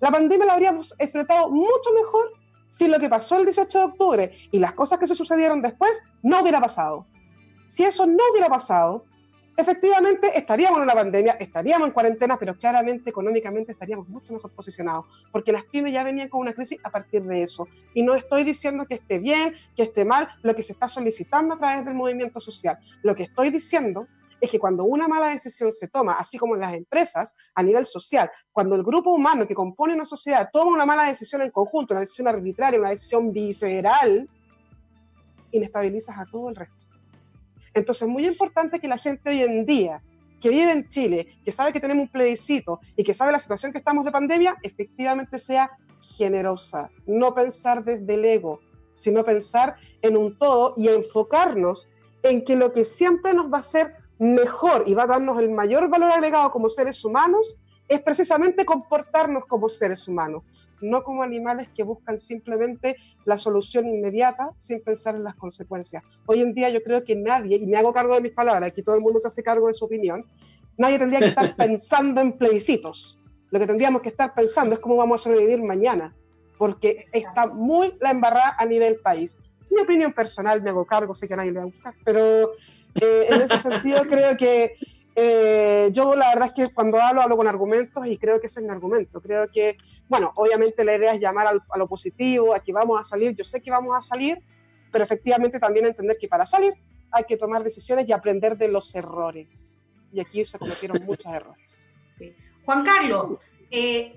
La 0.00 0.10
pandemia 0.10 0.46
la 0.46 0.54
habríamos 0.54 0.94
enfrentado 0.98 1.50
mucho 1.50 1.92
mejor 1.94 2.32
si 2.66 2.88
lo 2.88 2.98
que 2.98 3.08
pasó 3.08 3.38
el 3.38 3.44
18 3.44 3.78
de 3.78 3.84
octubre 3.84 4.36
y 4.50 4.58
las 4.58 4.72
cosas 4.72 4.98
que 4.98 5.06
se 5.06 5.14
sucedieron 5.14 5.62
después 5.62 6.02
no 6.22 6.40
hubiera 6.40 6.60
pasado. 6.60 7.06
Si 7.66 7.84
eso 7.84 8.06
no 8.06 8.22
hubiera 8.30 8.48
pasado, 8.48 9.04
efectivamente 9.56 10.36
estaríamos 10.36 10.78
en 10.78 10.84
una 10.84 10.94
pandemia, 10.94 11.36
estaríamos 11.38 11.88
en 11.88 11.94
cuarentena, 11.94 12.36
pero 12.38 12.56
claramente 12.58 13.10
económicamente 13.10 13.72
estaríamos 13.72 14.08
mucho 14.08 14.32
mejor 14.32 14.50
posicionados, 14.52 15.06
porque 15.30 15.52
las 15.52 15.64
pymes 15.64 15.92
ya 15.92 16.04
venían 16.04 16.28
con 16.28 16.40
una 16.40 16.52
crisis 16.52 16.78
a 16.82 16.90
partir 16.90 17.22
de 17.22 17.42
eso. 17.42 17.68
Y 17.94 18.02
no 18.02 18.14
estoy 18.14 18.44
diciendo 18.44 18.86
que 18.86 18.94
esté 18.94 19.18
bien, 19.18 19.54
que 19.76 19.84
esté 19.84 20.04
mal, 20.04 20.28
lo 20.42 20.54
que 20.54 20.62
se 20.62 20.72
está 20.72 20.88
solicitando 20.88 21.54
a 21.54 21.58
través 21.58 21.84
del 21.84 21.94
movimiento 21.94 22.40
social. 22.40 22.78
Lo 23.02 23.14
que 23.14 23.24
estoy 23.24 23.50
diciendo 23.50 24.06
es 24.40 24.50
que 24.50 24.58
cuando 24.58 24.84
una 24.84 25.08
mala 25.08 25.28
decisión 25.28 25.72
se 25.72 25.88
toma, 25.88 26.14
así 26.14 26.36
como 26.36 26.54
en 26.54 26.60
las 26.60 26.74
empresas, 26.74 27.34
a 27.54 27.62
nivel 27.62 27.86
social, 27.86 28.30
cuando 28.52 28.74
el 28.74 28.82
grupo 28.82 29.10
humano 29.10 29.46
que 29.46 29.54
compone 29.54 29.94
una 29.94 30.04
sociedad 30.04 30.48
toma 30.52 30.72
una 30.72 30.86
mala 30.86 31.04
decisión 31.04 31.42
en 31.42 31.50
conjunto, 31.50 31.94
una 31.94 32.00
decisión 32.00 32.28
arbitraria, 32.28 32.80
una 32.80 32.90
decisión 32.90 33.32
visceral, 33.32 34.28
inestabilizas 35.52 36.18
a 36.18 36.26
todo 36.26 36.48
el 36.48 36.56
resto. 36.56 36.93
Entonces, 37.74 38.02
es 38.02 38.08
muy 38.08 38.26
importante 38.26 38.78
que 38.78 38.88
la 38.88 38.98
gente 38.98 39.30
hoy 39.30 39.42
en 39.42 39.66
día, 39.66 40.02
que 40.40 40.48
vive 40.48 40.70
en 40.70 40.88
Chile, 40.88 41.38
que 41.44 41.52
sabe 41.52 41.72
que 41.72 41.80
tenemos 41.80 42.04
un 42.04 42.10
plebiscito 42.10 42.80
y 42.96 43.04
que 43.04 43.14
sabe 43.14 43.32
la 43.32 43.38
situación 43.38 43.72
que 43.72 43.78
estamos 43.78 44.04
de 44.04 44.12
pandemia, 44.12 44.56
efectivamente 44.62 45.38
sea 45.38 45.70
generosa. 46.16 46.90
No 47.06 47.34
pensar 47.34 47.84
desde 47.84 48.14
el 48.14 48.24
ego, 48.24 48.60
sino 48.94 49.24
pensar 49.24 49.76
en 50.02 50.16
un 50.16 50.38
todo 50.38 50.74
y 50.76 50.88
enfocarnos 50.88 51.88
en 52.22 52.44
que 52.44 52.56
lo 52.56 52.72
que 52.72 52.84
siempre 52.84 53.34
nos 53.34 53.52
va 53.52 53.58
a 53.58 53.60
hacer 53.60 53.94
mejor 54.18 54.84
y 54.86 54.94
va 54.94 55.04
a 55.04 55.08
darnos 55.08 55.38
el 55.40 55.50
mayor 55.50 55.88
valor 55.90 56.10
agregado 56.12 56.50
como 56.50 56.68
seres 56.68 57.04
humanos 57.04 57.58
es 57.88 58.00
precisamente 58.00 58.64
comportarnos 58.64 59.44
como 59.46 59.68
seres 59.68 60.08
humanos. 60.08 60.42
No 60.80 61.02
como 61.02 61.22
animales 61.22 61.68
que 61.74 61.82
buscan 61.82 62.18
simplemente 62.18 62.96
la 63.24 63.38
solución 63.38 63.86
inmediata 63.86 64.50
sin 64.56 64.82
pensar 64.82 65.14
en 65.14 65.24
las 65.24 65.34
consecuencias. 65.34 66.02
Hoy 66.26 66.40
en 66.40 66.54
día 66.54 66.68
yo 66.70 66.82
creo 66.82 67.04
que 67.04 67.16
nadie, 67.16 67.56
y 67.56 67.66
me 67.66 67.76
hago 67.76 67.92
cargo 67.92 68.14
de 68.14 68.20
mis 68.20 68.32
palabras, 68.32 68.70
aquí 68.70 68.82
todo 68.82 68.96
el 68.96 69.00
mundo 69.00 69.18
se 69.18 69.28
hace 69.28 69.42
cargo 69.42 69.68
de 69.68 69.74
su 69.74 69.84
opinión, 69.84 70.24
nadie 70.76 70.98
tendría 70.98 71.20
que 71.20 71.26
estar 71.26 71.56
pensando 71.56 72.20
en 72.20 72.32
plebiscitos. 72.32 73.18
Lo 73.50 73.60
que 73.60 73.66
tendríamos 73.66 74.02
que 74.02 74.08
estar 74.08 74.34
pensando 74.34 74.74
es 74.74 74.80
cómo 74.80 74.96
vamos 74.96 75.20
a 75.20 75.24
sobrevivir 75.24 75.62
mañana, 75.62 76.14
porque 76.58 77.04
está 77.12 77.46
muy 77.46 77.94
la 78.00 78.10
embarrada 78.10 78.56
a 78.58 78.66
nivel 78.66 78.96
país. 78.96 79.38
Mi 79.70 79.80
opinión 79.80 80.12
personal, 80.12 80.62
me 80.62 80.70
hago 80.70 80.84
cargo, 80.84 81.14
sé 81.14 81.26
que 81.26 81.34
a 81.34 81.36
nadie 81.38 81.52
le 81.52 81.58
va 81.58 81.64
a 81.64 81.66
gustar, 81.66 81.94
pero 82.04 82.52
eh, 82.94 83.26
en 83.28 83.42
ese 83.42 83.58
sentido 83.58 84.02
creo 84.04 84.36
que 84.36 84.76
eh, 85.16 85.90
yo 85.92 86.16
la 86.16 86.30
verdad 86.30 86.48
es 86.48 86.54
que 86.54 86.74
cuando 86.74 87.00
hablo, 87.00 87.22
hablo 87.22 87.36
con 87.36 87.46
argumentos 87.46 88.06
y 88.06 88.18
creo 88.18 88.40
que 88.40 88.48
ese 88.48 88.60
es 88.60 88.66
mi 88.66 88.72
argumento. 88.72 89.20
Creo 89.20 89.48
que, 89.48 89.76
bueno, 90.08 90.32
obviamente 90.36 90.84
la 90.84 90.96
idea 90.96 91.14
es 91.14 91.20
llamar 91.20 91.46
a 91.46 91.78
lo 91.78 91.88
positivo, 91.88 92.54
a 92.54 92.60
que 92.60 92.72
vamos 92.72 93.00
a 93.00 93.04
salir, 93.04 93.34
yo 93.36 93.44
sé 93.44 93.60
que 93.60 93.70
vamos 93.70 93.96
a 93.96 94.02
salir, 94.02 94.42
pero 94.90 95.04
efectivamente 95.04 95.60
también 95.60 95.86
entender 95.86 96.16
que 96.20 96.28
para 96.28 96.46
salir 96.46 96.74
hay 97.12 97.24
que 97.24 97.36
tomar 97.36 97.62
decisiones 97.62 98.08
y 98.08 98.12
aprender 98.12 98.56
de 98.58 98.68
los 98.68 98.92
errores. 98.94 100.00
Y 100.12 100.20
aquí 100.20 100.44
se 100.44 100.58
cometieron 100.58 101.02
muchos 101.06 101.32
errores. 101.32 101.96
Juan 102.64 102.84
Carlos, 102.84 103.38
eh, 103.70 104.12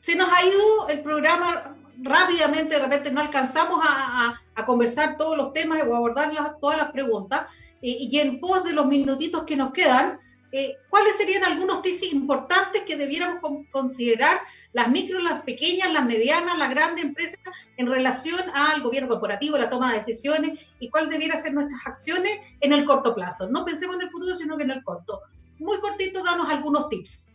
se 0.00 0.16
nos 0.16 0.28
ha 0.30 0.44
ido 0.44 0.88
el 0.88 1.02
programa 1.02 1.76
rápidamente, 2.02 2.74
de 2.74 2.82
repente 2.82 3.10
no 3.10 3.20
alcanzamos 3.20 3.80
a, 3.82 4.34
a 4.54 4.66
conversar 4.66 5.16
todos 5.16 5.36
los 5.36 5.52
temas 5.52 5.80
o 5.86 5.94
abordar 5.94 6.32
las, 6.32 6.58
todas 6.60 6.76
las 6.76 6.92
preguntas. 6.92 7.46
Eh, 7.84 8.08
y 8.10 8.18
en 8.18 8.40
pos 8.40 8.64
de 8.64 8.72
los 8.72 8.86
minutitos 8.86 9.44
que 9.44 9.56
nos 9.56 9.70
quedan, 9.70 10.18
eh, 10.52 10.78
¿cuáles 10.88 11.16
serían 11.16 11.44
algunos 11.44 11.82
tips 11.82 12.14
importantes 12.14 12.80
que 12.84 12.96
debiéramos 12.96 13.42
considerar 13.70 14.40
las 14.72 14.90
micro, 14.90 15.18
las 15.18 15.42
pequeñas, 15.42 15.92
las 15.92 16.06
medianas, 16.06 16.56
las 16.56 16.70
grandes 16.70 17.04
empresas 17.04 17.38
en 17.76 17.86
relación 17.86 18.40
al 18.54 18.80
gobierno 18.80 19.10
corporativo, 19.10 19.58
la 19.58 19.68
toma 19.68 19.92
de 19.92 19.98
decisiones 19.98 20.66
y 20.80 20.88
cuál 20.88 21.10
debiera 21.10 21.36
ser 21.36 21.52
nuestras 21.52 21.86
acciones 21.86 22.38
en 22.60 22.72
el 22.72 22.86
corto 22.86 23.14
plazo? 23.14 23.50
No 23.50 23.66
pensemos 23.66 23.96
en 23.96 24.02
el 24.02 24.10
futuro, 24.10 24.34
sino 24.34 24.56
que 24.56 24.62
en 24.62 24.70
el 24.70 24.82
corto. 24.82 25.20
Muy 25.58 25.78
cortito, 25.78 26.24
danos 26.24 26.48
algunos 26.48 26.88
tips. 26.88 27.28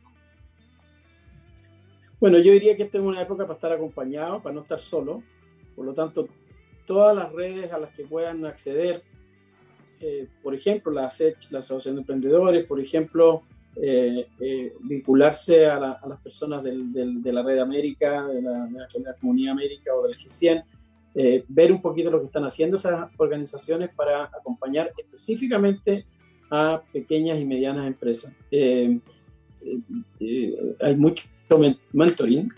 Bueno, 2.19 2.39
yo 2.39 2.53
diría 2.53 2.75
que 2.75 2.83
esta 2.83 2.97
es 2.97 3.03
una 3.03 3.21
época 3.21 3.43
para 3.43 3.53
estar 3.53 3.71
acompañado, 3.71 4.41
para 4.41 4.55
no 4.55 4.61
estar 4.61 4.79
solo. 4.79 5.21
Por 5.75 5.85
lo 5.85 5.93
tanto, 5.93 6.27
todas 6.87 7.15
las 7.15 7.31
redes 7.33 7.71
a 7.71 7.77
las 7.77 7.93
que 7.93 8.03
puedan 8.03 8.47
acceder 8.47 9.03
eh, 10.01 10.27
por 10.41 10.55
ejemplo, 10.55 10.91
la 10.91 11.05
ASECH, 11.07 11.51
la 11.51 11.59
Asociación 11.59 11.95
de 11.95 12.01
Emprendedores, 12.01 12.65
por 12.65 12.79
ejemplo, 12.79 13.41
eh, 13.75 14.27
eh, 14.39 14.73
vincularse 14.81 15.65
a, 15.65 15.79
las 15.79 16.21
personas 16.21 16.63
de 16.63 17.31
la 17.33 17.43
Red 17.43 17.59
América, 17.59 18.25
de 18.27 18.41
la, 18.41 19.15
Comunidad 19.19 19.53
América 19.53 19.93
o 19.93 20.03
del 20.03 20.15
G100, 20.15 20.63
ver 21.47 21.71
un 21.71 21.81
poquito 21.81 22.09
lo 22.09 22.19
que 22.19 22.27
están 22.27 22.45
haciendo 22.45 22.77
esas 22.77 23.09
organizaciones 23.17 23.89
para 23.93 24.25
acompañar 24.25 24.91
específicamente 24.97 26.05
a 26.49 26.81
pequeñas 26.93 27.39
y 27.39 27.45
medianas 27.45 27.85
empresas. 27.85 28.33
hay 28.51 29.01
mucho 30.95 31.27
mentoring. 31.91 32.51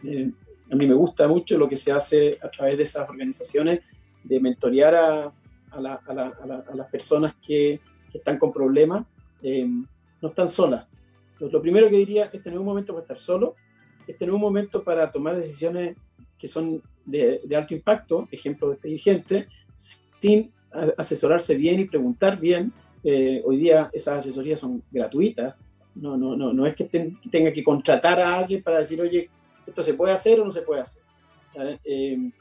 a 0.71 0.75
mí 0.75 0.87
me 0.87 0.93
gusta 0.93 1.27
mucho 1.27 1.57
lo 1.57 1.67
que 1.67 1.75
se 1.75 1.91
hace 1.91 2.37
a 2.41 2.49
través 2.49 2.77
de 2.77 2.83
esas 2.83 3.09
organizaciones 3.09 3.81
de 4.23 4.39
mentorear 4.39 4.95
a, 4.95 5.33
a, 5.71 5.79
las 5.79 6.87
personas 6.91 7.35
que, 7.41 7.79
están 8.13 8.37
con 8.37 8.51
problemas, 8.51 9.05
eh, 9.41 9.65
no 9.65 10.29
están 10.29 10.49
solas. 10.49 10.85
Lo, 11.39 11.61
primero 11.61 11.89
que 11.89 11.95
diría 11.95 12.25
es 12.25 12.43
tener 12.43 12.59
un 12.59 12.65
momento 12.65 12.93
para 12.93 13.03
estar 13.03 13.17
solo, 13.17 13.55
es 14.05 14.17
tener 14.17 14.33
un 14.33 14.41
momento 14.41 14.83
para 14.83 15.09
tomar 15.09 15.37
decisiones 15.37 15.95
que 16.37 16.49
son 16.49 16.81
de, 17.05 17.39
alto 17.55 17.73
impacto, 17.73 18.27
ejemplo 18.31 18.71
de 18.71 18.77
dirigente, 18.83 19.47
sin 19.73 20.51
asesorarse 20.97 21.55
bien 21.55 21.79
y 21.79 21.85
preguntar 21.85 22.37
bien. 22.37 22.73
Eh, 23.03 23.41
hoy 23.45 23.57
día 23.57 23.89
esas 23.93 24.17
asesorías 24.17 24.59
son 24.59 24.83
gratuitas, 24.91 25.57
no, 25.95 26.17
no, 26.17 26.35
no, 26.35 26.53
no 26.53 26.65
es 26.65 26.75
que, 26.75 26.85
tenga 26.85 27.51
que 27.51 27.63
contratar 27.63 28.19
a 28.19 28.37
alguien 28.37 28.61
para 28.61 28.79
decir, 28.79 29.01
oye, 29.01 29.29
esto 29.65 29.83
se 29.83 29.93
puede 29.93 30.13
hacer 30.13 30.39
o 30.39 30.45
no 30.45 30.51
se 30.51 30.61
puede 30.61 30.81
hacer. 30.81 31.03
Eh, 31.83 32.31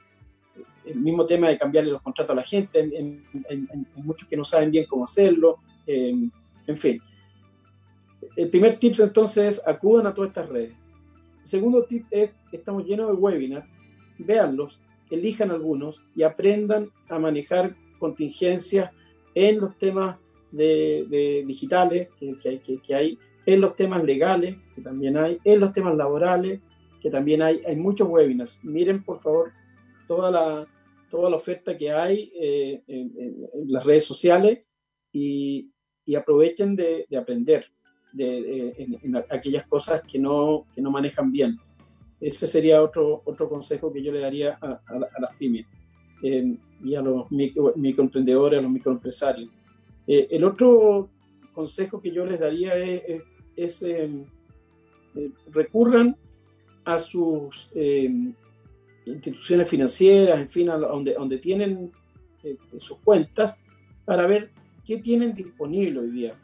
el 0.90 1.00
mismo 1.00 1.26
tema 1.26 1.48
de 1.48 1.58
cambiarle 1.58 1.92
los 1.92 2.02
contratos 2.02 2.32
a 2.32 2.36
la 2.36 2.42
gente, 2.42 2.80
en, 2.80 3.24
muchos 3.96 4.28
que 4.28 4.36
no 4.36 4.44
saben 4.44 4.70
bien 4.70 4.86
cómo 4.86 5.04
hacerlo, 5.04 5.58
en 5.86 6.76
fin. 6.76 7.00
El 8.36 8.48
primer 8.50 8.78
tip 8.78 8.94
entonces 8.98 9.58
es 9.58 9.68
acudan 9.68 10.06
a 10.06 10.14
todas 10.14 10.28
estas 10.28 10.48
redes. 10.48 10.74
El 11.42 11.48
segundo 11.48 11.84
tip 11.84 12.06
es, 12.10 12.34
estamos 12.52 12.84
llenos 12.84 13.08
de 13.08 13.14
webinars, 13.14 13.66
véanlos, 14.18 14.80
elijan 15.10 15.50
algunos 15.50 16.02
y 16.14 16.22
aprendan 16.22 16.90
a 17.08 17.18
manejar 17.18 17.74
contingencias 17.98 18.90
en 19.34 19.60
los 19.60 19.76
temas 19.78 20.16
de, 20.52 21.44
digitales 21.46 22.08
que, 22.18 22.36
hay, 22.48 22.58
que, 22.58 22.94
hay, 22.94 23.18
en 23.46 23.60
los 23.60 23.74
temas 23.76 24.04
legales, 24.04 24.56
que 24.74 24.82
también 24.82 25.16
hay, 25.16 25.38
en 25.44 25.60
los 25.60 25.72
temas 25.72 25.96
laborales, 25.96 26.60
que 27.00 27.10
también 27.10 27.42
hay. 27.42 27.62
Hay 27.66 27.76
muchos 27.76 28.08
webinars. 28.08 28.60
Miren, 28.62 29.02
por 29.02 29.18
favor, 29.18 29.52
toda 30.06 30.30
la, 30.30 30.66
toda 31.10 31.28
la 31.28 31.36
oferta 31.36 31.76
que 31.76 31.90
hay 31.90 32.32
eh, 32.40 32.82
en, 32.86 33.12
las 33.66 33.84
redes 33.84 34.04
sociales 34.04 34.60
y, 35.12 35.70
y 36.06 36.14
aprovechen 36.14 36.76
de, 36.76 37.06
de 37.10 37.16
aprender 37.16 37.66
de, 38.12 38.74
en, 39.02 39.16
aquellas 39.16 39.66
cosas 39.66 40.02
que 40.02 40.18
no, 40.18 40.66
que 40.74 40.80
no 40.80 40.90
manejan 40.90 41.30
bien. 41.30 41.58
Ese 42.20 42.46
sería 42.46 42.82
otro, 42.82 43.22
otro 43.24 43.48
consejo 43.48 43.92
que 43.92 44.02
yo 44.02 44.12
le 44.12 44.20
daría 44.20 44.58
a, 44.60 44.80
las 45.20 45.36
pymes 45.36 45.66
eh, 46.22 46.56
y 46.84 46.94
a 46.94 47.02
los 47.02 47.30
microemprendedores, 47.30 48.58
a 48.58 48.62
los 48.62 48.70
microempresarios. 48.70 49.50
Eh, 50.06 50.28
el 50.30 50.44
otro 50.44 51.10
consejo 51.54 52.00
que 52.00 52.10
yo 52.10 52.24
les 52.24 52.38
daría 52.38 52.76
es, 52.76 53.22
es, 53.56 53.86
recurran 55.50 56.16
a 56.84 56.98
sus 56.98 57.70
instituciones 59.12 59.68
financieras, 59.68 60.38
en 60.38 60.48
fin, 60.48 60.66
donde, 60.66 61.14
donde 61.14 61.38
tienen 61.38 61.92
eh, 62.42 62.56
sus 62.78 62.98
cuentas, 62.98 63.60
para 64.04 64.26
ver 64.26 64.50
qué 64.84 64.98
tienen 64.98 65.34
disponible 65.34 66.00
hoy 66.00 66.10
día. 66.10 66.34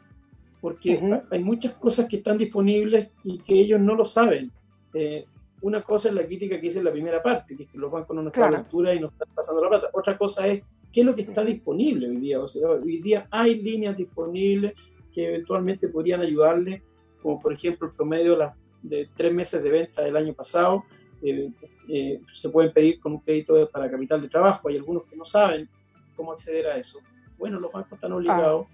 Porque 0.61 0.99
hay 1.29 1.43
muchas 1.43 1.73
cosas 1.73 2.07
que 2.07 2.17
están 2.17 2.37
disponibles 2.37 3.09
y 3.23 3.39
que 3.39 3.53
ellos 3.55 3.79
no 3.79 3.95
lo 3.95 4.05
saben. 4.05 4.51
Eh, 4.93 5.25
una 5.61 5.81
cosa 5.81 6.09
es 6.09 6.15
la 6.15 6.25
crítica 6.25 6.59
que 6.59 6.67
hice 6.67 6.79
en 6.79 6.85
la 6.85 6.91
primera 6.91 7.21
parte, 7.21 7.55
que 7.55 7.63
es 7.63 7.69
que 7.69 7.77
los 7.77 7.91
bancos 7.91 8.15
no 8.15 8.21
nos 8.21 8.33
claro. 8.33 8.65
y 8.71 8.99
nos 8.99 9.11
están 9.11 9.27
pasando 9.33 9.61
la 9.61 9.69
plata. 9.69 9.89
Otra 9.93 10.17
cosa 10.17 10.47
es 10.47 10.63
qué 10.91 11.01
es 11.01 11.05
lo 11.05 11.15
que 11.15 11.21
está 11.21 11.43
disponible 11.43 12.07
hoy 12.07 12.17
día. 12.17 12.39
O 12.39 12.47
sea, 12.47 12.69
hoy 12.69 13.01
día 13.01 13.27
hay 13.31 13.61
líneas 13.61 13.97
disponibles 13.97 14.73
que 15.13 15.27
eventualmente 15.27 15.87
podrían 15.87 16.21
ayudarle, 16.21 16.83
como 17.21 17.39
por 17.39 17.53
ejemplo 17.53 17.87
el 17.87 17.93
promedio 17.93 18.37
de, 18.37 18.49
de 18.83 19.09
tres 19.15 19.33
meses 19.33 19.63
de 19.63 19.69
venta 19.69 20.03
del 20.03 20.15
año 20.15 20.33
pasado, 20.33 20.83
eh, 21.21 21.51
eh, 21.89 22.21
se 22.33 22.49
pueden 22.49 22.71
pedir 22.71 22.99
con 22.99 23.13
un 23.13 23.19
crédito 23.19 23.69
para 23.69 23.89
capital 23.89 24.21
de 24.21 24.29
trabajo. 24.29 24.67
Hay 24.69 24.77
algunos 24.77 25.03
que 25.05 25.15
no 25.15 25.25
saben 25.25 25.69
cómo 26.15 26.31
acceder 26.31 26.67
a 26.67 26.77
eso. 26.77 26.99
Bueno, 27.37 27.59
los 27.59 27.71
bancos 27.71 27.93
están 27.93 28.11
obligados 28.11 28.67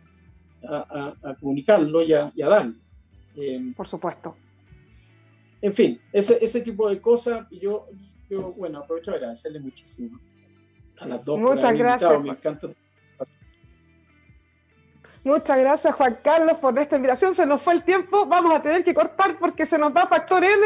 a, 0.68 1.36
comunicarlo 1.40 2.02
y 2.02 2.14
a, 2.14 2.32
darlo. 2.36 2.76
Eh, 3.36 3.74
Por 3.76 3.88
supuesto. 3.88 4.36
En 5.62 5.74
fin, 5.74 6.00
ese, 6.12 6.44
ese 6.44 6.62
tipo 6.62 6.90
de 6.90 7.00
cosas, 7.00 7.48
yo, 7.52 7.88
yo, 8.30 8.54
bueno, 8.54 8.80
aprovecho 8.80 9.12
de 9.12 9.18
agradecerle 9.18 9.60
muchísimo 9.60 10.20
a 11.00 11.08
las 11.08 11.26
dos. 11.26 11.40
Muchas 11.40 11.74
gracias. 11.74 12.22
Me 12.22 12.30
encanta 12.30 12.70
Muchas 15.24 15.58
gracias, 15.58 15.96
Juan 15.96 16.18
Carlos, 16.22 16.58
por 16.58 16.78
esta 16.78 16.98
invitación. 16.98 17.34
Se 17.34 17.46
nos 17.46 17.62
fue 17.62 17.74
el 17.74 17.84
tiempo. 17.84 18.26
Vamos 18.26 18.54
a 18.54 18.62
tener 18.62 18.84
que 18.84 18.94
cortar 18.94 19.40
porque 19.40 19.66
se 19.66 19.78
nos 19.78 19.96
va 19.96 20.06
Factor 20.06 20.44
M. 20.44 20.66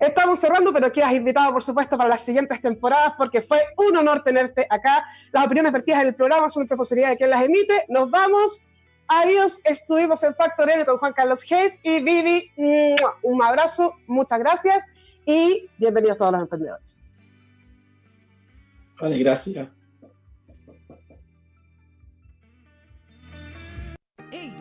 Estamos 0.00 0.40
cerrando, 0.40 0.72
pero 0.72 0.92
quedas 0.92 1.12
invitado, 1.12 1.52
por 1.52 1.62
supuesto, 1.62 1.96
para 1.96 2.08
las 2.08 2.24
siguientes 2.24 2.60
temporadas 2.60 3.14
porque 3.16 3.42
fue 3.42 3.58
un 3.76 3.96
honor 3.96 4.22
tenerte 4.22 4.66
acá. 4.68 5.04
Las 5.32 5.46
opiniones 5.46 5.72
vertidas 5.72 6.02
en 6.02 6.08
el 6.08 6.14
programa 6.14 6.48
son 6.48 6.68
responsabilidad 6.68 7.10
de 7.10 7.16
quien 7.16 7.30
las 7.30 7.44
emite. 7.44 7.84
Nos 7.88 8.10
vamos. 8.10 8.60
Adiós. 9.08 9.60
Estuvimos 9.64 10.22
en 10.22 10.34
Factor 10.34 10.70
M 10.70 10.84
con 10.84 10.98
Juan 10.98 11.12
Carlos 11.12 11.42
Gess 11.42 11.78
y 11.82 12.02
Vivi. 12.02 12.50
Un 12.56 13.42
abrazo. 13.42 13.94
Muchas 14.06 14.38
gracias 14.38 14.84
y 15.26 15.68
bienvenidos 15.78 16.18
todos 16.18 16.32
los 16.32 16.42
emprendedores. 16.42 17.18
Vale, 19.00 19.18
gracias. 19.18 19.68